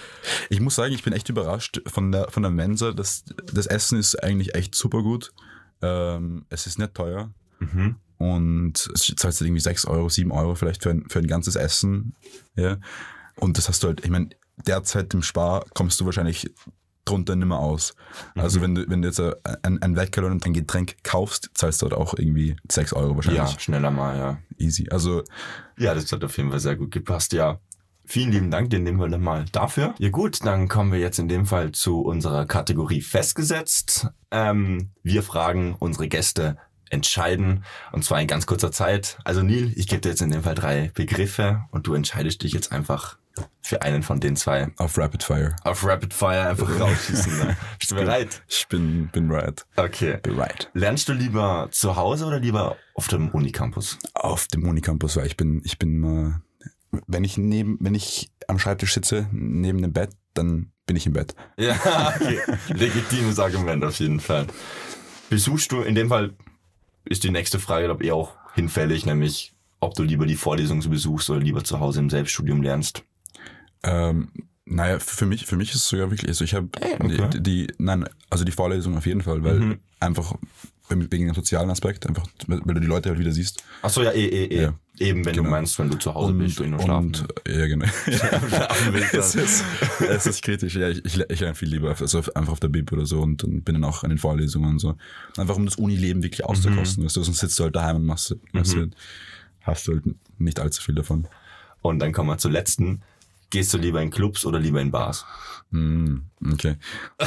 Ich 0.51 0.61
muss 0.61 0.75
sagen, 0.75 0.95
ich 0.95 1.03
bin 1.03 1.13
echt 1.13 1.29
überrascht 1.29 1.81
von 1.87 2.11
der, 2.13 2.31
von 2.31 2.43
der 2.43 2.51
Mensa. 2.53 2.93
Das, 2.93 3.25
das 3.53 3.67
Essen 3.67 3.99
ist 3.99 4.23
eigentlich 4.23 4.55
echt 4.55 4.75
super 4.75 5.03
gut. 5.03 5.33
Ähm, 5.83 6.45
es 6.49 6.67
ist 6.67 6.79
nicht 6.79 6.95
teuer. 6.95 7.31
mhm. 7.61 7.97
Und 8.21 8.91
es 8.95 9.15
zahlst 9.15 9.41
du 9.41 9.45
irgendwie 9.45 9.61
6 9.61 9.85
Euro, 9.85 10.09
7 10.09 10.33
Euro 10.33 10.57
vielleicht 10.57 10.83
für 10.83 10.91
ein, 10.91 11.05
für 11.09 11.21
ein 11.21 11.29
ganzes 11.29 11.55
Essen. 11.55 12.15
Ja. 12.57 12.79
Und 13.37 13.57
das 13.59 13.69
hast 13.69 13.85
du 13.85 13.87
halt, 13.87 14.05
ich 14.05 14.11
meine, 14.11 14.31
derzeit 14.67 15.13
im 15.15 15.23
Spar 15.23 15.65
kommst 15.75 16.01
du 16.01 16.05
wahrscheinlich 16.05 16.51
drunter 17.05 17.37
nimmer 17.37 17.59
aus. 17.59 17.95
Mhm. 18.35 18.43
Also 18.43 18.61
wenn 18.61 18.75
du, 18.75 18.89
wenn 18.89 19.03
du 19.03 19.09
jetzt 19.09 19.21
ein, 19.63 19.83
ein 19.83 19.97
Weckerl 19.97 20.25
und 20.25 20.45
ein 20.45 20.53
Getränk 20.53 20.97
kaufst, 21.03 21.51
zahlst 21.55 21.83
du 21.83 21.87
halt 21.87 21.95
auch 21.95 22.15
irgendwie 22.17 22.57
6 22.71 22.93
Euro 22.93 23.17
wahrscheinlich. 23.17 23.53
ja, 23.53 23.59
schneller 23.59 23.91
mal, 23.91 24.17
ja. 24.17 24.39
Easy. 24.59 24.89
Also 24.91 25.23
Ja, 25.79 25.95
das 25.95 26.11
hat 26.13 26.23
auf 26.25 26.37
jeden 26.37 26.51
Fall 26.51 26.61
sehr 26.61 26.77
gut 26.77 26.91
gepasst, 26.91 27.33
ja. 27.33 27.61
Vielen 28.05 28.33
lieben 28.33 28.51
Dank, 28.51 28.71
den 28.71 28.85
nehmen 28.85 29.01
wir 29.01 29.09
dann 29.09 29.21
mal 29.21 29.45
dafür. 29.53 29.95
Ja 29.99 30.09
gut, 30.09 30.45
dann 30.45 30.69
kommen 30.69 30.93
wir 30.93 30.99
jetzt 30.99 31.19
in 31.19 31.29
dem 31.29 31.45
Fall 31.45 31.73
zu 31.73 32.01
unserer 32.01 32.47
Kategorie 32.47 33.03
festgesetzt. 33.03 34.09
Ähm, 34.31 34.93
wir 35.03 35.23
fragen 35.23 35.77
unsere 35.79 36.09
Gäste 36.09 36.57
entscheiden 36.91 37.65
und 37.93 38.05
zwar 38.05 38.19
in 38.21 38.27
ganz 38.27 38.47
kurzer 38.47 38.73
Zeit. 38.73 39.19
Also 39.25 39.43
Neil, 39.43 39.73
ich 39.77 39.89
gebe 39.89 40.01
dir 40.01 40.09
jetzt 40.09 40.23
in 40.23 40.31
dem 40.31 40.43
Fall 40.43 40.55
drei 40.55 40.91
Begriffe 40.95 41.65
und 41.71 41.87
du 41.87 41.93
entscheidest 41.93 42.43
dich 42.43 42.53
jetzt 42.53 42.73
einfach 42.73 43.19
für 43.63 43.83
einen 43.83 44.03
von 44.03 44.21
den 44.21 44.37
zwei. 44.37 44.69
auf 44.77 44.97
Rapid 44.99 45.23
Fire. 45.23 45.55
Auf 45.65 45.85
Rapid 45.85 46.13
Fire 46.15 46.49
einfach 46.49 46.69
rausschießen. 46.81 47.39
ne? 47.39 47.57
Bist 47.79 47.91
du 47.91 47.95
bereit? 47.97 48.43
Ich 48.49 48.67
bin, 48.69 49.09
bin 49.09 49.31
right. 49.31 49.67
Okay. 49.77 50.19
Bereit. 50.23 50.71
Lernst 50.75 51.09
du 51.09 51.13
lieber 51.13 51.69
zu 51.71 51.97
Hause 51.97 52.27
oder 52.27 52.41
lieber 52.41 52.77
auf 52.95 53.09
dem 53.09 53.29
Unicampus? 53.31 53.99
Auf 54.15 54.47
dem 54.49 54.67
Unicampus, 54.69 55.17
weil 55.17 55.27
ich 55.27 55.37
bin, 55.37 55.61
ich 55.65 55.79
bin 55.79 55.95
immer, 55.97 56.43
wenn 57.07 57.25
ich 57.25 57.37
neben, 57.39 57.77
wenn 57.81 57.95
ich 57.95 58.31
am 58.47 58.59
Schreibtisch 58.59 58.95
sitze, 58.95 59.29
neben 59.33 59.83
dem 59.83 59.93
Bett, 59.93 60.11
dann 60.35 60.73
bin 60.87 60.97
ich 60.97 61.07
im 61.07 61.13
Bett. 61.13 61.35
Ja, 61.59 62.15
okay. 62.17 62.41
Legitimes 62.69 63.39
Argument 63.39 63.85
auf 63.85 63.99
jeden 64.01 64.21
Fall. 64.21 64.47
Besuchst 65.29 65.73
du, 65.73 65.83
in 65.83 65.95
dem 65.95 66.09
Fall 66.09 66.33
ist 67.05 67.25
die 67.25 67.31
nächste 67.31 67.59
Frage, 67.59 67.85
glaube 67.87 68.05
ich, 68.05 68.13
auch 68.13 68.33
hinfällig, 68.55 69.05
nämlich 69.05 69.55
ob 69.81 69.95
du 69.95 70.03
lieber 70.03 70.27
die 70.27 70.35
Vorlesung 70.37 70.81
besuchst 70.89 71.29
oder 71.31 71.41
lieber 71.41 71.63
zu 71.63 71.79
Hause 71.81 72.01
im 72.01 72.11
Selbststudium 72.11 72.63
lernst. 72.63 73.05
Ähm, 73.83 74.29
naja, 74.65 74.99
für 74.99 75.25
mich, 75.27 75.47
für 75.47 75.57
mich 75.57 75.71
ist 75.71 75.77
es 75.77 75.89
sogar 75.89 76.11
wirklich, 76.11 76.29
also 76.29 76.45
ich 76.45 76.55
habe 76.55 76.69
okay. 77.01 77.29
die, 77.35 77.43
die, 77.43 77.67
nein, 77.79 78.05
also 78.29 78.45
die 78.45 78.53
Vorlesung 78.53 78.97
auf 78.99 79.07
jeden 79.07 79.23
Fall, 79.23 79.43
weil 79.45 79.61
Mhm. 79.61 79.79
einfach 80.01 80.35
wegen 80.91 81.27
dem 81.27 81.35
sozialen 81.35 81.69
Aspekt, 81.71 82.07
einfach, 82.07 82.27
weil 82.47 82.61
du 82.75 82.81
die 82.81 82.87
Leute 82.87 83.11
halt 83.11 83.19
wieder 83.19 83.33
siehst. 83.33 83.63
Ach 83.83 83.91
so, 83.91 84.03
ja, 84.03 84.11
eh, 84.11 84.27
eh, 84.27 84.45
eh. 84.47 84.63
Ja. 84.63 84.75
Eben, 84.99 85.25
wenn 85.25 85.35
du 85.35 85.41
Genau. 85.43 85.51
meinst, 85.51 85.79
wenn 85.79 85.91
du 85.91 85.99
zu 85.99 86.13
Hause 86.15 86.33
bist 86.33 86.61
und 86.61 86.71
nur 86.71 86.81
schlafen. 86.81 87.07
und 87.07 87.29
ja, 87.47 87.67
genau. 87.67 87.87
Schlafen 88.11 88.95
willst, 88.95 89.15
es, 89.15 89.35
ist, 89.37 89.65
es 90.01 90.27
ist 90.27 90.43
kritisch, 90.43 90.75
ja, 90.77 90.89
ich, 90.89 91.05
ich, 91.05 91.21
ich 91.29 91.41
lerne 91.41 91.55
viel 91.55 91.69
lieber, 91.69 91.91
also 91.99 92.19
einfach 92.35 92.53
auf 92.53 92.61
der 92.61 92.69
Bib 92.69 92.91
oder 92.91 93.07
so 93.07 93.21
und, 93.21 93.45
und 93.45 93.65
bin 93.65 93.75
dann 93.75 93.85
auch 93.85 94.03
an 94.03 94.09
den 94.11 94.19
Vorlesungen 94.19 94.71
und 94.71 94.79
so. 94.81 94.97
Einfach 95.37 95.57
um 95.57 95.67
das 95.67 95.77
Unileben 95.77 96.23
wirklich 96.23 96.45
auszukosten, 96.45 97.05
weißt 97.05 97.17
du, 97.17 97.23
sonst 97.23 97.39
sitzt 97.39 97.59
du 97.59 97.65
halt 97.65 97.77
daheim 97.77 97.97
und 97.97 98.07
machst, 98.07 98.35
machst 98.53 98.75
Mhm. 98.75 98.81
halt, 98.81 98.97
hast 99.63 99.87
du 99.89 99.93
halt 99.93 100.05
nicht 100.39 100.59
allzu 100.59 100.83
viel 100.83 100.95
davon. 100.95 101.29
Und 101.83 102.01
dann 102.01 102.13
kommen 102.13 102.29
wir 102.31 102.39
zur 102.39 102.51
letzten. 102.51 103.03
Gehst 103.51 103.73
du 103.73 103.79
lieber 103.79 104.03
in 104.03 104.11
Clubs 104.11 104.45
oder 104.45 104.59
lieber 104.59 104.81
in 104.81 104.91
Bars? 104.91 105.25
Hm, 105.71 106.25
okay. 106.53 106.77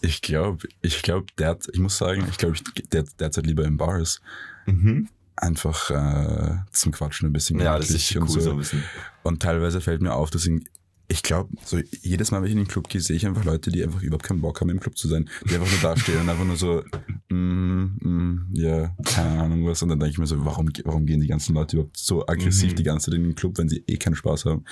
ich 0.00 0.20
glaube, 0.20 0.66
ich 0.82 1.02
glaube, 1.02 1.26
der, 1.38 1.58
ich 1.72 1.78
muss 1.78 1.96
sagen, 1.96 2.26
ich 2.28 2.38
glaube, 2.38 2.56
ich 2.56 2.88
der, 2.88 3.04
derzeit 3.18 3.46
lieber 3.46 3.64
in 3.64 3.76
Bars. 3.76 4.20
Mhm. 4.66 5.08
Einfach 5.36 5.90
äh, 5.90 6.58
zum 6.70 6.92
Quatschen 6.92 7.28
ein 7.28 7.32
bisschen. 7.32 7.58
Ja, 7.58 7.76
das 7.76 7.90
ist 7.90 8.14
cool 8.14 8.22
und 8.22 8.30
so 8.30 8.40
so. 8.40 8.50
ein 8.52 8.58
bisschen. 8.58 8.84
Und 9.24 9.42
teilweise 9.42 9.80
fällt 9.80 10.00
mir 10.00 10.14
auf, 10.14 10.30
dass 10.30 10.46
ich, 10.46 10.62
ich 11.08 11.22
glaube, 11.22 11.52
so 11.64 11.80
jedes 12.02 12.30
Mal, 12.30 12.38
wenn 12.38 12.46
ich 12.46 12.52
in 12.52 12.58
den 12.58 12.68
Club 12.68 12.88
gehe, 12.88 13.00
sehe 13.00 13.16
ich 13.16 13.26
einfach 13.26 13.44
Leute, 13.44 13.70
die 13.70 13.82
einfach 13.82 14.00
überhaupt 14.00 14.24
keinen 14.24 14.40
Bock 14.40 14.60
haben, 14.60 14.70
im 14.70 14.78
Club 14.78 14.96
zu 14.96 15.08
sein. 15.08 15.28
Die 15.48 15.54
einfach 15.54 15.70
nur 15.70 15.80
dastehen 15.80 16.20
und 16.20 16.28
einfach 16.28 16.44
nur 16.44 16.56
so, 16.56 16.84
mm, 17.34 17.98
mm, 18.00 18.48
ja, 18.52 18.94
keine 19.04 19.42
Ahnung 19.42 19.66
was. 19.66 19.82
Und 19.82 19.88
dann 19.90 19.98
denke 19.98 20.12
ich 20.12 20.18
mir 20.18 20.26
so, 20.26 20.44
warum, 20.44 20.68
warum 20.84 21.06
gehen 21.06 21.20
die 21.20 21.26
ganzen 21.26 21.54
Leute 21.54 21.76
überhaupt 21.76 21.96
so 21.96 22.26
aggressiv 22.26 22.72
Mhm. 22.72 22.76
die 22.76 22.82
ganze 22.82 23.10
Zeit 23.10 23.14
in 23.18 23.24
den 23.24 23.34
Club, 23.34 23.58
wenn 23.58 23.68
sie 23.68 23.82
eh 23.86 23.96
keinen 23.96 24.14
Spaß 24.14 24.44
haben? 24.46 24.64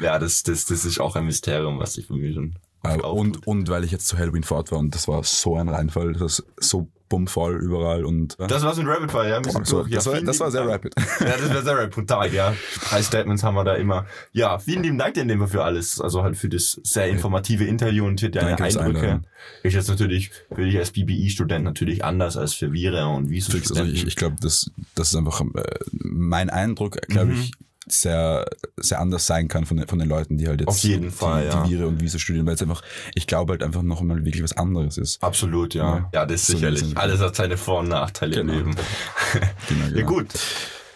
Ja, 0.00 0.18
das, 0.18 0.42
das, 0.42 0.66
das 0.66 0.84
ist 0.84 1.00
auch 1.00 1.16
ein 1.16 1.24
Mysterium, 1.26 1.78
was 1.78 1.96
ich 1.98 2.06
von 2.06 2.18
mir 2.18 2.32
schon 2.32 2.54
auch 2.82 3.12
und, 3.12 3.46
und 3.46 3.68
weil 3.68 3.84
ich 3.84 3.90
jetzt 3.90 4.08
zu 4.08 4.16
Halloween 4.16 4.42
fort 4.42 4.72
war 4.72 4.78
und 4.78 4.94
das 4.94 5.06
war 5.06 5.22
so 5.22 5.56
ein 5.56 5.68
Reinfall, 5.68 6.14
das 6.14 6.38
ist 6.38 6.46
so 6.70 6.88
bummvoll 7.10 7.56
überall 7.62 8.06
und 8.06 8.36
Das 8.38 8.62
war's 8.62 8.78
mit 8.78 8.86
Rapid 8.86 9.10
Fire, 9.10 9.28
ja. 9.28 9.52
sind 9.52 9.66
so. 9.66 9.82
Ja, 9.82 9.96
das, 9.96 10.06
war, 10.06 10.20
das 10.22 10.40
war 10.40 10.50
sehr 10.50 10.62
Dank. 10.62 10.72
rapid. 10.72 10.94
Ja, 11.20 11.26
das 11.36 11.50
wäre 11.50 11.62
sehr 11.62 11.76
rapid, 11.76 11.90
brutal, 11.94 12.32
ja. 12.32 12.54
Drei 12.88 13.02
Statements 13.02 13.42
haben 13.42 13.54
wir 13.56 13.64
da 13.64 13.74
immer. 13.74 14.06
Ja, 14.32 14.58
vielen 14.58 14.82
lieben 14.82 14.96
Dank 14.96 15.12
dir 15.14 15.26
wir 15.26 15.48
für 15.48 15.62
alles. 15.62 16.00
Also 16.00 16.22
halt 16.22 16.38
für 16.38 16.48
das 16.48 16.80
sehr 16.84 17.08
informative 17.08 17.64
Interview 17.64 18.06
und 18.06 18.18
für 18.20 18.30
deine 18.30 18.56
Danke 18.56 18.64
Eindrücke. 18.64 19.20
Ist 19.62 19.74
jetzt 19.74 19.88
natürlich 19.88 20.30
für 20.54 20.64
dich 20.64 20.78
als 20.78 20.92
BBI-Student 20.92 21.64
natürlich 21.64 22.04
anders 22.04 22.36
als 22.38 22.54
für 22.54 22.72
Vira 22.72 23.06
und 23.06 23.28
Fix, 23.28 23.70
also 23.72 23.84
ich, 23.84 24.06
ich 24.06 24.16
glaube, 24.16 24.36
das, 24.40 24.70
das 24.94 25.08
ist 25.08 25.16
einfach 25.16 25.40
äh, 25.40 25.62
mein 25.90 26.48
Eindruck, 26.48 26.96
glaube 27.08 27.32
Mhm. 27.32 27.40
ich, 27.40 27.52
sehr, 27.92 28.46
sehr 28.76 29.00
anders 29.00 29.26
sein 29.26 29.48
kann 29.48 29.66
von 29.66 29.76
den, 29.76 29.86
von 29.88 29.98
den 29.98 30.08
Leuten, 30.08 30.36
die 30.38 30.48
halt 30.48 30.60
jetzt 30.60 30.68
Auf 30.68 30.78
jeden 30.80 31.10
Fall, 31.10 31.42
die, 31.42 31.48
ja. 31.48 31.62
die 31.64 31.70
Vire 31.70 31.86
und 31.88 32.00
Wiese 32.00 32.18
studieren, 32.18 32.46
weil 32.46 32.54
es 32.54 32.62
einfach, 32.62 32.82
ich 33.14 33.26
glaube 33.26 33.52
halt 33.52 33.62
einfach 33.62 33.82
noch 33.82 34.00
einmal 34.00 34.24
wirklich 34.24 34.42
was 34.42 34.56
anderes 34.56 34.98
ist. 34.98 35.22
Absolut, 35.22 35.74
ja. 35.74 35.96
Ja. 35.96 36.10
Ja, 36.14 36.26
das 36.26 36.40
ist 36.42 36.46
So 36.48 36.52
sicherlich. 36.54 36.96
Alles 36.96 37.20
hat 37.20 37.36
seine 37.36 37.56
Vor- 37.56 37.80
und 37.80 37.88
Nachteile 37.88 38.36
Genau. 38.36 38.52
im 38.52 38.58
Leben. 38.58 38.76
Genau, 39.68 39.84
Ja 39.86 39.90
genau. 39.90 40.06
gut. 40.06 40.26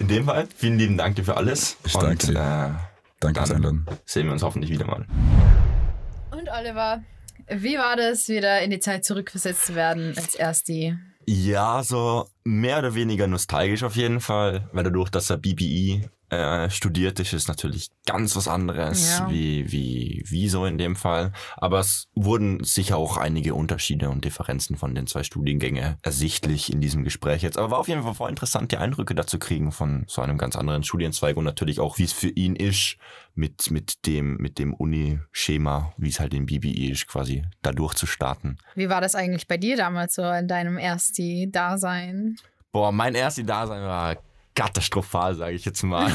In 0.00 0.08
dem 0.08 0.24
Fall, 0.24 0.46
vielen 0.56 0.78
lieben 0.78 0.96
Dank 0.98 1.16
dir 1.16 1.24
für 1.24 1.36
alles. 1.36 1.76
Ich 1.86 1.94
und 1.94 2.02
danke 2.02 2.32
äh, 2.32 2.70
Danke 3.20 3.40
fürs 3.40 3.48
Dann- 3.48 3.56
Einladen. 3.58 3.86
sehen 4.04 4.26
wir 4.26 4.32
uns 4.32 4.42
hoffentlich 4.42 4.70
wieder 4.70 4.86
mal. 4.86 5.06
Und 6.30 6.48
Oliver, 6.50 7.02
Wie 7.48 7.76
war 7.78 7.96
das, 7.96 8.28
wieder 8.28 8.60
in 8.62 8.70
die 8.70 8.80
Zeit 8.80 9.04
zurückversetzt 9.04 9.66
zu 9.66 9.74
werden 9.74 10.14
als 10.16 10.34
Ersti? 10.34 10.96
Ja, 11.26 11.82
so 11.82 12.26
mehr 12.44 12.78
oder 12.78 12.94
weniger 12.94 13.26
nostalgisch 13.26 13.82
auf 13.82 13.96
jeden 13.96 14.20
Fall, 14.20 14.68
weil 14.72 14.84
dadurch, 14.84 15.10
dass 15.10 15.30
er 15.30 15.38
BBI 15.38 16.08
äh, 16.30 16.68
studiert 16.70 17.20
ist, 17.20 17.32
ist 17.32 17.48
natürlich 17.48 17.88
ganz 18.06 18.34
was 18.34 18.48
anderes 18.48 19.18
Ja. 19.18 19.30
wie, 19.30 19.70
wie, 19.70 20.24
wie 20.26 20.48
so 20.48 20.66
in 20.66 20.78
dem 20.78 20.96
Fall. 20.96 21.32
Aber 21.56 21.80
es 21.80 22.08
wurden 22.14 22.62
sicher 22.64 22.96
auch 22.96 23.16
einige 23.18 23.54
Unterschiede 23.54 24.10
und 24.10 24.24
Differenzen 24.24 24.76
von 24.76 24.94
den 24.94 25.06
zwei 25.06 25.22
Studiengängen 25.22 25.96
ersichtlich 26.02 26.72
in 26.72 26.80
diesem 26.80 27.04
Gespräch 27.04 27.42
jetzt. 27.42 27.56
Aber 27.58 27.70
war 27.70 27.78
auf 27.78 27.88
jeden 27.88 28.02
Fall 28.02 28.14
voll 28.14 28.30
interessant, 28.30 28.72
die 28.72 28.78
Eindrücke 28.78 29.14
dazu 29.14 29.38
kriegen 29.38 29.70
von 29.70 30.04
so 30.08 30.22
einem 30.22 30.38
ganz 30.38 30.56
anderen 30.56 30.82
Studienzweig 30.82 31.36
und 31.36 31.44
natürlich 31.44 31.78
auch, 31.78 31.98
wie 31.98 32.04
es 32.04 32.12
für 32.12 32.28
ihn 32.30 32.56
ist, 32.56 32.96
mit, 33.36 33.70
mit 33.70 34.06
dem, 34.06 34.36
mit 34.36 34.58
dem 34.58 34.74
Uni-Schema, 34.74 35.92
wie 35.98 36.08
es 36.08 36.20
halt 36.20 36.34
in 36.34 36.46
BBI 36.46 36.90
ist, 36.90 37.06
quasi 37.08 37.44
da 37.62 37.72
durchzustarten. 37.72 38.58
Wie 38.76 38.88
war 38.88 39.00
das 39.00 39.14
eigentlich 39.14 39.48
bei 39.48 39.56
dir 39.56 39.76
damals 39.76 40.14
so 40.14 40.22
in 40.22 40.46
deinem 40.48 40.78
Ersti-Dasein? 40.78 42.33
Boah, 42.74 42.90
mein 42.90 43.14
erstes 43.14 43.46
Dasein 43.46 43.84
war 43.84 44.16
katastrophal, 44.56 45.36
sage 45.36 45.54
ich 45.54 45.64
jetzt 45.64 45.84
mal. 45.84 46.10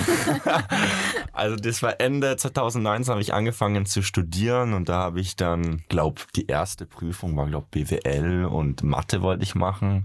also 1.31 1.55
das 1.55 1.81
war 1.81 2.01
Ende 2.01 2.35
2019 2.35 3.11
habe 3.13 3.21
ich 3.21 3.33
angefangen 3.33 3.85
zu 3.85 4.01
studieren 4.01 4.73
und 4.73 4.89
da 4.89 4.95
habe 4.95 5.21
ich 5.21 5.37
dann, 5.37 5.83
glaube 5.87 6.19
die 6.35 6.47
erste 6.47 6.85
Prüfung 6.85 7.37
war, 7.37 7.47
glaube 7.47 7.67
BWL 7.71 8.43
und 8.43 8.83
Mathe 8.83 9.21
wollte 9.21 9.43
ich 9.43 9.55
machen. 9.55 10.03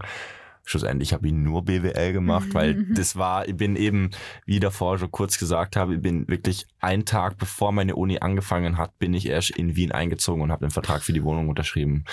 Schlussendlich 0.66 1.12
habe 1.12 1.26
ich 1.26 1.32
nur 1.34 1.62
BWL 1.64 2.12
gemacht, 2.14 2.48
weil 2.52 2.86
das 2.94 3.16
war, 3.16 3.46
ich 3.46 3.56
bin 3.56 3.76
eben, 3.76 4.10
wie 4.46 4.60
davor 4.60 4.98
schon 4.98 5.10
kurz 5.10 5.38
gesagt 5.38 5.76
habe, 5.76 5.94
ich 5.96 6.00
bin 6.00 6.26
wirklich 6.26 6.66
einen 6.80 7.04
Tag 7.04 7.36
bevor 7.36 7.70
meine 7.72 7.96
Uni 7.96 8.18
angefangen 8.20 8.78
hat, 8.78 8.98
bin 8.98 9.12
ich 9.12 9.26
erst 9.28 9.50
in 9.50 9.76
Wien 9.76 9.92
eingezogen 9.92 10.42
und 10.42 10.50
habe 10.50 10.64
den 10.66 10.70
Vertrag 10.70 11.02
für 11.02 11.12
die 11.12 11.22
Wohnung 11.22 11.48
unterschrieben, 11.50 12.04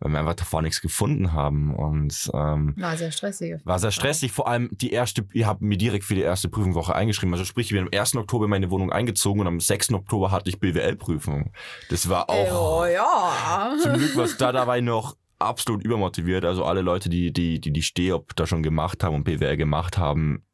weil 0.00 0.10
wir 0.12 0.18
einfach 0.18 0.34
davor 0.34 0.60
nichts 0.62 0.80
gefunden 0.80 1.32
haben 1.32 1.72
und 1.74 2.30
ähm, 2.34 2.74
War 2.76 2.96
sehr 2.96 3.12
stressig. 3.12 3.60
war 3.64 3.78
sehr 3.78 3.92
stressig, 3.92 4.32
vor 4.32 4.48
allem 4.48 4.70
die 4.72 4.90
erste, 4.90 5.24
ich 5.32 5.44
habe 5.46 5.64
mir 5.64 5.78
direkt 5.78 6.04
für 6.04 6.14
die 6.16 6.22
erste 6.22 6.48
Prüfungswoche 6.48 6.94
eingeschrieben. 6.94 7.32
Also 7.32 7.44
sprich, 7.44 7.66
ich 7.66 7.72
bin 7.72 7.82
am 7.84 7.90
1. 7.96 8.16
Oktober 8.16 8.46
in 8.46 8.50
meine 8.50 8.70
Wohnung 8.72 8.90
eingezogen 8.92 9.40
und 9.40 9.46
am 9.46 9.60
6. 9.60 9.92
Oktober 9.92 10.30
hatte 10.32 10.50
ich 10.50 10.58
BWL-Prüfung. 10.58 11.52
Das 11.90 12.08
war 12.08 12.28
auch, 12.28 12.80
Oh 12.82 12.84
ja. 12.86 13.76
zum 13.82 13.94
Glück 13.94 14.16
was 14.16 14.36
da 14.36 14.50
dabei 14.50 14.80
noch 14.80 15.16
absolut 15.40 15.84
übermotiviert. 15.84 16.44
Also 16.44 16.64
alle 16.64 16.82
Leute, 16.82 17.08
die 17.08 17.32
die, 17.32 17.60
die, 17.60 17.72
die 17.72 17.82
Steop 17.82 18.34
da 18.36 18.46
schon 18.46 18.62
gemacht 18.62 19.02
haben 19.02 19.14
und 19.16 19.24
BWL 19.24 19.56
gemacht 19.56 19.98
haben, 19.98 20.44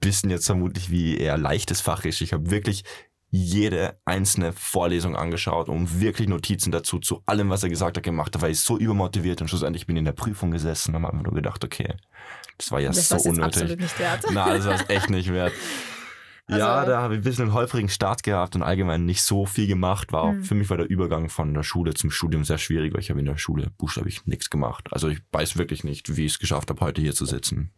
wissen 0.00 0.30
jetzt 0.30 0.46
vermutlich, 0.46 0.90
wie 0.90 1.16
eher 1.16 1.36
leichtes 1.38 1.80
Fach 1.80 2.04
ist. 2.04 2.20
Ich 2.20 2.32
habe 2.32 2.50
wirklich 2.50 2.84
jede 3.30 3.98
einzelne 4.04 4.52
Vorlesung 4.52 5.16
angeschaut 5.16 5.68
und 5.68 6.00
wirklich 6.00 6.28
Notizen 6.28 6.70
dazu, 6.70 7.00
zu 7.00 7.22
allem, 7.26 7.50
was 7.50 7.64
er 7.64 7.68
gesagt 7.68 7.96
hat, 7.96 8.04
gemacht 8.04 8.34
hat, 8.34 8.42
weil 8.42 8.52
ich 8.52 8.60
so 8.60 8.78
übermotiviert 8.78 9.40
und 9.40 9.48
schlussendlich 9.48 9.86
bin 9.86 9.96
ich 9.96 10.00
in 10.00 10.04
der 10.04 10.12
Prüfung 10.12 10.52
gesessen 10.52 10.94
und 10.94 11.02
habe 11.02 11.12
einfach 11.12 11.24
nur 11.24 11.34
gedacht, 11.34 11.64
okay, 11.64 11.94
das 12.58 12.70
war 12.70 12.78
ja 12.80 12.90
Das 12.90 13.08
so 13.08 13.14
war's 13.16 13.24
jetzt 13.24 13.32
unnötig. 13.32 13.62
absolut 13.62 13.80
nicht 13.80 13.98
wert. 13.98 14.24
Na, 14.32 14.54
das 14.54 14.66
war 14.66 14.74
es 14.74 14.88
echt 14.88 15.10
nicht 15.10 15.32
wert. 15.32 15.52
ja, 16.48 16.74
Also- 16.76 16.90
da 16.90 17.00
habe 17.02 17.14
ich 17.14 17.20
ein 17.20 17.24
bisschen 17.24 17.44
einen 17.46 17.54
holprigen 17.54 17.88
Start 17.88 18.22
gehabt 18.22 18.54
und 18.56 18.62
allgemein 18.62 19.04
nicht 19.06 19.22
so 19.22 19.46
viel 19.46 19.66
gemacht. 19.66 20.12
War 20.12 20.32
Mhm. 20.32 20.44
für 20.44 20.54
mich 20.54 20.68
war 20.70 20.76
der 20.76 20.88
Übergang 20.90 21.28
von 21.28 21.54
der 21.54 21.62
Schule 21.62 21.94
zum 21.94 22.10
Studium 22.10 22.44
sehr 22.44 22.58
schwierig, 22.58 22.92
weil 22.92 23.00
ich 23.00 23.10
habe 23.10 23.20
in 23.20 23.26
der 23.26 23.38
Schule 23.38 23.70
buchstäblich 23.78 24.26
nichts 24.26 24.50
gemacht. 24.50 24.88
Also 24.92 25.08
ich 25.08 25.20
weiß 25.32 25.56
wirklich 25.56 25.84
nicht, 25.84 26.16
wie 26.16 26.26
ich 26.26 26.32
es 26.32 26.38
geschafft 26.38 26.70
habe, 26.70 26.80
heute 26.80 27.00
hier 27.00 27.14
zu 27.14 27.24
sitzen. 27.26 27.70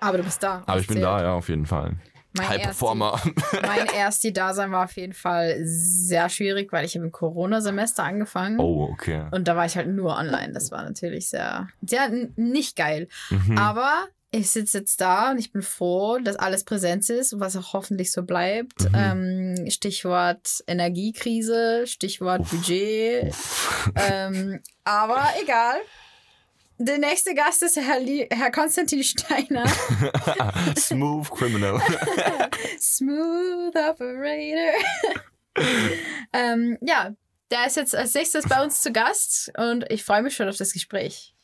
Aber 0.00 0.18
du 0.18 0.24
bist 0.24 0.42
da. 0.42 0.62
Aber 0.66 0.80
ich 0.80 0.86
bin 0.86 1.00
da, 1.00 1.22
ja, 1.22 1.32
auf 1.32 1.48
jeden 1.48 1.66
Fall. 1.66 1.96
Mein 2.36 2.48
High 2.50 2.62
Performer. 2.62 3.18
Mein 3.62 3.86
Ersti-Dasein 3.86 4.70
war 4.70 4.84
auf 4.84 4.92
jeden 4.96 5.14
Fall 5.14 5.56
sehr 5.64 6.28
schwierig, 6.28 6.70
weil 6.72 6.84
ich 6.84 6.94
habe 6.94 7.06
im 7.06 7.10
Corona-Semester 7.10 8.04
angefangen. 8.04 8.60
Oh, 8.60 8.88
okay. 8.92 9.24
Und 9.30 9.48
da 9.48 9.56
war 9.56 9.64
ich 9.64 9.76
halt 9.76 9.88
nur 9.88 10.14
online. 10.16 10.52
Das 10.52 10.70
war 10.70 10.84
natürlich 10.84 11.30
sehr, 11.30 11.68
sehr 11.80 12.10
nicht 12.36 12.76
geil. 12.76 13.08
Mhm. 13.30 13.56
Aber 13.58 14.06
ich 14.30 14.50
sitze 14.50 14.78
jetzt 14.78 15.00
da 15.00 15.30
und 15.30 15.38
ich 15.38 15.52
bin 15.52 15.62
froh, 15.62 16.18
dass 16.18 16.36
alles 16.36 16.64
Präsenz 16.64 17.08
ist, 17.08 17.40
was 17.40 17.56
auch 17.56 17.72
hoffentlich 17.72 18.12
so 18.12 18.22
bleibt. 18.22 18.80
Mhm. 18.92 19.56
Ähm, 19.56 19.70
Stichwort 19.70 20.62
Energiekrise, 20.66 21.86
Stichwort 21.86 22.48
Budget. 22.50 23.34
Ähm, 23.94 24.60
aber 24.84 25.24
egal. 25.40 25.76
Der 26.76 26.98
nächste 26.98 27.34
Gast 27.34 27.62
ist 27.62 27.76
Herr, 27.76 28.00
Lie 28.00 28.28
Herr 28.30 28.50
Konstantin 28.50 29.02
Steiner, 29.02 29.66
Smooth 30.76 31.30
Criminal. 31.30 31.80
Smooth 32.80 33.74
Operator. 33.74 34.74
ähm, 36.34 36.76
ja, 36.82 37.14
der 37.50 37.66
ist 37.66 37.76
jetzt 37.76 37.96
als 37.96 38.14
nächstes 38.14 38.46
bei 38.46 38.62
uns 38.62 38.82
zu 38.82 38.92
Gast 38.92 39.50
und 39.56 39.90
ich 39.90 40.04
freue 40.04 40.22
mich 40.22 40.36
schon 40.36 40.48
auf 40.48 40.56
das 40.56 40.72
Gespräch. 40.72 41.34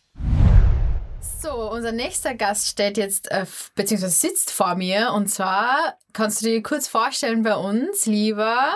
So, 1.40 1.70
unser 1.70 1.92
nächster 1.92 2.34
Gast 2.34 2.68
steht 2.68 2.96
jetzt, 2.96 3.30
äh, 3.30 3.46
beziehungsweise 3.74 4.14
sitzt 4.14 4.50
vor 4.50 4.74
mir. 4.76 5.12
Und 5.12 5.28
zwar, 5.28 5.98
kannst 6.12 6.40
du 6.40 6.46
dir 6.46 6.62
kurz 6.62 6.88
vorstellen 6.88 7.42
bei 7.42 7.54
uns, 7.54 8.06
lieber? 8.06 8.74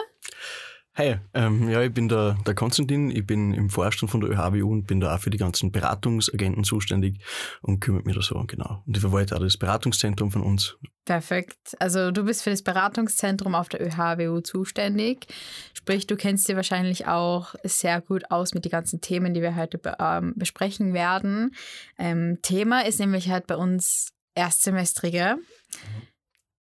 Hi, 0.99 1.15
ähm, 1.33 1.69
ja, 1.69 1.81
ich 1.81 1.95
bin 1.95 2.09
der, 2.09 2.37
der 2.45 2.57
Konstantin, 2.57 3.13
ich 3.13 3.25
bin 3.25 3.55
im 3.55 3.71
Vorstand 3.71 4.11
von 4.11 4.21
der 4.21 4.31
ÖHWU 4.31 4.69
und 4.69 4.89
bin 4.89 4.99
da 4.99 5.15
auch 5.15 5.21
für 5.21 5.31
die 5.31 5.39
ganzen 5.39 5.71
Beratungsagenten 5.71 6.65
zuständig 6.65 7.21
und 7.63 7.79
kümmere 7.79 8.03
mich 8.03 8.17
da 8.17 8.21
so, 8.21 8.43
genau. 8.49 8.83
Und 8.85 8.97
ich 8.97 9.01
verwalte 9.01 9.37
auch 9.37 9.41
das 9.41 9.57
Beratungszentrum 9.57 10.33
von 10.33 10.43
uns. 10.43 10.77
Perfekt. 11.05 11.77
Also 11.79 12.11
du 12.11 12.25
bist 12.25 12.43
für 12.43 12.51
das 12.51 12.63
Beratungszentrum 12.63 13.55
auf 13.55 13.69
der 13.69 13.81
ÖHWU 13.81 14.41
zuständig. 14.41 15.29
Sprich, 15.73 16.09
du 16.09 16.17
kennst 16.17 16.49
dir 16.49 16.57
wahrscheinlich 16.57 17.07
auch 17.07 17.55
sehr 17.63 18.01
gut 18.01 18.33
aus 18.33 18.53
mit 18.53 18.65
den 18.65 18.73
ganzen 18.73 19.01
Themen, 19.01 19.35
die 19.35 19.41
wir 19.41 19.55
heute 19.55 19.79
be 19.79 19.95
ähm, 20.01 20.33
besprechen 20.35 20.95
werden. 20.95 21.55
Ähm, 21.97 22.39
Thema 22.43 22.85
ist 22.85 22.99
nämlich 22.99 23.31
halt 23.31 23.47
bei 23.47 23.55
uns 23.55 24.15
Erstsemestrige. 24.35 25.37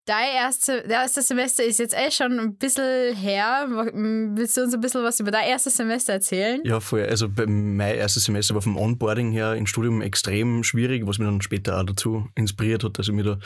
Dein 0.08 0.36
erste, 0.36 0.84
der 0.88 1.02
erste 1.02 1.22
Semester 1.22 1.65
ist 1.65 1.80
jetzt 1.80 1.93
echt 1.93 2.13
schon 2.13 2.39
ein 2.39 2.56
bisschen 2.56 3.13
her. 3.13 3.67
Willst 3.67 4.56
du 4.56 4.62
uns 4.62 4.74
ein 4.74 4.80
bisschen 4.80 5.04
was 5.04 5.20
über 5.20 5.32
dein 5.32 5.50
erstes 5.50 5.76
Semester 5.76 6.13
erzählen? 6.13 6.62
Ja, 6.63 6.80
voll. 6.80 7.04
Also 7.04 7.28
mein 7.28 7.96
erstes 7.96 8.24
Semester 8.24 8.56
war 8.56 8.62
vom 8.62 8.78
Onboarding 8.78 9.34
her 9.34 9.56
im 9.56 9.67
Studium 9.67 10.02
extrem 10.02 10.63
schwierig, 10.63 11.06
was 11.06 11.20
mich 11.20 11.28
dann 11.28 11.41
später 11.41 11.78
auch 11.78 11.84
dazu 11.84 12.26
inspiriert 12.36 12.86
hat, 12.86 12.98
dass 12.98 13.10
ich 13.10 13.13
mich 13.13 13.26
da 13.26 13.38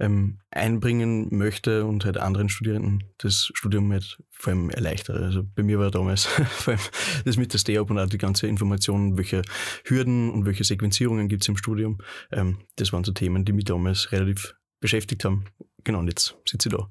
ähm, 0.00 0.40
einbringen 0.50 1.28
möchte 1.30 1.86
und 1.86 2.04
halt 2.04 2.16
anderen 2.16 2.48
Studierenden 2.48 3.04
das 3.18 3.52
Studium 3.54 3.92
halt 3.92 4.18
vor 4.32 4.52
allem 4.52 4.70
erleichtere. 4.70 5.24
Also 5.24 5.44
bei 5.54 5.62
mir 5.62 5.78
war 5.78 5.92
damals 5.92 6.24
vor 6.26 6.74
allem 6.74 6.82
das 7.26 7.36
mit 7.36 7.52
der 7.52 7.58
Stay-Up 7.60 7.90
und 7.90 7.98
auch 8.00 8.08
die 8.08 8.18
ganze 8.18 8.48
Information, 8.48 9.16
welche 9.16 9.42
Hürden 9.84 10.32
und 10.32 10.46
welche 10.46 10.64
Sequenzierungen 10.64 11.28
gibt 11.28 11.42
es 11.42 11.48
im 11.48 11.56
Studium. 11.56 11.98
Ähm, 12.32 12.58
das 12.74 12.92
waren 12.92 13.04
so 13.04 13.12
Themen, 13.12 13.44
die 13.44 13.52
mich 13.52 13.66
damals 13.66 14.10
relativ 14.10 14.56
beschäftigt 14.80 15.24
haben. 15.24 15.44
Genau, 15.84 16.00
und 16.00 16.08
jetzt 16.08 16.36
sitze 16.44 16.68
ich 16.68 16.74
da. 16.74 16.90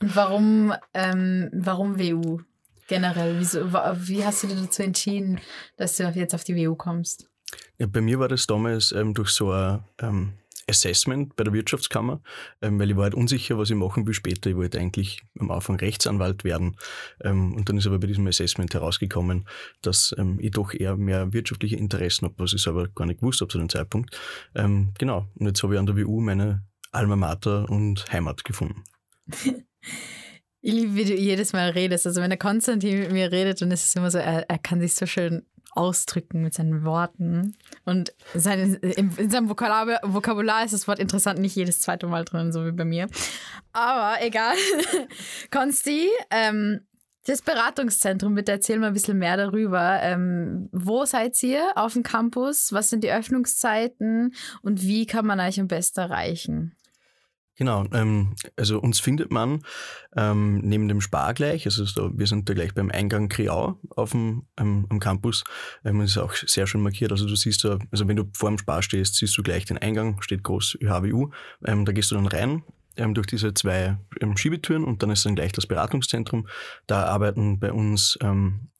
Und 0.00 0.16
warum, 0.16 0.72
ähm, 0.94 1.50
warum 1.52 1.98
WU 1.98 2.40
generell? 2.88 3.38
Wieso, 3.38 3.72
wie 3.72 4.24
hast 4.24 4.42
du 4.42 4.48
dir 4.48 4.56
dazu 4.56 4.82
entschieden, 4.82 5.40
dass 5.76 5.96
du 5.96 6.04
jetzt 6.04 6.34
auf 6.34 6.44
die 6.44 6.56
WU 6.56 6.74
kommst? 6.74 7.28
Ja, 7.78 7.86
bei 7.86 8.00
mir 8.00 8.18
war 8.18 8.28
das 8.28 8.46
damals 8.46 8.92
ähm, 8.92 9.14
durch 9.14 9.30
so 9.30 9.50
ein 9.50 9.84
ähm, 10.00 10.32
Assessment 10.68 11.36
bei 11.36 11.44
der 11.44 11.52
Wirtschaftskammer, 11.52 12.20
ähm, 12.60 12.78
weil 12.78 12.90
ich 12.90 12.96
war 12.96 13.04
halt 13.04 13.14
unsicher, 13.14 13.58
was 13.58 13.70
ich 13.70 13.76
machen 13.76 14.06
will 14.06 14.14
später. 14.14 14.50
Ich 14.50 14.56
wollte 14.56 14.78
eigentlich 14.78 15.22
am 15.38 15.50
Anfang 15.50 15.76
Rechtsanwalt 15.76 16.44
werden. 16.44 16.76
Ähm, 17.22 17.54
und 17.54 17.68
dann 17.68 17.78
ist 17.78 17.86
aber 17.86 17.98
bei 17.98 18.06
diesem 18.06 18.26
Assessment 18.26 18.74
herausgekommen, 18.74 19.46
dass 19.82 20.14
ähm, 20.18 20.38
ich 20.40 20.52
doch 20.52 20.74
eher 20.74 20.96
mehr 20.96 21.32
wirtschaftliche 21.32 21.76
Interessen 21.76 22.26
habe, 22.26 22.34
was 22.38 22.52
ich 22.52 22.62
selber 22.62 22.88
gar 22.88 23.06
nicht 23.06 23.20
gewusst 23.20 23.40
habe 23.40 23.50
zu 23.50 23.58
dem 23.58 23.68
Zeitpunkt. 23.68 24.16
Genau. 24.54 25.28
Und 25.34 25.46
jetzt 25.46 25.62
habe 25.62 25.74
ich 25.74 25.80
an 25.80 25.86
der 25.86 25.96
WU 25.96 26.20
meine 26.20 26.62
Alma 26.92 27.16
Mater 27.16 27.68
und 27.68 28.10
Heimat 28.12 28.44
gefunden. 28.44 28.84
Ich 30.64 30.72
liebe, 30.72 30.94
wie 30.94 31.04
du 31.04 31.14
jedes 31.16 31.52
Mal 31.52 31.70
redest. 31.70 32.06
Also 32.06 32.20
wenn 32.20 32.30
der 32.30 32.38
Konstantin 32.38 33.00
mit 33.00 33.10
mir 33.10 33.32
redet, 33.32 33.60
dann 33.60 33.72
ist 33.72 33.84
es 33.84 33.96
immer 33.96 34.12
so, 34.12 34.18
er, 34.18 34.48
er 34.48 34.58
kann 34.58 34.80
sich 34.80 34.94
so 34.94 35.06
schön 35.06 35.44
ausdrücken 35.72 36.42
mit 36.42 36.54
seinen 36.54 36.84
Worten. 36.84 37.56
Und 37.84 38.14
seine, 38.32 38.76
in, 38.76 39.10
in 39.16 39.28
seinem 39.28 39.48
Vokabular, 39.48 39.98
Vokabular 40.04 40.64
ist 40.64 40.72
das 40.72 40.86
Wort 40.86 41.00
interessant 41.00 41.40
nicht 41.40 41.56
jedes 41.56 41.80
zweite 41.80 42.06
Mal 42.06 42.24
drin, 42.24 42.52
so 42.52 42.64
wie 42.64 42.70
bei 42.70 42.84
mir. 42.84 43.08
Aber 43.72 44.22
egal. 44.22 44.54
Konsti, 45.50 46.08
ähm, 46.30 46.86
das 47.26 47.42
Beratungszentrum, 47.42 48.36
bitte 48.36 48.52
erzähl 48.52 48.78
mal 48.78 48.88
ein 48.88 48.92
bisschen 48.92 49.18
mehr 49.18 49.36
darüber. 49.36 49.98
Ähm, 50.02 50.68
wo 50.72 51.04
seid 51.04 51.42
ihr 51.42 51.72
auf 51.76 51.94
dem 51.94 52.04
Campus? 52.04 52.72
Was 52.72 52.90
sind 52.90 53.02
die 53.02 53.12
Öffnungszeiten? 53.12 54.32
Und 54.62 54.82
wie 54.82 55.06
kann 55.06 55.26
man 55.26 55.40
euch 55.40 55.58
am 55.58 55.66
besten 55.68 56.00
erreichen? 56.00 56.76
Genau, 57.56 57.84
ähm, 57.92 58.34
also 58.56 58.80
uns 58.80 59.00
findet 59.00 59.30
man 59.30 59.62
ähm, 60.16 60.60
neben 60.62 60.88
dem 60.88 61.02
Spar 61.02 61.34
gleich, 61.34 61.66
also 61.66 61.84
da, 61.84 62.10
wir 62.16 62.26
sind 62.26 62.48
da 62.48 62.54
gleich 62.54 62.72
beim 62.72 62.90
Eingang 62.90 63.28
Kriau 63.28 63.78
auf 63.90 64.12
dem, 64.12 64.46
ähm, 64.58 64.86
am 64.88 64.98
Campus. 64.98 65.44
Ähm, 65.84 66.00
das 66.00 66.12
ist 66.12 66.18
auch 66.18 66.32
sehr 66.34 66.66
schön 66.66 66.80
markiert, 66.80 67.12
also 67.12 67.26
du 67.26 67.36
siehst 67.36 67.64
da, 67.64 67.78
also 67.90 68.08
wenn 68.08 68.16
du 68.16 68.24
vor 68.34 68.48
dem 68.48 68.56
Spar 68.56 68.82
stehst, 68.82 69.16
siehst 69.16 69.36
du 69.36 69.42
gleich 69.42 69.66
den 69.66 69.76
Eingang, 69.76 70.22
steht 70.22 70.42
groß 70.42 70.78
ÖHWU, 70.80 71.30
ähm, 71.66 71.84
da 71.84 71.92
gehst 71.92 72.10
du 72.10 72.14
dann 72.14 72.26
rein 72.26 72.62
ähm, 72.96 73.12
durch 73.12 73.26
diese 73.26 73.52
zwei 73.52 73.98
ähm, 74.20 74.36
Schiebetüren 74.36 74.84
und 74.84 75.02
dann 75.02 75.10
ist 75.10 75.26
dann 75.26 75.34
gleich 75.34 75.52
das 75.52 75.66
Beratungszentrum. 75.66 76.48
Da 76.86 77.04
arbeiten 77.04 77.58
bei 77.58 77.72
uns 77.72 78.18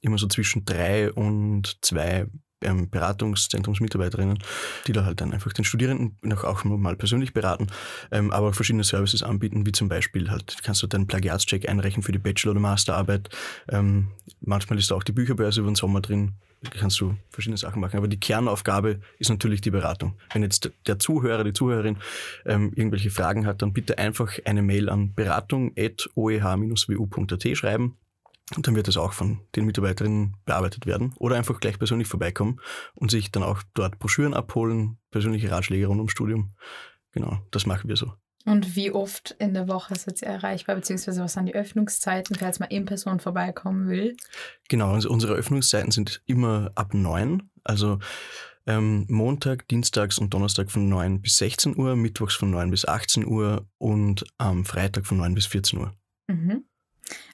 immer 0.01 0.19
so 0.19 0.27
zwischen 0.29 0.65
drei 0.65 1.13
und 1.13 1.79
zwei 1.83 2.27
ähm, 2.63 2.91
Beratungszentrumsmitarbeiterinnen, 2.91 4.39
die 4.87 4.93
da 4.93 5.05
halt 5.05 5.21
dann 5.21 5.33
einfach 5.33 5.53
den 5.53 5.65
Studierenden 5.65 6.17
noch 6.23 6.45
auch 6.45 6.65
mal 6.65 6.97
persönlich 6.97 7.33
beraten, 7.33 7.69
ähm, 8.11 8.31
aber 8.31 8.49
auch 8.49 8.55
verschiedene 8.55 8.85
Services 8.85 9.23
anbieten, 9.23 9.67
wie 9.67 9.73
zum 9.73 9.89
Beispiel 9.89 10.31
halt 10.31 10.57
kannst 10.63 10.83
du 10.83 10.87
deinen 10.87 11.07
Plagiatscheck 11.07 11.69
einreichen 11.69 12.03
für 12.03 12.13
die 12.13 12.19
Bachelor- 12.19 12.53
oder 12.53 12.61
Masterarbeit. 12.61 13.31
Ähm, 13.69 14.09
manchmal 14.41 14.79
ist 14.79 14.91
da 14.91 14.95
auch 14.95 15.05
die 15.05 15.13
Bücherbörse 15.13 15.61
über 15.61 15.71
den 15.71 15.77
Sommer 15.77 16.01
drin. 16.01 16.33
Kannst 16.79 17.01
du 17.01 17.17
verschiedene 17.31 17.59
Sachen 17.59 17.81
machen. 17.81 17.97
Aber 17.97 18.07
die 18.07 18.21
Kernaufgabe 18.21 19.01
ist 19.19 19.31
natürlich 19.31 19.63
die 19.63 19.73
Beratung. 19.73 20.15
Wenn 20.33 20.43
jetzt 20.43 20.71
der 20.87 21.01
Zuhörer, 21.01 21.43
die 21.43 21.53
Zuhörerin 21.53 21.97
ähm, 22.47 22.73
irgendwelche 22.77 23.11
Fragen 23.11 23.47
hat, 23.47 23.63
dann 23.63 23.73
bitte 23.73 23.99
einfach 23.99 24.39
eine 24.45 24.63
Mail 24.63 24.89
an 24.89 25.13
beratung.oeh-wu.at 25.13 27.57
schreiben 27.57 27.97
und 28.57 28.67
dann 28.67 28.75
wird 28.75 28.89
das 28.89 28.97
auch 28.97 29.13
von 29.13 29.41
den 29.57 29.65
Mitarbeiterinnen 29.65 30.37
bearbeitet 30.45 30.87
werden. 30.87 31.15
Oder 31.19 31.37
einfach 31.37 31.61
gleich 31.61 31.79
persönlich 31.79 32.09
vorbeikommen 32.09 32.61
und 32.95 33.11
sich 33.11 33.31
dann 33.31 33.43
auch 33.43 33.63
dort 33.75 33.99
Broschüren 33.99 34.35
abholen, 34.35 34.99
persönliche 35.11 35.51
Ratschläge 35.51 35.87
rund 35.87 35.99
ums 35.99 36.13
Studium. 36.13 36.55
Genau, 37.13 37.39
das 37.51 37.67
machen 37.67 37.89
wir 37.89 37.97
so. 37.97 38.13
Und 38.45 38.75
wie 38.75 38.91
oft 38.91 39.37
in 39.39 39.55
der 39.55 39.69
Woche 39.69 39.95
ist 39.95 40.07
jetzt 40.07 40.23
erreichbar, 40.23 40.75
beziehungsweise 40.75 41.23
was 41.23 41.35
sind 41.35 41.47
die 41.47 41.55
Öffnungszeiten, 41.55 42.35
falls 42.35 42.59
man 42.59 42.71
in 42.71 42.85
Person 42.85 43.21
vorbeikommen 43.21 43.89
will? 43.89 44.17
Genau, 44.69 44.93
also 44.93 45.11
unsere 45.11 45.35
Öffnungszeiten 45.35 45.93
sind 45.93 46.23
immer 46.27 46.73
ab 46.75 46.93
neun. 46.93 47.51
Also 47.63 48.01
ähm, 48.67 49.07
Montag, 49.09 49.69
Dienstags 49.69 50.19
und 50.19 50.35
Donnerstag 50.35 50.71
von 50.71 50.89
9 50.89 51.23
bis 51.23 51.39
16 51.39 51.77
Uhr, 51.77 51.95
Mittwochs 51.95 52.35
von 52.35 52.51
9 52.51 52.71
bis 52.71 52.85
18 52.85 53.27
Uhr 53.27 53.69
und 53.79 54.25
am 54.39 54.65
Freitag 54.65 55.07
von 55.07 55.19
9 55.19 55.35
bis 55.35 55.47
14 55.47 55.79
Uhr. 55.79 55.95
Mhm. 56.29 56.65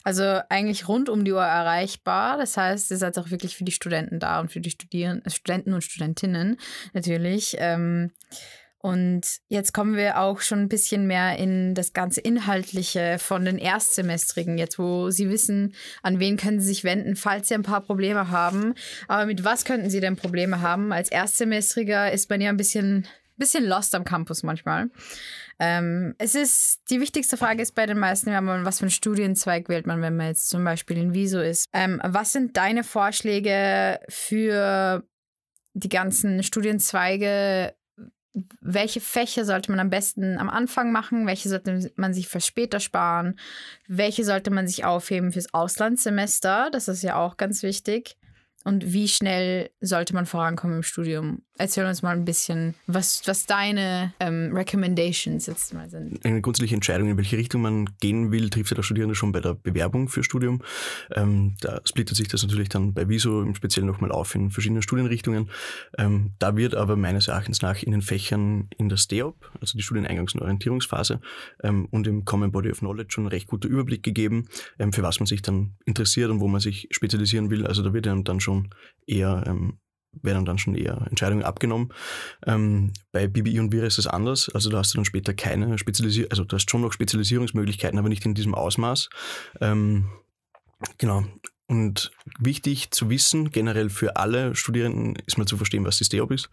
Also 0.03 0.41
eigentlich 0.49 0.87
rund 0.87 1.09
um 1.09 1.25
die 1.25 1.31
Uhr 1.31 1.43
erreichbar. 1.43 2.37
Das 2.37 2.57
heißt, 2.57 2.91
ihr 2.91 2.97
seid 2.97 3.17
auch 3.17 3.31
wirklich 3.31 3.55
für 3.55 3.63
die 3.63 3.71
Studenten 3.71 4.19
da 4.19 4.39
und 4.39 4.51
für 4.51 4.59
die 4.59 4.71
Studieren 4.71 5.21
Studenten 5.27 5.73
und 5.73 5.83
Studentinnen 5.83 6.57
natürlich. 6.93 7.55
Ähm, 7.59 8.11
und 8.81 9.21
jetzt 9.49 9.73
kommen 9.73 9.97
wir 9.97 10.19
auch 10.19 10.39
schon 10.39 10.59
ein 10.59 10.69
bisschen 10.69 11.05
mehr 11.05 11.37
in 11.37 11.75
das 11.75 11.91
ganze 11.91 12.21
Inhaltliche 12.21 13.17
von 13.19 13.43
den 13.43 13.57
Erstsemestrigen, 13.57 14.57
jetzt 14.57 14.79
wo 14.79 15.09
Sie 15.09 15.29
wissen, 15.29 15.75
an 16.01 16.19
wen 16.19 16.37
können 16.37 16.61
Sie 16.61 16.67
sich 16.67 16.85
wenden, 16.85 17.17
falls 17.17 17.49
Sie 17.49 17.55
ein 17.55 17.63
paar 17.63 17.81
Probleme 17.81 18.29
haben. 18.29 18.75
Aber 19.09 19.25
mit 19.25 19.43
was 19.43 19.65
könnten 19.65 19.89
Sie 19.89 19.99
denn 19.99 20.15
Probleme 20.15 20.61
haben? 20.61 20.93
Als 20.93 21.11
Erstsemestriger 21.11 22.13
ist 22.13 22.29
man 22.29 22.39
ja 22.39 22.49
ein 22.49 22.57
bisschen, 22.57 23.05
bisschen 23.35 23.65
lost 23.65 23.93
am 23.95 24.05
Campus 24.05 24.43
manchmal. 24.43 24.89
Ähm, 25.59 26.15
es 26.17 26.35
ist, 26.35 26.79
die 26.89 27.01
wichtigste 27.01 27.35
Frage 27.35 27.61
ist 27.61 27.75
bei 27.75 27.85
den 27.85 27.99
meisten, 27.99 28.31
wenn 28.31 28.43
man, 28.45 28.65
was 28.65 28.79
für 28.79 28.83
einen 28.83 28.91
Studienzweig 28.91 29.67
wählt 29.67 29.87
man, 29.87 30.01
wenn 30.01 30.15
man 30.15 30.27
jetzt 30.27 30.49
zum 30.49 30.63
Beispiel 30.63 30.97
in 30.97 31.13
Viso 31.13 31.39
ist. 31.39 31.67
Ähm, 31.73 32.01
was 32.03 32.31
sind 32.31 32.55
deine 32.55 32.85
Vorschläge 32.85 33.99
für 34.07 35.03
die 35.73 35.89
ganzen 35.89 36.43
Studienzweige? 36.43 37.75
Welche 38.61 39.01
Fächer 39.01 39.43
sollte 39.43 39.71
man 39.71 39.81
am 39.81 39.89
besten 39.89 40.37
am 40.37 40.49
Anfang 40.49 40.93
machen? 40.93 41.27
Welche 41.27 41.49
sollte 41.49 41.91
man 41.97 42.13
sich 42.13 42.29
für 42.29 42.39
später 42.39 42.79
sparen? 42.79 43.37
Welche 43.87 44.23
sollte 44.23 44.51
man 44.51 44.65
sich 44.65 44.85
aufheben 44.85 45.33
fürs 45.33 45.53
Auslandssemester? 45.53 46.69
Das 46.71 46.87
ist 46.87 47.03
ja 47.03 47.15
auch 47.15 47.35
ganz 47.35 47.63
wichtig. 47.63 48.15
Und 48.65 48.93
wie 48.93 49.07
schnell 49.07 49.69
sollte 49.79 50.13
man 50.13 50.25
vorankommen 50.25 50.77
im 50.77 50.83
Studium? 50.83 51.41
Erzähl 51.57 51.85
uns 51.85 52.01
mal 52.01 52.15
ein 52.15 52.25
bisschen, 52.25 52.75
was, 52.87 53.21
was 53.25 53.45
deine 53.45 54.13
ähm, 54.19 54.51
Recommendations 54.53 55.45
jetzt 55.45 55.73
mal 55.73 55.89
sind. 55.89 56.23
Eine 56.25 56.41
grundsätzliche 56.41 56.75
Entscheidung, 56.75 57.09
in 57.09 57.17
welche 57.17 57.37
Richtung 57.37 57.61
man 57.61 57.89
gehen 57.99 58.31
will, 58.31 58.49
trifft 58.49 58.71
ja 58.71 58.75
der 58.75 58.83
Studierende 58.83 59.15
schon 59.15 59.31
bei 59.31 59.39
der 59.39 59.55
Bewerbung 59.55 60.09
für 60.09 60.23
Studium. 60.23 60.61
Ähm, 61.15 61.55
da 61.61 61.81
splittet 61.85 62.17
sich 62.17 62.27
das 62.27 62.43
natürlich 62.43 62.69
dann 62.69 62.93
bei 62.93 63.07
Wieso 63.07 63.41
im 63.41 63.55
Speziellen 63.55 63.87
nochmal 63.87 64.11
auf 64.11 64.35
in 64.35 64.51
verschiedene 64.51 64.81
Studienrichtungen. 64.81 65.49
Ähm, 65.97 66.33
da 66.39 66.55
wird 66.55 66.75
aber 66.75 66.95
meines 66.95 67.27
Erachtens 67.27 67.61
nach 67.61 67.81
in 67.81 67.91
den 67.91 68.01
Fächern 68.01 68.69
in 68.77 68.89
der 68.89 68.97
STEOP, 68.97 69.51
also 69.59 69.77
die 69.77 69.83
Studieneingangs- 69.83 70.33
und 70.33 70.41
Orientierungsphase, 70.41 71.21
ähm, 71.63 71.87
und 71.91 72.07
im 72.07 72.25
Common 72.25 72.51
Body 72.51 72.71
of 72.71 72.79
Knowledge 72.79 73.13
schon 73.13 73.25
ein 73.25 73.29
recht 73.29 73.47
guter 73.47 73.69
Überblick 73.69 74.03
gegeben, 74.03 74.47
ähm, 74.79 74.93
für 74.93 75.03
was 75.03 75.19
man 75.19 75.27
sich 75.27 75.41
dann 75.41 75.75
interessiert 75.85 76.29
und 76.29 76.39
wo 76.39 76.47
man 76.47 76.61
sich 76.61 76.87
spezialisieren 76.91 77.49
will. 77.49 77.65
Also 77.65 77.83
da 77.83 77.93
wird 77.93 78.07
einem 78.07 78.23
dann 78.23 78.39
schon 78.39 78.58
eher 79.05 79.43
ähm, 79.47 79.79
werden 80.21 80.45
dann 80.45 80.57
schon 80.57 80.75
eher 80.75 81.05
Entscheidungen 81.09 81.43
abgenommen. 81.43 81.93
Ähm, 82.45 82.93
bei 83.11 83.27
BBI 83.27 83.59
und 83.59 83.71
VIR 83.71 83.85
ist 83.85 83.99
es 83.99 84.07
anders. 84.07 84.49
Also 84.53 84.69
da 84.69 84.79
hast 84.79 84.93
du 84.93 84.97
dann 84.97 85.05
später 85.05 85.33
keine 85.33 85.77
Spezialisierung, 85.77 86.31
also 86.31 86.43
du 86.43 86.55
hast 86.55 86.69
schon 86.69 86.81
noch 86.81 86.93
Spezialisierungsmöglichkeiten, 86.93 87.99
aber 87.99 88.09
nicht 88.09 88.25
in 88.25 88.33
diesem 88.33 88.55
Ausmaß. 88.55 89.09
Ähm, 89.61 90.09
genau. 90.97 91.25
Und 91.67 92.11
wichtig 92.39 92.89
zu 92.91 93.09
wissen, 93.09 93.51
generell 93.51 93.89
für 93.89 94.15
alle 94.15 94.55
Studierenden, 94.55 95.15
ist 95.27 95.37
mal 95.37 95.45
zu 95.45 95.57
verstehen, 95.57 95.85
was 95.85 95.97
die 95.97 96.05
STEOP 96.05 96.31
ist. 96.31 96.49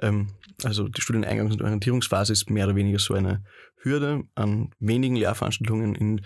Ähm, 0.00 0.28
also 0.62 0.88
die 0.88 1.02
Studieneingangs- 1.02 1.52
und 1.52 1.62
Orientierungsphase 1.62 2.32
ist 2.32 2.48
mehr 2.48 2.66
oder 2.66 2.76
weniger 2.76 2.98
so 2.98 3.14
eine 3.14 3.44
Hürde 3.84 4.24
an 4.34 4.70
wenigen 4.78 5.16
Lehrveranstaltungen. 5.16 5.94
In 5.94 6.20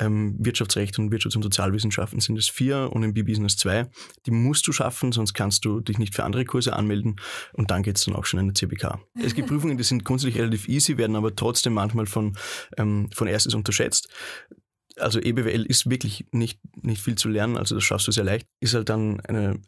ähm, 0.00 0.36
Wirtschaftsrecht 0.38 0.98
und 0.98 1.12
Wirtschafts- 1.12 1.36
und 1.36 1.42
Sozialwissenschaften 1.42 2.20
sind 2.20 2.38
es 2.38 2.48
vier 2.48 2.90
und 2.92 3.02
in 3.02 3.14
B-Business 3.14 3.56
zwei. 3.56 3.88
Die 4.26 4.30
musst 4.30 4.66
du 4.66 4.72
schaffen, 4.72 5.12
sonst 5.12 5.34
kannst 5.34 5.64
du 5.64 5.80
dich 5.80 5.98
nicht 5.98 6.14
für 6.14 6.24
andere 6.24 6.44
Kurse 6.44 6.74
anmelden 6.74 7.16
und 7.52 7.70
dann 7.70 7.82
geht 7.82 7.96
es 7.96 8.04
dann 8.04 8.14
auch 8.14 8.24
schon 8.24 8.40
in 8.40 8.46
der 8.46 8.54
CBK. 8.54 8.98
Es 9.22 9.34
gibt 9.34 9.48
Prüfungen, 9.54 9.76
die 9.76 9.84
sind 9.84 10.04
grundsätzlich 10.04 10.38
relativ 10.38 10.68
easy, 10.68 10.96
werden 10.98 11.16
aber 11.16 11.34
trotzdem 11.34 11.74
manchmal 11.74 12.06
von, 12.06 12.36
ähm, 12.76 13.08
von 13.12 13.28
Erstes 13.28 13.54
unterschätzt 13.54 14.08
also 14.98 15.20
EBWL 15.20 15.64
ist 15.66 15.88
wirklich 15.90 16.26
nicht, 16.32 16.60
nicht 16.82 17.02
viel 17.02 17.16
zu 17.16 17.28
lernen, 17.28 17.56
also 17.56 17.74
das 17.74 17.84
schaffst 17.84 18.06
du 18.06 18.12
sehr 18.12 18.24
leicht. 18.24 18.46
Ist 18.60 18.74
halt 18.74 18.88
dann 18.88 19.20
eine, 19.20 19.60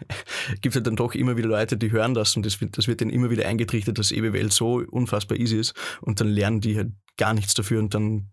gibt 0.60 0.74
halt 0.74 0.86
dann 0.86 0.96
doch 0.96 1.14
immer 1.14 1.36
wieder 1.36 1.48
Leute, 1.48 1.76
die 1.76 1.90
hören 1.90 2.14
das 2.14 2.36
und 2.36 2.46
das 2.46 2.60
wird, 2.60 2.78
das 2.78 2.86
wird 2.86 3.00
denen 3.00 3.10
immer 3.10 3.30
wieder 3.30 3.46
eingetrichtert, 3.46 3.98
dass 3.98 4.12
EBWL 4.12 4.52
so 4.52 4.82
unfassbar 4.90 5.38
easy 5.38 5.58
ist 5.58 5.74
und 6.00 6.20
dann 6.20 6.28
lernen 6.28 6.60
die 6.60 6.76
halt 6.76 6.92
gar 7.16 7.34
nichts 7.34 7.54
dafür 7.54 7.80
und 7.80 7.94
dann 7.94 8.30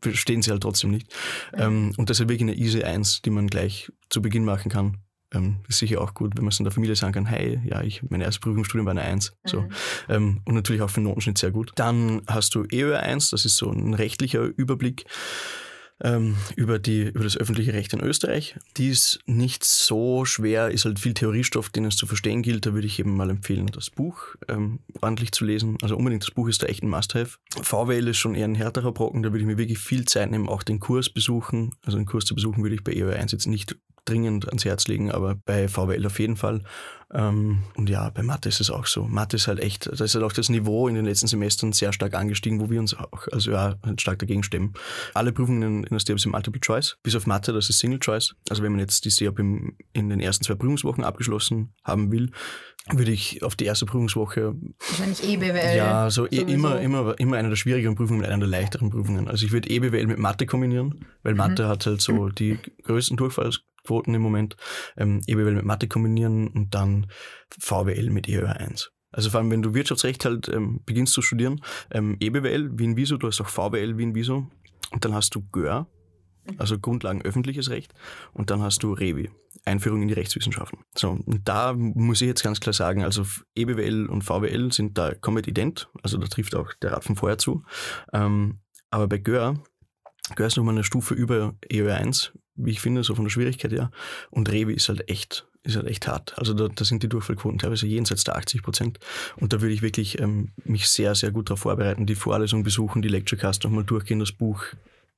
verstehen 0.00 0.42
sie 0.42 0.50
halt 0.50 0.62
trotzdem 0.62 0.90
nicht. 0.90 1.12
Ähm, 1.54 1.92
und 1.96 2.10
das 2.10 2.20
ist 2.20 2.28
wirklich 2.28 2.42
eine 2.42 2.54
easy 2.54 2.82
1, 2.82 3.22
die 3.22 3.30
man 3.30 3.48
gleich 3.48 3.90
zu 4.10 4.22
Beginn 4.22 4.44
machen 4.44 4.70
kann. 4.70 4.98
Ähm, 5.34 5.58
ist 5.68 5.78
sicher 5.78 6.00
auch 6.00 6.14
gut, 6.14 6.36
wenn 6.36 6.44
man 6.44 6.52
es 6.52 6.58
in 6.58 6.64
der 6.64 6.72
Familie 6.72 6.96
sagen 6.96 7.12
kann, 7.12 7.26
hey, 7.26 7.60
ja, 7.64 7.82
ich, 7.82 8.02
mein 8.08 8.22
erstes 8.22 8.40
Prüfungsstudium 8.40 8.86
war 8.86 8.92
eine 8.92 9.02
1. 9.02 9.36
So. 9.44 9.62
Mhm. 9.62 9.68
Ähm, 10.08 10.40
und 10.46 10.54
natürlich 10.54 10.80
auch 10.80 10.88
für 10.88 11.00
den 11.00 11.04
Notenschnitt 11.04 11.36
sehr 11.36 11.50
gut. 11.50 11.72
Dann 11.74 12.22
hast 12.26 12.54
du 12.54 12.64
EOR 12.70 13.00
1, 13.00 13.30
das 13.30 13.44
ist 13.44 13.56
so 13.56 13.70
ein 13.70 13.92
rechtlicher 13.92 14.42
Überblick 14.42 15.04
ähm, 16.02 16.36
über, 16.56 16.78
die, 16.78 17.02
über 17.02 17.24
das 17.24 17.36
öffentliche 17.36 17.72
Recht 17.72 17.92
in 17.92 18.00
Österreich. 18.00 18.56
Die 18.76 18.88
ist 18.88 19.20
nicht 19.26 19.64
so 19.64 20.24
schwer, 20.24 20.70
ist 20.70 20.84
halt 20.84 20.98
viel 20.98 21.14
Theoriestoff, 21.14 21.70
den 21.70 21.84
es 21.84 21.96
zu 21.96 22.06
verstehen 22.06 22.42
gilt. 22.42 22.66
Da 22.66 22.74
würde 22.74 22.86
ich 22.86 22.98
eben 22.98 23.16
mal 23.16 23.30
empfehlen, 23.30 23.66
das 23.66 23.90
Buch 23.90 24.36
ähm, 24.48 24.80
ordentlich 25.00 25.32
zu 25.32 25.44
lesen. 25.44 25.78
Also 25.82 25.96
unbedingt 25.96 26.22
das 26.22 26.30
Buch 26.30 26.48
ist 26.48 26.62
da 26.62 26.66
echt 26.66 26.82
ein 26.82 26.90
Must-Have. 26.90 27.38
VWL 27.62 28.08
ist 28.08 28.18
schon 28.18 28.34
eher 28.34 28.46
ein 28.46 28.54
härterer 28.54 28.92
Brocken, 28.92 29.22
da 29.22 29.30
würde 29.30 29.40
ich 29.40 29.46
mir 29.46 29.58
wirklich 29.58 29.78
viel 29.78 30.04
Zeit 30.04 30.30
nehmen, 30.30 30.48
auch 30.48 30.62
den 30.62 30.80
Kurs 30.80 31.10
besuchen. 31.10 31.72
Also 31.84 31.98
den 31.98 32.06
Kurs 32.06 32.24
zu 32.24 32.34
besuchen 32.34 32.62
würde 32.62 32.74
ich 32.74 32.84
bei 32.84 32.92
EOR1 32.92 33.32
jetzt 33.32 33.46
nicht 33.46 33.76
dringend 34.08 34.48
ans 34.48 34.64
Herz 34.64 34.88
legen, 34.88 35.10
aber 35.10 35.34
bei 35.34 35.68
VWL 35.68 36.06
auf 36.06 36.18
jeden 36.18 36.36
Fall. 36.36 36.62
Ähm, 37.12 37.62
und 37.76 37.88
ja, 37.88 38.10
bei 38.10 38.22
Mathe 38.22 38.48
ist 38.48 38.60
es 38.60 38.70
auch 38.70 38.86
so. 38.86 39.04
Mathe 39.04 39.36
ist 39.36 39.48
halt 39.48 39.60
echt, 39.60 39.86
da 39.86 40.04
ist 40.04 40.14
halt 40.14 40.24
auch 40.24 40.32
das 40.32 40.50
Niveau 40.50 40.88
in 40.88 40.94
den 40.94 41.06
letzten 41.06 41.26
Semestern 41.26 41.72
sehr 41.72 41.92
stark 41.92 42.14
angestiegen, 42.14 42.60
wo 42.60 42.68
wir 42.68 42.80
uns 42.80 42.94
auch 42.94 43.26
also 43.32 43.50
ja, 43.50 43.76
halt 43.82 44.00
stark 44.00 44.18
dagegen 44.18 44.42
stemmen. 44.42 44.74
Alle 45.14 45.32
Prüfungen 45.32 45.84
in, 45.84 45.90
der 45.90 45.98
STEOP 45.98 46.20
sind 46.20 46.32
Multiple 46.32 46.60
Choice, 46.60 46.98
bis 47.02 47.16
auf 47.16 47.26
Mathe, 47.26 47.52
das 47.52 47.70
ist 47.70 47.78
Single 47.78 47.98
Choice. 47.98 48.34
Also 48.50 48.62
wenn 48.62 48.72
man 48.72 48.80
jetzt 48.80 49.04
die 49.04 49.10
STEOP 49.10 49.38
im, 49.38 49.76
in 49.94 50.10
den 50.10 50.20
ersten 50.20 50.44
zwei 50.44 50.54
Prüfungswochen 50.54 51.02
abgeschlossen 51.02 51.72
haben 51.82 52.12
will, 52.12 52.30
würde 52.90 53.10
ich 53.10 53.42
auf 53.42 53.56
die 53.56 53.64
erste 53.64 53.86
Prüfungswoche. 53.86 54.54
Wahrscheinlich 54.78 55.22
EBWL. 55.22 55.76
Ja, 55.76 56.10
so 56.10 56.26
e 56.26 56.36
immer, 56.36 56.80
immer, 56.80 57.18
immer 57.18 57.36
eine 57.36 57.48
der 57.48 57.56
schwierigeren 57.56 57.96
Prüfungen 57.96 58.20
mit 58.20 58.28
einer 58.28 58.38
der 58.38 58.48
leichteren 58.48 58.90
Prüfungen. 58.90 59.28
Also 59.28 59.46
ich 59.46 59.52
würde 59.52 59.68
EBWL 59.70 60.06
mit 60.06 60.18
Mathe 60.18 60.46
kombinieren, 60.46 61.06
weil 61.22 61.32
mhm. 61.32 61.38
Mathe 61.38 61.68
hat 61.68 61.86
halt 61.86 62.00
so 62.00 62.28
die 62.28 62.58
größten 62.84 63.16
Durchfallsquoten 63.88 64.14
im 64.14 64.22
Moment. 64.22 64.56
Ähm, 64.96 65.22
EBWL 65.26 65.54
mit 65.54 65.64
Mathe 65.64 65.88
kombinieren 65.88 66.48
und 66.48 66.74
dann 66.74 67.06
VWL 67.58 68.10
mit 68.10 68.28
EOR 68.28 68.50
1. 68.50 68.92
Also 69.10 69.30
vor 69.30 69.40
allem, 69.40 69.50
wenn 69.50 69.62
du 69.62 69.74
Wirtschaftsrecht 69.74 70.24
halt 70.24 70.48
ähm, 70.48 70.80
beginnst 70.84 71.14
zu 71.14 71.22
studieren, 71.22 71.62
ähm, 71.90 72.16
EBWL, 72.20 72.78
Wien 72.78 72.96
Wieso, 72.96 73.16
du 73.16 73.26
hast 73.26 73.40
auch 73.40 73.48
VWL, 73.48 73.96
Wien 73.96 74.14
Wieso 74.14 74.46
und 74.90 75.04
dann 75.04 75.14
hast 75.14 75.34
du 75.34 75.40
GÖR, 75.50 75.86
also 76.58 76.78
Grundlagen 76.78 77.22
öffentliches 77.22 77.70
Recht 77.70 77.94
und 78.34 78.50
dann 78.50 78.60
hast 78.60 78.82
du 78.82 78.92
REVI, 78.92 79.30
Einführung 79.64 80.02
in 80.02 80.08
die 80.08 80.14
Rechtswissenschaften. 80.14 80.80
So, 80.94 81.10
und 81.10 81.48
da 81.48 81.72
muss 81.72 82.20
ich 82.20 82.28
jetzt 82.28 82.42
ganz 82.42 82.60
klar 82.60 82.74
sagen, 82.74 83.02
also 83.02 83.24
EBWL 83.54 84.06
und 84.06 84.24
VWL 84.24 84.72
sind 84.72 84.98
da 84.98 85.14
komplett 85.14 85.48
ident, 85.48 85.88
also 86.02 86.18
da 86.18 86.26
trifft 86.26 86.54
auch 86.54 86.74
der 86.82 86.92
Rat 86.92 87.04
von 87.04 87.16
vorher 87.16 87.38
zu. 87.38 87.62
Ähm, 88.12 88.60
aber 88.90 89.08
bei 89.08 89.18
GÖR, 89.18 89.54
GÖR 90.34 90.46
ist 90.46 90.56
nochmal 90.58 90.74
eine 90.74 90.84
Stufe 90.84 91.14
über 91.14 91.54
EOR 91.70 91.94
1, 91.94 92.32
wie 92.58 92.72
ich 92.72 92.80
finde, 92.80 93.02
so 93.02 93.14
von 93.14 93.24
der 93.24 93.30
Schwierigkeit 93.30 93.72
her. 93.72 93.90
Und 94.30 94.50
Revi 94.50 94.74
ist 94.74 94.88
halt 94.88 95.08
echt, 95.08 95.46
ist 95.62 95.76
halt 95.76 95.86
echt 95.86 96.06
hart. 96.06 96.36
Also 96.36 96.52
da, 96.54 96.68
da 96.68 96.84
sind 96.84 97.02
die 97.02 97.08
Durchfallquoten 97.08 97.58
teilweise 97.58 97.86
jenseits 97.86 98.24
der 98.24 98.36
80 98.36 98.62
Prozent. 98.62 98.98
Und 99.36 99.52
da 99.52 99.60
würde 99.60 99.74
ich 99.74 99.82
wirklich 99.82 100.20
ähm, 100.20 100.52
mich 100.64 100.88
sehr, 100.88 101.14
sehr 101.14 101.30
gut 101.30 101.48
darauf 101.48 101.60
vorbereiten, 101.60 102.06
die 102.06 102.14
Vorlesung 102.14 102.62
besuchen, 102.62 103.02
die 103.02 103.08
Lecturecast 103.08 103.64
nochmal 103.64 103.84
durchgehen, 103.84 104.18
das 104.18 104.32
Buch 104.32 104.64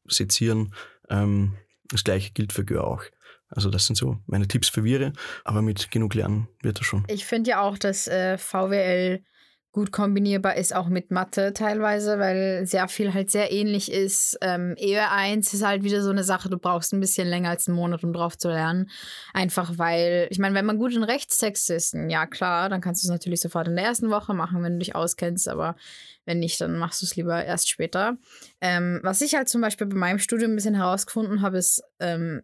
sezieren. 0.07 0.75
Ähm, 1.09 1.55
das 1.91 2.05
gleiche 2.05 2.33
gilt 2.33 2.53
für 2.53 2.65
Gör 2.65 2.85
auch. 2.85 3.03
Also 3.49 3.69
das 3.69 3.87
sind 3.87 3.97
so 3.97 4.19
meine 4.27 4.47
Tipps 4.47 4.69
für 4.69 4.85
Vire, 4.85 5.13
aber 5.45 5.61
mit 5.61 5.91
genug 5.91 6.15
Lernen 6.15 6.47
wird 6.63 6.79
das 6.79 6.87
schon. 6.87 7.05
Ich 7.09 7.25
finde 7.25 7.51
ja 7.51 7.63
auch, 7.63 7.79
dass 7.79 8.07
äh, 8.07 8.39
VWL 8.39 9.25
gut 9.73 9.93
kombinierbar 9.93 10.57
ist, 10.57 10.75
auch 10.75 10.89
mit 10.89 11.13
Mathe 11.13 11.53
teilweise, 11.53 12.19
weil 12.19 12.67
sehr 12.67 12.89
viel 12.89 13.15
halt 13.15 13.31
sehr 13.31 13.53
ähnlich 13.53 13.93
ist. 13.93 14.37
Ähm, 14.43 14.75
ER 14.77 15.13
1 15.13 15.55
ist 15.55 15.65
halt 15.65 15.85
wieder 15.85 16.03
so 16.03 16.11
eine 16.11 16.25
Sache, 16.25 16.49
du 16.49 16.59
brauchst 16.59 16.93
ein 16.93 16.99
bisschen 16.99 17.29
länger 17.29 17.51
als 17.51 17.69
einen 17.69 17.77
Monat, 17.77 18.03
um 18.03 18.13
drauf 18.13 18.37
zu 18.37 18.49
lernen. 18.49 18.91
Einfach 19.33 19.79
weil, 19.79 20.27
ich 20.31 20.41
meine, 20.41 20.57
wenn 20.57 20.67
man 20.67 20.79
gut 20.79 20.95
in 20.95 21.05
Rechtstext 21.05 21.71
ist, 21.71 21.95
ja 21.95 22.27
klar, 22.27 22.69
dann 22.69 22.81
kannst 22.81 23.05
du 23.05 23.07
es 23.07 23.11
natürlich 23.11 23.41
sofort 23.41 23.69
in 23.69 23.77
der 23.77 23.85
ersten 23.85 24.11
Woche 24.11 24.35
machen, 24.35 24.63
wenn 24.65 24.73
du 24.73 24.79
dich 24.81 24.97
auskennst, 24.97 25.49
aber 25.49 25.77
wenn 26.25 26.41
nicht, 26.41 26.61
dann 26.61 26.77
machst 26.77 27.03
du 27.03 27.07
es 27.07 27.15
lieber 27.15 27.45
erst 27.45 27.69
später. 27.69 28.17
Ähm, 28.61 29.01
was 29.03 29.21
ich 29.21 29.35
halt 29.35 29.49
zum 29.49 29.61
Beispiel 29.61 29.87
bei 29.87 29.97
meinem 29.97 30.19
Studium 30.19 30.53
ein 30.53 30.57
bisschen 30.57 30.75
herausgefunden 30.75 31.43
habe, 31.43 31.59
ist, 31.59 31.83
ähm, 32.01 32.43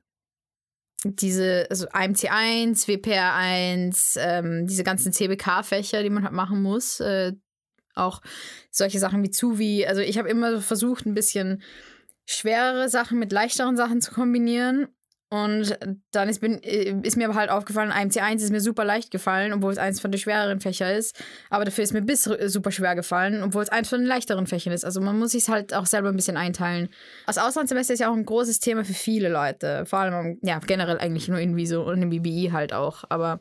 diese, 1.05 1.66
also 1.70 1.86
AMC1, 1.88 2.86
WPR1, 2.86 4.18
ähm, 4.18 4.66
diese 4.66 4.84
ganzen 4.84 5.12
CBK-Fächer, 5.12 6.03
die 6.03 6.11
man 6.11 6.24
halt 6.24 6.32
machen 6.32 6.62
muss. 6.62 7.01
Äh, 7.01 7.32
auch 7.94 8.20
solche 8.70 8.99
Sachen 8.99 9.22
wie 9.22 9.30
Zuvi. 9.30 9.86
Also 9.86 10.03
ich 10.03 10.18
habe 10.18 10.28
immer 10.28 10.61
versucht, 10.61 11.07
ein 11.07 11.14
bisschen 11.14 11.62
schwerere 12.26 12.88
Sachen 12.88 13.18
mit 13.18 13.32
leichteren 13.32 13.76
Sachen 13.76 14.01
zu 14.01 14.12
kombinieren. 14.12 14.88
Und 15.28 15.76
dann 16.12 16.28
ist, 16.28 16.40
bin, 16.40 16.62
äh, 16.62 16.94
ist 17.02 17.16
mir 17.16 17.28
aber 17.28 17.34
halt 17.34 17.50
aufgefallen, 17.50 17.90
IMC1 17.90 18.36
ist 18.36 18.52
mir 18.52 18.60
super 18.60 18.84
leicht 18.84 19.10
gefallen, 19.10 19.52
obwohl 19.52 19.72
es 19.72 19.78
eins 19.78 20.00
von 20.00 20.12
den 20.12 20.20
schwereren 20.20 20.60
Fächern 20.60 20.94
ist. 20.94 21.20
Aber 21.50 21.64
dafür 21.64 21.82
ist 21.82 21.92
mir 21.92 22.02
BIS 22.02 22.30
super 22.46 22.70
schwer 22.70 22.94
gefallen, 22.94 23.42
obwohl 23.42 23.64
es 23.64 23.68
eins 23.68 23.88
von 23.88 23.98
den 23.98 24.06
leichteren 24.06 24.46
Fächern 24.46 24.72
ist. 24.72 24.84
Also 24.84 25.00
man 25.00 25.18
muss 25.18 25.32
sich 25.32 25.48
halt 25.48 25.74
auch 25.74 25.86
selber 25.86 26.10
ein 26.10 26.16
bisschen 26.16 26.36
einteilen. 26.36 26.90
Das 27.26 27.38
Auslandssemester 27.38 27.94
ist 27.94 28.00
ja 28.00 28.08
auch 28.08 28.16
ein 28.16 28.24
großes 28.24 28.60
Thema 28.60 28.84
für 28.84 28.94
viele 28.94 29.28
Leute. 29.28 29.84
Vor 29.86 29.98
allem, 29.98 30.38
ja, 30.42 30.60
generell 30.60 30.98
eigentlich 30.98 31.26
nur 31.26 31.40
in 31.40 31.56
Viso 31.56 31.82
und 31.82 32.02
im 32.02 32.10
BBI 32.10 32.50
halt 32.52 32.72
auch. 32.72 33.02
Aber 33.08 33.40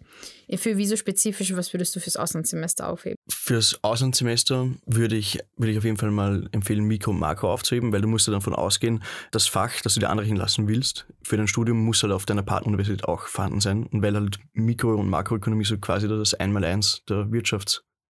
für 0.55 0.77
Viso 0.77 0.95
spezifisch, 0.95 1.55
was 1.55 1.71
würdest 1.71 1.95
du 1.95 1.99
fürs 1.99 2.17
Auslandssemester 2.17 2.89
aufheben? 2.89 3.17
Fürs 3.27 3.83
Auslandssemester 3.83 4.69
würde 4.85 5.15
ich, 5.15 5.39
würde 5.57 5.71
ich 5.71 5.77
auf 5.77 5.83
jeden 5.83 5.97
Fall 5.97 6.11
mal 6.11 6.47
empfehlen, 6.51 6.85
Mikro 6.85 7.11
und 7.11 7.19
Makro 7.19 7.51
aufzuheben, 7.51 7.91
weil 7.91 8.01
du 8.01 8.07
musst 8.07 8.27
ja 8.27 8.33
davon 8.33 8.53
ausgehen, 8.53 9.03
das 9.31 9.47
Fach, 9.47 9.81
das 9.81 9.95
du 9.95 9.99
dir 9.99 10.09
anrechnen 10.09 10.37
lassen 10.37 10.67
willst, 10.67 11.07
für 11.23 11.35
dein 11.35 11.47
Studium 11.47 11.83
muss 11.83 12.03
halt 12.03 12.13
auf 12.13 12.25
deiner 12.25 12.43
Partneruniversität 12.43 13.05
auch 13.05 13.27
vorhanden 13.27 13.61
sein. 13.61 13.87
Und 13.87 14.03
weil 14.03 14.13
halt 14.15 14.37
Mikro- 14.53 14.95
und 14.95 15.09
Makroökonomie 15.09 15.65
so 15.65 15.77
quasi 15.77 16.07
das 16.07 16.35
Einmaleins 16.35 17.03
der 17.09 17.31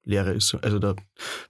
Wirtschaftslehre 0.04 0.32
ist, 0.32 0.54
also 0.62 0.78
der, 0.78 0.96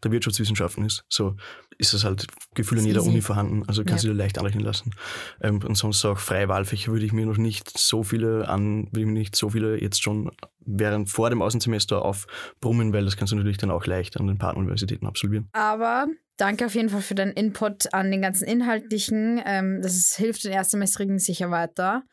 der 0.02 0.12
Wirtschaftswissenschaften 0.12 0.84
ist, 0.84 1.05
so 1.09 1.36
ist 1.78 1.92
das 1.92 2.05
halt 2.05 2.26
gefühlt 2.55 2.80
in 2.80 2.86
jeder 2.86 3.02
Uni 3.02 3.20
vorhanden, 3.20 3.64
also 3.66 3.84
kannst 3.84 4.05
ja. 4.05 4.11
du 4.11 4.14
dir 4.14 4.22
leicht 4.22 4.38
anrechnen 4.38 4.64
lassen. 4.64 4.94
Ähm, 5.40 5.61
und 5.62 5.76
sonst 5.76 6.05
auch 6.05 6.18
freie 6.18 6.48
Wahlfächer 6.48 6.92
würde 6.92 7.05
ich 7.05 7.12
mir 7.12 7.26
noch 7.26 7.36
nicht 7.36 7.76
so 7.76 8.02
viele 8.02 8.48
an, 8.48 8.86
würde 8.86 9.00
ich 9.00 9.07
mir 9.07 9.12
nicht 9.12 9.36
so 9.36 9.50
viele 9.50 9.80
jetzt 9.80 10.02
schon 10.02 10.30
während 10.61 11.11
vor 11.11 11.30
dem 11.30 11.42
Außensemester 11.42 12.02
aufbrummen, 12.02 12.92
weil 12.92 13.05
das 13.05 13.16
kannst 13.16 13.32
du 13.32 13.36
natürlich 13.36 13.59
dann 13.59 13.70
auch 13.70 13.86
leicht 13.86 14.18
an 14.18 14.26
den 14.26 14.38
Partneruniversitäten 14.38 15.07
absolvieren. 15.07 15.48
Aber 15.52 16.07
danke 16.36 16.66
auf 16.66 16.74
jeden 16.74 16.88
Fall 16.88 17.02
für 17.02 17.14
deinen 17.14 17.32
Input 17.32 17.92
an 17.92 18.11
den 18.11 18.22
ganzen 18.22 18.46
Inhaltlichen. 18.46 19.42
Ähm, 19.44 19.80
das 19.82 19.96
ist, 19.96 20.16
hilft 20.16 20.44
den 20.44 20.52
Erstsemestrigen 20.52 21.18
sicher 21.18 21.50
weiter. 21.50 22.05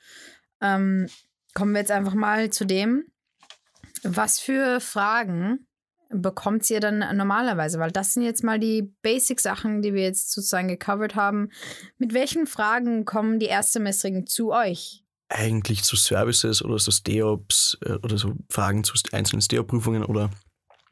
Ähm, 0.62 1.08
kommen 1.54 1.74
wir 1.74 1.80
jetzt 1.80 1.92
einfach 1.92 2.14
mal 2.14 2.50
zu 2.50 2.66
dem, 2.66 3.06
was 4.04 4.40
für 4.40 4.80
Fragen 4.80 5.68
bekommt 6.14 6.70
ihr 6.70 6.80
dann 6.80 7.00
normalerweise? 7.16 7.80
Weil 7.80 7.92
das 7.92 8.14
sind 8.14 8.24
jetzt 8.24 8.44
mal 8.44 8.60
die 8.60 8.94
Basic-Sachen, 9.02 9.82
die 9.82 9.94
wir 9.94 10.04
jetzt 10.04 10.32
sozusagen 10.32 10.68
gecovert 10.68 11.16
haben. 11.16 11.50
Mit 11.98 12.14
welchen 12.14 12.48
Fragen 12.48 13.06
kommen 13.06 13.40
die 13.40 13.48
Erstsemestrigen 13.48 14.28
zu 14.28 14.52
euch? 14.52 15.04
Eigentlich 15.30 15.84
zu 15.84 15.96
Services 15.96 16.62
oder 16.62 16.78
so 16.78 16.92
STEOPs 16.92 17.78
äh, 17.86 17.94
oder 18.04 18.18
so 18.18 18.34
Fragen 18.50 18.84
zu 18.84 18.94
einzelnen 19.12 19.42
STEOP-Prüfungen 19.42 20.04
oder 20.04 20.30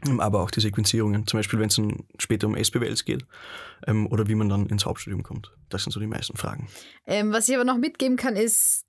ähm, 0.06 0.20
aber 0.20 0.42
auch 0.42 0.52
die 0.52 0.62
Sequenzierungen. 0.62 1.28
Zum 1.28 1.40
Beispiel, 1.40 1.60
wenn 1.60 1.68
es 1.68 1.76
dann 1.76 2.06
später 2.18 2.48
um 2.48 2.56
SPWLs 2.56 3.04
geht 3.04 3.26
ähm, 3.86 4.08
oder 4.08 4.28
wie 4.28 4.36
man 4.36 4.50
dann 4.50 4.68
ins 4.68 4.86
Hauptstudium 4.86 5.24
kommt. 5.24 5.54
Das 5.70 5.84
sind 5.84 5.92
so 5.92 6.00
die 6.00 6.08
meisten 6.08 6.38
Fragen. 6.38 6.70
Ähm, 7.06 7.34
was 7.34 7.50
ich 7.50 7.56
aber 7.56 7.66
noch 7.66 7.78
mitgeben 7.78 8.18
kann, 8.18 8.36
ist, 8.36 8.86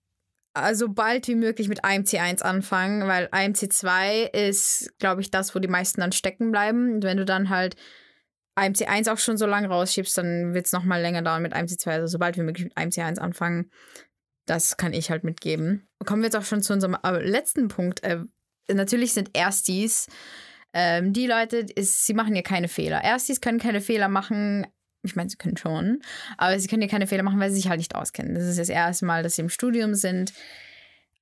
also 0.55 0.89
bald 0.89 1.29
wie 1.29 1.35
möglich 1.35 1.69
mit 1.69 1.85
AMC 1.85 2.15
1 2.15 2.43
anfangen, 2.43 3.07
weil 3.07 3.29
AMC 3.31 3.73
2 3.73 4.31
ist, 4.33 4.93
glaube 4.99 5.21
ich, 5.21 5.31
das, 5.31 5.55
wo 5.55 5.59
die 5.59 5.69
meisten 5.69 6.01
dann 6.01 6.13
stecken 6.13 6.51
bleiben. 6.51 6.95
Und 6.95 7.05
wenn 7.05 7.17
du 7.17 7.25
dann 7.25 7.51
halt 7.51 7.77
AMC 8.57 8.89
1 8.89 9.09
auch 9.09 9.19
schon 9.19 9.37
so 9.37 9.47
lange 9.47 9.69
rausschiebst, 9.69 10.19
dann 10.19 10.55
wird 10.55 10.67
es 10.67 10.73
nochmal 10.73 11.01
länger 11.01 11.23
dauern 11.23 11.43
mit 11.43 11.53
AMC 11.53 11.79
2. 11.79 11.93
Also 11.93 12.07
sobald 12.07 12.37
wir 12.37 12.45
möglich 12.45 12.65
mit 12.65 12.77
AMC 12.77 12.99
1 12.99 13.19
anfangen, 13.19 13.71
das 14.47 14.77
kann 14.77 14.93
ich 14.93 15.11
halt 15.11 15.25
mitgeben. 15.25 15.89
Kommen 16.05 16.23
wir 16.23 16.27
jetzt 16.27 16.37
auch 16.37 16.45
schon 16.45 16.63
zu 16.63 16.73
unserem 16.73 16.97
äh, 17.05 17.23
letzten 17.23 17.69
Punkt. 17.69 18.03
Äh, 18.03 18.25
natürlich 18.73 19.13
sind 19.13 19.31
Erstis 19.35 20.09
ähm, 20.73 21.13
die 21.13 21.27
Leute, 21.27 21.59
ist, 21.59 22.07
sie 22.07 22.15
machen 22.15 22.35
ja 22.35 22.43
keine 22.43 22.69
Fehler. 22.69 23.03
Erstis 23.03 23.41
können 23.41 23.59
keine 23.59 23.81
Fehler 23.81 24.09
machen, 24.09 24.67
ich 25.03 25.17
meine, 25.17 25.31
sie 25.31 25.37
können 25.37 25.57
schon, 25.57 26.01
aber 26.37 26.59
sie 26.59 26.69
können 26.69 26.83
ja 26.83 26.89
keine 26.89 27.07
Fehler 27.07 27.23
machen, 27.23 27.41
weil 27.41 27.51
sie 27.51 27.57
sich 27.57 27.69
halt 27.69 27.79
nicht 27.79 27.95
auskennen. 27.95 28.35
Das 28.35 28.45
ist 28.45 28.59
das 28.59 28.69
erste 28.69 29.07
Mal, 29.07 29.23
dass 29.23 29.37
sie 29.37 29.43
im 29.43 29.49
Studium 29.49 29.95
sind. 29.95 30.33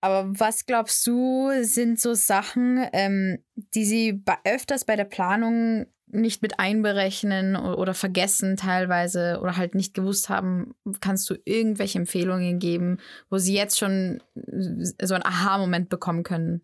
Aber 0.01 0.29
was 0.39 0.66
glaubst 0.66 1.07
du, 1.07 1.51
sind 1.62 1.99
so 1.99 2.14
Sachen, 2.14 2.87
ähm, 2.93 3.39
die 3.74 3.85
sie 3.85 4.22
öfters 4.45 4.85
bei 4.85 4.97
der 4.97 5.05
Planung 5.05 5.87
nicht 6.11 6.41
mit 6.41 6.59
einberechnen 6.59 7.57
oder, 7.57 7.79
oder 7.79 7.95
vergessen 7.95 8.57
teilweise 8.57 9.41
oder 9.43 9.57
halt 9.57 9.74
nicht 9.74 9.95
gewusst 9.95 10.29
haben? 10.29 10.74
Kannst 11.01 11.29
du 11.31 11.35
irgendwelche 11.45 11.99
Empfehlungen 11.99 12.59
geben, 12.59 12.99
wo 13.29 13.39
sie 13.39 13.55
jetzt 13.55 13.79
schon 13.79 14.22
so 14.35 15.14
einen 15.14 15.24
Aha-Moment 15.24 15.89
bekommen 15.89 16.22
können? 16.22 16.62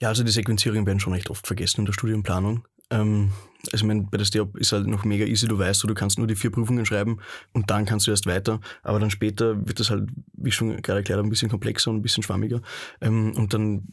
Ja, 0.00 0.08
also 0.08 0.22
die 0.22 0.30
Sequenzierungen 0.30 0.86
werden 0.86 1.00
schon 1.00 1.12
recht 1.12 1.30
oft 1.30 1.46
vergessen 1.46 1.80
in 1.80 1.86
der 1.86 1.92
Studienplanung. 1.92 2.66
Ähm, 2.90 3.32
also 3.66 3.76
ich 3.76 3.84
meine, 3.84 4.02
bei 4.02 4.18
der 4.18 4.24
STEOP 4.24 4.56
ist 4.56 4.72
halt 4.72 4.86
noch 4.86 5.04
mega 5.04 5.24
easy, 5.24 5.48
du 5.48 5.58
weißt, 5.58 5.82
du 5.82 5.94
kannst 5.94 6.18
nur 6.18 6.26
die 6.26 6.36
vier 6.36 6.50
Prüfungen 6.50 6.86
schreiben 6.86 7.18
und 7.52 7.70
dann 7.70 7.84
kannst 7.84 8.06
du 8.06 8.10
erst 8.12 8.26
weiter. 8.26 8.60
Aber 8.82 9.00
dann 9.00 9.10
später 9.10 9.66
wird 9.66 9.80
das 9.80 9.90
halt, 9.90 10.08
wie 10.32 10.52
schon 10.52 10.80
gerade 10.80 11.00
erklärt, 11.00 11.20
ein 11.20 11.28
bisschen 11.28 11.50
komplexer 11.50 11.90
und 11.90 11.96
ein 11.96 12.02
bisschen 12.02 12.22
schwammiger. 12.22 12.62
Ähm, 13.00 13.32
und 13.36 13.52
dann 13.54 13.88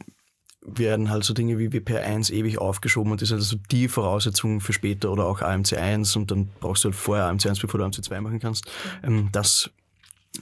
werden 0.61 1.09
halt 1.09 1.23
so 1.23 1.33
Dinge 1.33 1.57
wie 1.59 1.69
WPR1 1.69 2.31
ewig 2.31 2.57
aufgeschoben 2.57 3.11
und 3.11 3.21
das 3.21 3.29
ist 3.29 3.33
also 3.33 3.57
die 3.71 3.87
Voraussetzung 3.87 4.61
für 4.61 4.73
später 4.73 5.11
oder 5.11 5.25
auch 5.25 5.41
AMC1 5.41 6.17
und 6.17 6.31
dann 6.31 6.49
brauchst 6.59 6.83
du 6.83 6.89
halt 6.89 6.95
vorher 6.95 7.25
AMC1, 7.31 7.61
bevor 7.61 7.79
du 7.79 7.85
AMC2 7.85 8.21
machen 8.21 8.39
kannst. 8.39 8.65
Ähm, 9.03 9.29
das 9.31 9.69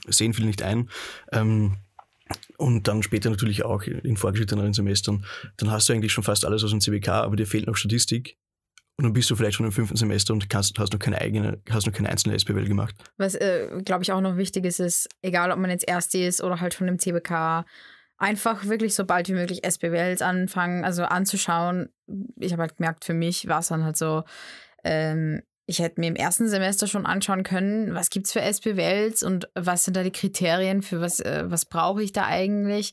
sehen 0.06 0.34
viele 0.34 0.46
nicht 0.46 0.62
ein. 0.62 0.88
Ähm, 1.32 1.76
und 2.56 2.88
dann 2.88 3.02
später 3.02 3.30
natürlich 3.30 3.64
auch 3.64 3.82
in 3.82 4.16
vorgeschritteneren 4.16 4.72
Semestern, 4.72 5.24
dann 5.56 5.70
hast 5.70 5.88
du 5.88 5.92
eigentlich 5.92 6.12
schon 6.12 6.24
fast 6.24 6.44
alles 6.44 6.64
aus 6.64 6.70
dem 6.70 6.80
CBK, 6.80 7.08
aber 7.08 7.36
dir 7.36 7.46
fehlt 7.46 7.66
noch 7.66 7.76
Statistik. 7.76 8.38
Und 8.96 9.04
dann 9.04 9.12
bist 9.12 9.28
du 9.28 9.34
vielleicht 9.34 9.56
schon 9.56 9.66
im 9.66 9.72
fünften 9.72 9.96
Semester 9.96 10.32
und 10.32 10.48
kannst, 10.48 10.78
hast 10.78 10.92
noch 10.92 11.00
keine 11.00 11.20
eigene, 11.20 11.60
hast 11.68 11.86
noch 11.86 11.92
keine 11.92 12.10
einzelne 12.10 12.36
SPWL 12.36 12.68
gemacht. 12.68 12.94
Was, 13.16 13.34
äh, 13.34 13.68
glaube 13.84 14.04
ich, 14.04 14.12
auch 14.12 14.20
noch 14.20 14.36
wichtig 14.36 14.64
ist, 14.64 14.78
ist, 14.78 15.08
egal 15.20 15.50
ob 15.50 15.58
man 15.58 15.70
jetzt 15.70 15.88
Erste 15.88 16.18
ist 16.18 16.42
oder 16.42 16.60
halt 16.60 16.74
schon 16.74 16.86
im 16.86 17.00
CBK, 17.00 17.64
einfach 18.18 18.66
wirklich 18.66 18.94
so 18.94 19.04
bald 19.04 19.28
wie 19.28 19.34
möglich 19.34 19.64
SPWLs 19.64 20.22
anfangen, 20.22 20.84
also 20.84 21.04
anzuschauen. 21.04 21.88
Ich 22.38 22.52
habe 22.52 22.62
halt 22.62 22.76
gemerkt, 22.76 23.04
für 23.04 23.14
mich 23.14 23.48
war 23.48 23.60
es 23.60 23.68
dann 23.68 23.84
halt 23.84 23.96
so, 23.96 24.22
ähm, 24.84 25.42
ich 25.66 25.78
hätte 25.78 26.00
mir 26.00 26.08
im 26.08 26.16
ersten 26.16 26.46
Semester 26.46 26.86
schon 26.86 27.06
anschauen 27.06 27.42
können, 27.42 27.94
was 27.94 28.10
gibt 28.10 28.26
es 28.26 28.32
für 28.32 28.42
SPWLs 28.42 29.22
und 29.22 29.48
was 29.54 29.84
sind 29.84 29.96
da 29.96 30.02
die 30.02 30.12
Kriterien 30.12 30.82
für 30.82 31.00
was, 31.00 31.20
äh, 31.20 31.44
was 31.46 31.64
brauche 31.64 32.02
ich 32.02 32.12
da 32.12 32.26
eigentlich. 32.26 32.92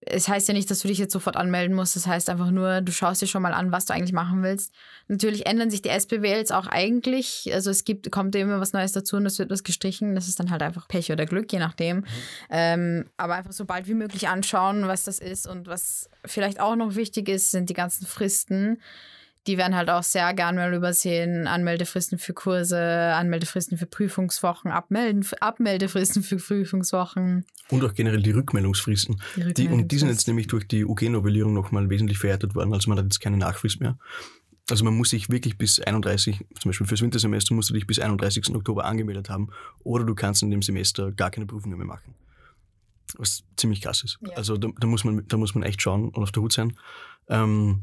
Es 0.00 0.28
heißt 0.28 0.48
ja 0.48 0.54
nicht, 0.54 0.70
dass 0.70 0.80
du 0.80 0.88
dich 0.88 0.98
jetzt 0.98 1.12
sofort 1.12 1.36
anmelden 1.36 1.76
musst. 1.76 1.94
Das 1.94 2.06
heißt 2.06 2.28
einfach 2.28 2.50
nur, 2.50 2.80
du 2.80 2.90
schaust 2.90 3.22
dir 3.22 3.26
schon 3.26 3.42
mal 3.42 3.54
an, 3.54 3.70
was 3.70 3.86
du 3.86 3.94
eigentlich 3.94 4.12
machen 4.12 4.42
willst. 4.42 4.74
Natürlich 5.08 5.46
ändern 5.46 5.70
sich 5.70 5.82
die 5.82 5.90
SPWLs 5.90 6.50
auch 6.50 6.66
eigentlich. 6.66 7.50
Also 7.52 7.70
es 7.70 7.84
gibt, 7.84 8.10
kommt 8.10 8.34
immer 8.34 8.60
was 8.60 8.72
Neues 8.72 8.92
dazu 8.92 9.16
und 9.16 9.26
es 9.26 9.38
wird 9.38 9.50
was 9.50 9.62
gestrichen. 9.62 10.14
Das 10.14 10.28
ist 10.28 10.40
dann 10.40 10.50
halt 10.50 10.62
einfach 10.62 10.88
Pech 10.88 11.12
oder 11.12 11.24
Glück, 11.24 11.52
je 11.52 11.60
nachdem. 11.60 11.98
Mhm. 11.98 12.04
Ähm, 12.50 13.10
aber 13.16 13.34
einfach 13.34 13.52
so 13.52 13.64
bald 13.64 13.86
wie 13.86 13.94
möglich 13.94 14.28
anschauen, 14.28 14.88
was 14.88 15.04
das 15.04 15.18
ist. 15.18 15.46
Und 15.46 15.68
was 15.68 16.10
vielleicht 16.24 16.60
auch 16.60 16.74
noch 16.74 16.96
wichtig 16.96 17.28
ist, 17.28 17.50
sind 17.50 17.70
die 17.70 17.74
ganzen 17.74 18.06
Fristen 18.06 18.78
die 19.46 19.58
werden 19.58 19.74
halt 19.74 19.90
auch 19.90 20.02
sehr 20.02 20.32
gern 20.34 20.56
mal 20.56 20.72
übersehen. 20.72 21.46
Anmeldefristen 21.46 22.18
für 22.18 22.32
Kurse, 22.32 22.78
Anmeldefristen 22.78 23.76
für 23.76 23.86
Prüfungswochen, 23.86 24.70
Abmelden, 24.70 25.26
Abmeldefristen 25.40 26.22
für 26.22 26.36
Prüfungswochen. 26.36 27.44
Und 27.70 27.84
auch 27.84 27.94
generell 27.94 28.22
die 28.22 28.30
Rückmeldungsfristen. 28.30 29.16
Die, 29.16 29.20
Rückmeldungsfristen. 29.42 29.76
die 29.76 29.82
und 29.82 29.92
die 29.92 29.98
sind 29.98 30.08
jetzt 30.08 30.28
nämlich 30.28 30.46
durch 30.46 30.68
die 30.68 30.84
UG-Novellierung 30.84 31.52
nochmal 31.52 31.90
wesentlich 31.90 32.18
verhärtet 32.18 32.54
worden. 32.54 32.72
Also 32.72 32.88
man 32.88 32.98
hat 32.98 33.04
jetzt 33.04 33.20
keine 33.20 33.36
Nachfrist 33.36 33.80
mehr. 33.80 33.98
Also 34.70 34.84
man 34.84 34.96
muss 34.96 35.10
sich 35.10 35.28
wirklich 35.28 35.58
bis 35.58 35.80
31, 35.80 36.46
zum 36.60 36.68
Beispiel 36.68 36.86
fürs 36.86 37.02
Wintersemester, 37.02 37.54
musst 37.54 37.70
du 37.70 37.74
dich 37.74 37.86
bis 37.86 37.98
31. 37.98 38.54
Oktober 38.54 38.84
angemeldet 38.84 39.28
haben 39.28 39.50
oder 39.82 40.04
du 40.04 40.14
kannst 40.14 40.42
in 40.42 40.50
dem 40.50 40.62
Semester 40.62 41.10
gar 41.10 41.30
keine 41.30 41.46
Prüfungen 41.46 41.76
mehr 41.76 41.86
machen. 41.86 42.14
was 43.18 43.42
ziemlich 43.56 43.80
krass 43.80 44.04
ist. 44.04 44.18
Ja. 44.22 44.36
Also 44.36 44.56
da, 44.56 44.68
da, 44.78 44.86
muss 44.86 45.02
man, 45.02 45.26
da 45.26 45.36
muss 45.36 45.54
man 45.56 45.64
echt 45.64 45.82
schauen 45.82 46.10
und 46.10 46.22
auf 46.22 46.30
der 46.30 46.42
Hut 46.44 46.52
sein. 46.52 46.78
Ähm, 47.28 47.82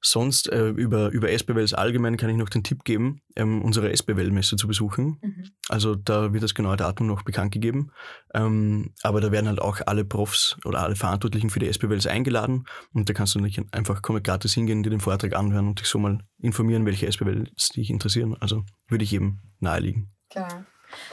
sonst 0.00 0.50
äh, 0.50 0.68
über, 0.68 1.10
über 1.10 1.30
SBWLs 1.30 1.74
allgemein 1.74 2.16
kann 2.16 2.30
ich 2.30 2.36
noch 2.36 2.48
den 2.48 2.62
Tipp 2.62 2.84
geben, 2.84 3.20
ähm, 3.36 3.62
unsere 3.62 3.92
SBWL-Messe 3.92 4.56
zu 4.56 4.66
besuchen. 4.66 5.18
Mhm. 5.20 5.50
Also 5.68 5.94
da 5.94 6.32
wird 6.32 6.42
das 6.42 6.54
genaue 6.54 6.76
Datum 6.76 7.06
noch 7.06 7.22
bekannt 7.22 7.52
gegeben. 7.52 7.92
Ähm, 8.34 8.92
aber 9.02 9.20
da 9.20 9.30
werden 9.30 9.48
halt 9.48 9.60
auch 9.60 9.80
alle 9.86 10.04
Profs 10.04 10.56
oder 10.64 10.80
alle 10.80 10.96
Verantwortlichen 10.96 11.50
für 11.50 11.58
die 11.58 11.68
SBWLs 11.68 12.06
eingeladen 12.06 12.64
und 12.92 13.08
da 13.08 13.12
kannst 13.12 13.34
du 13.34 13.40
nicht 13.40 13.60
einfach 13.72 14.02
gratis 14.02 14.54
hingehen, 14.54 14.82
dir 14.82 14.90
den 14.90 15.00
Vortrag 15.00 15.34
anhören 15.34 15.68
und 15.68 15.80
dich 15.80 15.86
so 15.86 15.98
mal 15.98 16.18
informieren, 16.38 16.86
welche 16.86 17.06
SBWLs 17.06 17.70
dich 17.70 17.90
interessieren. 17.90 18.36
Also 18.40 18.64
würde 18.88 19.04
ich 19.04 19.10
jedem 19.10 19.40
naheliegen. 19.60 20.08
Klar. 20.30 20.64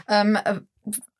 Ähm, 0.07 0.35
äh, 0.35 0.61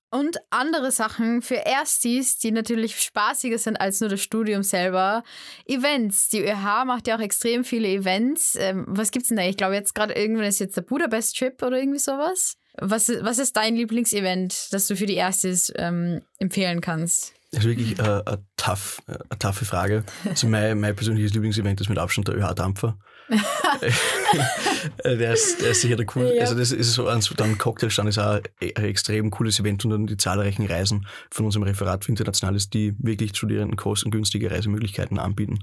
und 0.10 0.38
andere 0.50 0.92
Sachen 0.92 1.42
für 1.42 1.56
Erstis, 1.56 2.38
die 2.38 2.52
natürlich 2.52 2.96
spaßiger 3.00 3.58
sind 3.58 3.80
als 3.80 4.00
nur 4.00 4.10
das 4.10 4.22
Studium 4.22 4.64
selber. 4.64 5.24
Events. 5.66 6.30
Die 6.30 6.42
ÖH 6.42 6.86
macht 6.86 7.08
ja 7.08 7.18
auch 7.18 7.22
extrem 7.22 7.64
viele 7.64 7.90
Events. 7.90 8.56
Ähm, 8.60 8.86
was 8.88 9.12
gibt's 9.12 9.30
denn 9.30 9.38
da? 9.38 9.44
Ich 9.44 9.58
glaube, 9.58 9.76
jetzt 9.76 9.96
gerade 9.96 10.14
irgendwann 10.14 10.46
ist 10.46 10.60
jetzt 10.60 10.78
der 10.78 10.82
Budapest-Trip 10.82 11.62
oder 11.62 11.78
irgendwie 11.78 12.00
sowas. 12.00 12.56
Was, 12.80 13.10
was 13.22 13.40
ist 13.40 13.58
dein 13.58 13.76
Lieblingsevent, 13.76 14.72
das 14.72 14.88
du 14.88 14.96
für 14.96 15.08
die 15.08 15.16
Erstis 15.16 15.74
ähm, 15.78 16.22
empfehlen 16.40 16.80
kannst? 16.80 17.34
Das 17.58 17.66
ist 17.66 17.72
wirklich 17.72 17.98
äh, 17.98 18.04
eine 18.04 18.46
tough, 18.56 19.02
äh, 19.08 19.14
eine 19.14 19.40
taffe 19.40 19.66
Frage. 19.66 20.04
Also 20.26 20.48
mein, 20.48 20.80
mein 20.80 20.96
persönliches 20.96 21.34
Lieblingsevent 21.34 21.82
ist 21.82 21.90
mit 21.90 21.98
Abstand 21.98 22.28
der 22.28 22.38
ÖH-Dampfer. 22.38 23.00
der, 25.04 25.34
ist, 25.34 25.60
der 25.60 25.72
ist 25.72 25.82
sicher 25.82 25.96
der 25.96 26.06
cool. 26.16 26.32
Ja. 26.36 26.42
Also 26.42 26.54
das 26.54 26.72
ist 26.72 26.94
so 26.94 27.08
ein, 27.08 27.20
dann 27.36 27.58
Cocktailstand 27.58 28.10
ist 28.10 28.20
auch 28.20 28.42
ein 28.62 28.84
extrem 28.84 29.32
cooles 29.32 29.60
Event 29.60 29.84
und 29.86 29.90
dann 29.92 30.06
die 30.06 30.18
zahlreichen 30.18 30.68
Reisen 30.68 31.08
von 31.32 31.46
unserem 31.46 31.64
Referat 31.64 32.06
für 32.06 32.12
Internationales, 32.12 32.70
die 32.70 32.94
wirklich 33.00 33.36
Studierenden 33.36 33.76
kostengünstige 33.76 34.52
Reisemöglichkeiten 34.52 35.18
anbieten. 35.18 35.58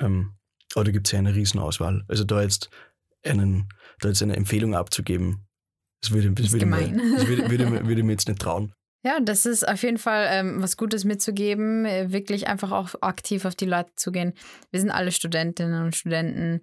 Ähm, 0.00 0.32
aber 0.74 0.84
da 0.84 0.90
gibt 0.90 1.06
es 1.06 1.12
ja 1.12 1.20
eine 1.20 1.36
Riesenauswahl. 1.36 2.04
Also 2.08 2.24
da 2.24 2.42
jetzt 2.42 2.70
einen, 3.24 3.68
da 4.00 4.08
jetzt 4.08 4.20
eine 4.20 4.34
Empfehlung 4.34 4.74
abzugeben, 4.74 5.46
das 6.00 6.10
würde, 6.10 6.32
das 6.32 6.50
würde, 6.50 6.66
mir, 6.66 6.92
das 7.16 7.28
würde, 7.28 7.48
würde, 7.48 7.70
würde 7.86 8.02
mir 8.02 8.12
jetzt 8.12 8.26
nicht 8.26 8.40
trauen. 8.40 8.72
Ja, 9.06 9.20
das 9.20 9.46
ist 9.46 9.68
auf 9.68 9.84
jeden 9.84 9.98
Fall 9.98 10.26
ähm, 10.32 10.60
was 10.60 10.76
Gutes 10.76 11.04
mitzugeben, 11.04 11.84
äh, 11.84 12.10
wirklich 12.10 12.48
einfach 12.48 12.72
auch 12.72 12.88
aktiv 13.02 13.44
auf 13.44 13.54
die 13.54 13.64
Leute 13.64 13.92
zu 13.94 14.10
gehen. 14.10 14.32
Wir 14.72 14.80
sind 14.80 14.90
alle 14.90 15.12
Studentinnen 15.12 15.84
und 15.84 15.94
Studenten. 15.94 16.60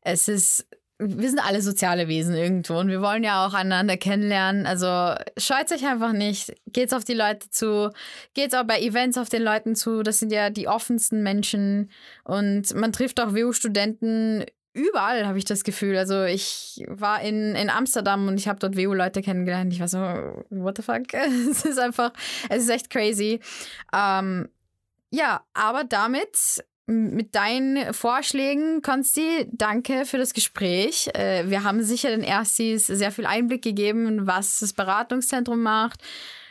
Es 0.00 0.26
ist, 0.26 0.66
wir 0.98 1.28
sind 1.28 1.38
alle 1.38 1.62
soziale 1.62 2.08
Wesen 2.08 2.34
irgendwo 2.34 2.78
und 2.80 2.88
wir 2.88 3.00
wollen 3.00 3.22
ja 3.22 3.46
auch 3.46 3.54
einander 3.54 3.96
kennenlernen. 3.96 4.66
Also 4.66 5.14
scheut 5.38 5.70
euch 5.70 5.86
einfach 5.86 6.12
nicht, 6.12 6.56
geht's 6.66 6.92
auf 6.92 7.04
die 7.04 7.14
Leute 7.14 7.48
zu, 7.50 7.92
geht's 8.34 8.54
auch 8.54 8.64
bei 8.64 8.80
Events 8.80 9.16
auf 9.16 9.28
den 9.28 9.44
Leuten 9.44 9.76
zu. 9.76 10.02
Das 10.02 10.18
sind 10.18 10.32
ja 10.32 10.50
die 10.50 10.66
offensten 10.66 11.22
Menschen 11.22 11.92
und 12.24 12.74
man 12.74 12.90
trifft 12.90 13.20
auch 13.20 13.34
WU-Studenten 13.36 14.46
überall, 14.74 15.26
habe 15.26 15.38
ich 15.38 15.44
das 15.44 15.64
Gefühl. 15.64 15.96
Also 15.96 16.24
ich 16.24 16.84
war 16.88 17.22
in, 17.22 17.54
in 17.54 17.70
Amsterdam 17.70 18.28
und 18.28 18.38
ich 18.38 18.48
habe 18.48 18.58
dort 18.58 18.76
WU-Leute 18.76 19.22
kennengelernt. 19.22 19.72
Ich 19.72 19.80
war 19.80 19.88
so, 19.88 19.98
what 20.50 20.76
the 20.76 20.82
fuck? 20.82 21.14
es 21.50 21.64
ist 21.64 21.78
einfach, 21.78 22.12
es 22.50 22.64
ist 22.64 22.70
echt 22.70 22.90
crazy. 22.90 23.40
Ähm, 23.94 24.48
ja, 25.10 25.44
aber 25.54 25.84
damit, 25.84 26.64
mit 26.86 27.34
deinen 27.34 27.94
Vorschlägen, 27.94 28.82
Konsti, 28.82 29.48
danke 29.52 30.04
für 30.04 30.18
das 30.18 30.34
Gespräch. 30.34 31.08
Äh, 31.14 31.48
wir 31.48 31.64
haben 31.64 31.82
sicher 31.82 32.10
den 32.10 32.22
Erstis 32.22 32.86
sehr 32.86 33.10
viel 33.10 33.24
Einblick 33.24 33.62
gegeben, 33.62 34.26
was 34.26 34.58
das 34.58 34.74
Beratungszentrum 34.74 35.62
macht, 35.62 36.02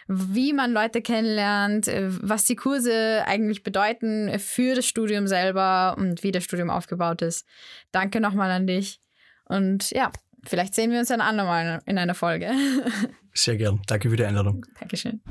wie 0.07 0.53
man 0.53 0.71
Leute 0.71 1.01
kennenlernt, 1.01 1.87
äh, 1.87 2.07
was 2.09 2.45
die 2.45 2.55
Kurse 2.55 3.23
eigentlich 3.25 3.63
bedeuten 3.63 4.37
für 4.39 4.75
das 4.75 4.85
Studium 4.85 5.27
selber 5.27 5.95
und 5.97 6.23
wie 6.23 6.31
das 6.31 6.43
Studium 6.43 6.69
aufgebaut 6.69 7.21
ist. 7.21 7.45
Danke 7.91 8.19
nochmal 8.19 8.51
an 8.51 8.67
dich. 8.67 8.99
Und 9.45 9.91
ja, 9.91 10.11
vielleicht 10.45 10.73
sehen 10.75 10.91
wir 10.91 10.99
uns 10.99 11.09
dann 11.09 11.19
nochmal 11.35 11.81
in 11.85 11.97
einer 11.97 12.15
Folge. 12.15 12.51
Sehr 13.33 13.57
gern. 13.57 13.81
Danke 13.87 14.09
für 14.09 14.15
die 14.15 14.25
Einladung. 14.25 14.65
Dankeschön. 14.79 15.21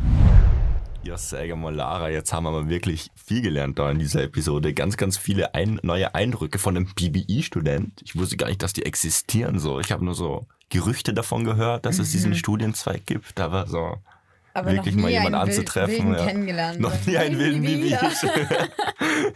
Ja, 1.05 1.16
sag 1.16 1.49
mal, 1.57 1.75
Lara, 1.75 2.11
jetzt 2.11 2.33
haben 2.33 2.45
wir 2.45 2.53
mal 2.53 2.68
wirklich 2.68 3.11
viel 3.16 3.43
gelernt 3.43 3.77
da 3.79 3.91
in 3.91 3.99
dieser 3.99 4.23
Episode. 4.23 4.73
Ganz, 4.73 4.97
ganz 4.97 5.16
viele 5.18 5.53
ein 5.55 5.81
neue 5.83 6.14
Eindrücke 6.14 6.61
von 6.61 6.77
einem 6.77 6.87
BBI-Student. 6.95 8.03
Ich 8.05 8.14
wusste 8.14 8.37
gar 8.37 8.47
nicht, 8.47 8.62
dass 8.62 8.73
die 8.73 8.85
existieren 8.87 9.59
so. 9.59 9.81
Ich 9.81 9.91
habe 9.91 10.05
nur 10.05 10.14
so 10.14 10.47
Gerüchte 10.68 11.12
davon 11.12 11.45
gehört, 11.45 11.87
dass 11.87 11.99
es 11.99 12.09
Mhm. 12.09 12.12
diesen 12.12 12.35
Studienzweig 12.37 13.05
gibt, 13.05 13.41
aber 13.41 13.66
so 13.66 13.97
Aber 14.55 14.72
Wirklich 14.72 14.94
noch 14.94 15.03
mal 15.03 15.11
jemanden 15.11 15.34
anzutreffen, 15.34 15.96
Wilden 15.96 16.14
ja. 16.14 16.26
kennengelernt. 16.26 16.80
noch 16.80 16.92
nie 17.07 17.16
einen 17.16 17.38
wilden 17.38 17.62
Bibi, 17.62 17.88
ja. 17.88 18.00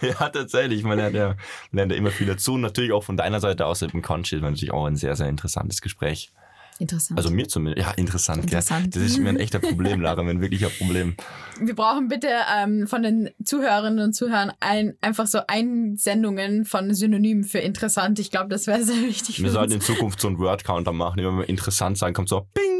ja, 0.02 0.28
tatsächlich. 0.28 0.82
Man 0.82 0.98
lernt 0.98 1.16
ja, 1.16 1.36
lernt 1.72 1.92
ja 1.92 1.98
immer 1.98 2.10
viel 2.10 2.26
dazu. 2.26 2.54
Und 2.54 2.60
natürlich 2.60 2.92
auch 2.92 3.04
von 3.04 3.16
deiner 3.16 3.40
Seite 3.40 3.66
aus 3.66 3.80
im 3.82 4.02
Conchi 4.02 4.42
war 4.42 4.50
natürlich 4.50 4.72
auch 4.72 4.84
ein 4.84 4.96
sehr, 4.96 5.16
sehr 5.16 5.28
interessantes 5.28 5.80
Gespräch. 5.80 6.32
Interessant. 6.78 7.18
Also 7.18 7.30
mir 7.30 7.48
zumindest. 7.48 7.86
Ja, 7.86 7.94
interessant. 7.94 8.44
Interessant. 8.44 8.92
Gell? 8.92 9.02
Das 9.02 9.10
ist 9.10 9.18
mir 9.18 9.30
ein 9.30 9.38
echter 9.38 9.58
Problem, 9.58 10.02
Lara, 10.02 10.22
mir 10.22 10.32
ein 10.32 10.42
wirklicher 10.42 10.68
Problem. 10.68 11.16
Wir 11.58 11.74
brauchen 11.74 12.08
bitte 12.08 12.28
ähm, 12.54 12.86
von 12.86 13.02
den 13.02 13.30
Zuhörerinnen 13.42 14.04
und 14.04 14.12
Zuhörern 14.12 14.52
ein, 14.60 14.94
einfach 15.00 15.26
so 15.26 15.40
Einsendungen 15.48 16.66
von 16.66 16.92
Synonymen 16.92 17.44
für 17.44 17.60
interessant. 17.60 18.18
Ich 18.18 18.30
glaube, 18.30 18.48
das 18.50 18.66
wäre 18.66 18.82
sehr 18.82 19.02
wichtig 19.02 19.38
Wir 19.38 19.46
für 19.46 19.52
sollten 19.52 19.74
in. 19.74 19.80
Zukunft 19.80 20.20
so 20.20 20.28
einen 20.28 20.38
Word-Counter 20.38 20.92
machen, 20.92 21.24
wenn 21.24 21.38
wir 21.38 21.48
interessant 21.48 21.96
sagen, 21.96 22.14
kommt 22.14 22.28
so 22.28 22.46
Bing. 22.52 22.75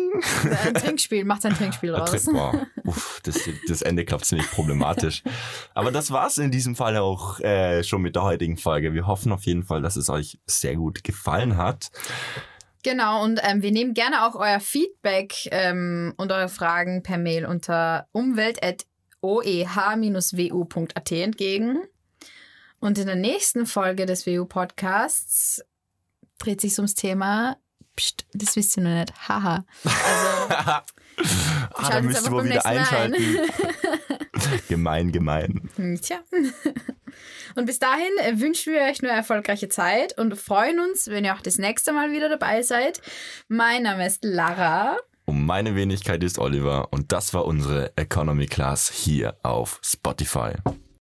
Ein 0.65 0.75
Trinkspiel, 0.75 1.25
macht 1.25 1.45
ein 1.47 1.55
Trinkspiel 1.55 1.95
raus. 1.95 2.11
tritt- 2.11 2.33
Boah, 2.33 2.67
uff, 2.85 3.21
das, 3.25 3.39
das 3.69 3.83
Ende 3.83 4.05
klappt 4.05 4.25
ziemlich 4.25 4.51
problematisch. 4.51 5.23
Aber 5.75 5.93
das 5.93 6.11
war's 6.11 6.39
in 6.39 6.51
diesem 6.51 6.75
Fall 6.77 6.97
auch 6.97 7.41
äh, 7.41 7.83
schon 7.85 8.03
mit 8.03 8.17
der 8.17 8.23
heutigen 8.23 8.57
Folge. 8.57 8.95
Wir 8.95 9.07
hoffen 9.07 9.33
auf 9.33 9.45
jeden 9.45 9.63
Fall, 9.65 9.83
dass 9.83 9.97
es 9.97 10.09
euch 10.11 10.39
sehr 10.47 10.77
gut 10.77 11.05
gefallen 11.05 11.57
hat. 11.57 11.91
Genau, 12.83 13.25
und 13.25 13.41
ähm, 13.43 13.63
wir 13.63 13.73
nehmen 13.73 13.95
gerne 13.95 14.25
auch 14.27 14.37
euer 14.37 14.61
Feedback 14.61 15.35
ähm, 15.51 16.15
und 16.17 16.31
eure 16.31 16.49
Fragen 16.49 17.03
per 17.03 17.19
Mail 17.19 17.45
unter 17.45 18.07
umwelt.oeh-wu.at 18.13 21.13
entgegen. 21.13 21.79
Und 22.79 22.99
in 22.99 23.07
der 23.07 23.17
nächsten 23.17 23.67
Folge 23.67 24.07
des 24.07 24.27
WU-Podcasts 24.27 25.63
dreht 26.39 26.61
sich 26.61 26.77
ums 26.79 26.95
Thema, 26.95 27.57
Psst, 27.97 28.27
das 28.33 28.55
wisst 28.57 28.77
ihr 28.77 28.83
noch 28.83 28.91
nicht, 28.91 29.13
haha. 29.29 29.65
Also, 29.85 30.83
ah, 31.75 31.91
da 31.91 32.03
müsst 32.03 32.27
ihr 32.27 32.31
beim 32.31 32.45
wieder 32.45 32.55
nächsten 32.55 32.69
Mal 32.69 32.77
ein. 32.77 33.15
einschalten. 33.15 33.51
gemein, 34.69 35.13
gemein. 35.13 35.71
Hm, 35.77 36.01
Tja. 36.01 36.19
Und 37.55 37.65
bis 37.67 37.79
dahin 37.79 38.13
äh, 38.21 38.39
wünschen 38.39 38.75
wir 38.75 38.83
euch 38.83 39.01
nur 39.01 39.11
erfolgreiche 39.11 39.69
Zeit 39.69 40.19
und 40.19 40.37
freuen 40.39 40.79
uns, 40.79 41.09
wenn 41.09 41.25
ihr 41.25 41.35
auch 41.35 41.41
das 41.41 41.57
nächste 41.59 41.93
Mal 41.93 42.13
wieder 42.13 42.29
dabei 42.29 42.63
seid. 42.63 43.01
Mein 43.49 43.85
Name 43.85 44.07
ist 44.07 44.25
Lara. 44.25 44.99
Und 45.25 45.45
meine 45.45 45.75
Wenigkeit 45.75 46.23
ist 46.23 46.39
Oliver 46.39 46.93
und 46.93 47.11
das 47.13 47.35
war 47.35 47.47
unsere 47.47 47.97
Economy 47.97 48.47
Class 48.47 48.91
hier 48.91 49.37
auf 49.43 49.81
Spotify. 49.83 50.53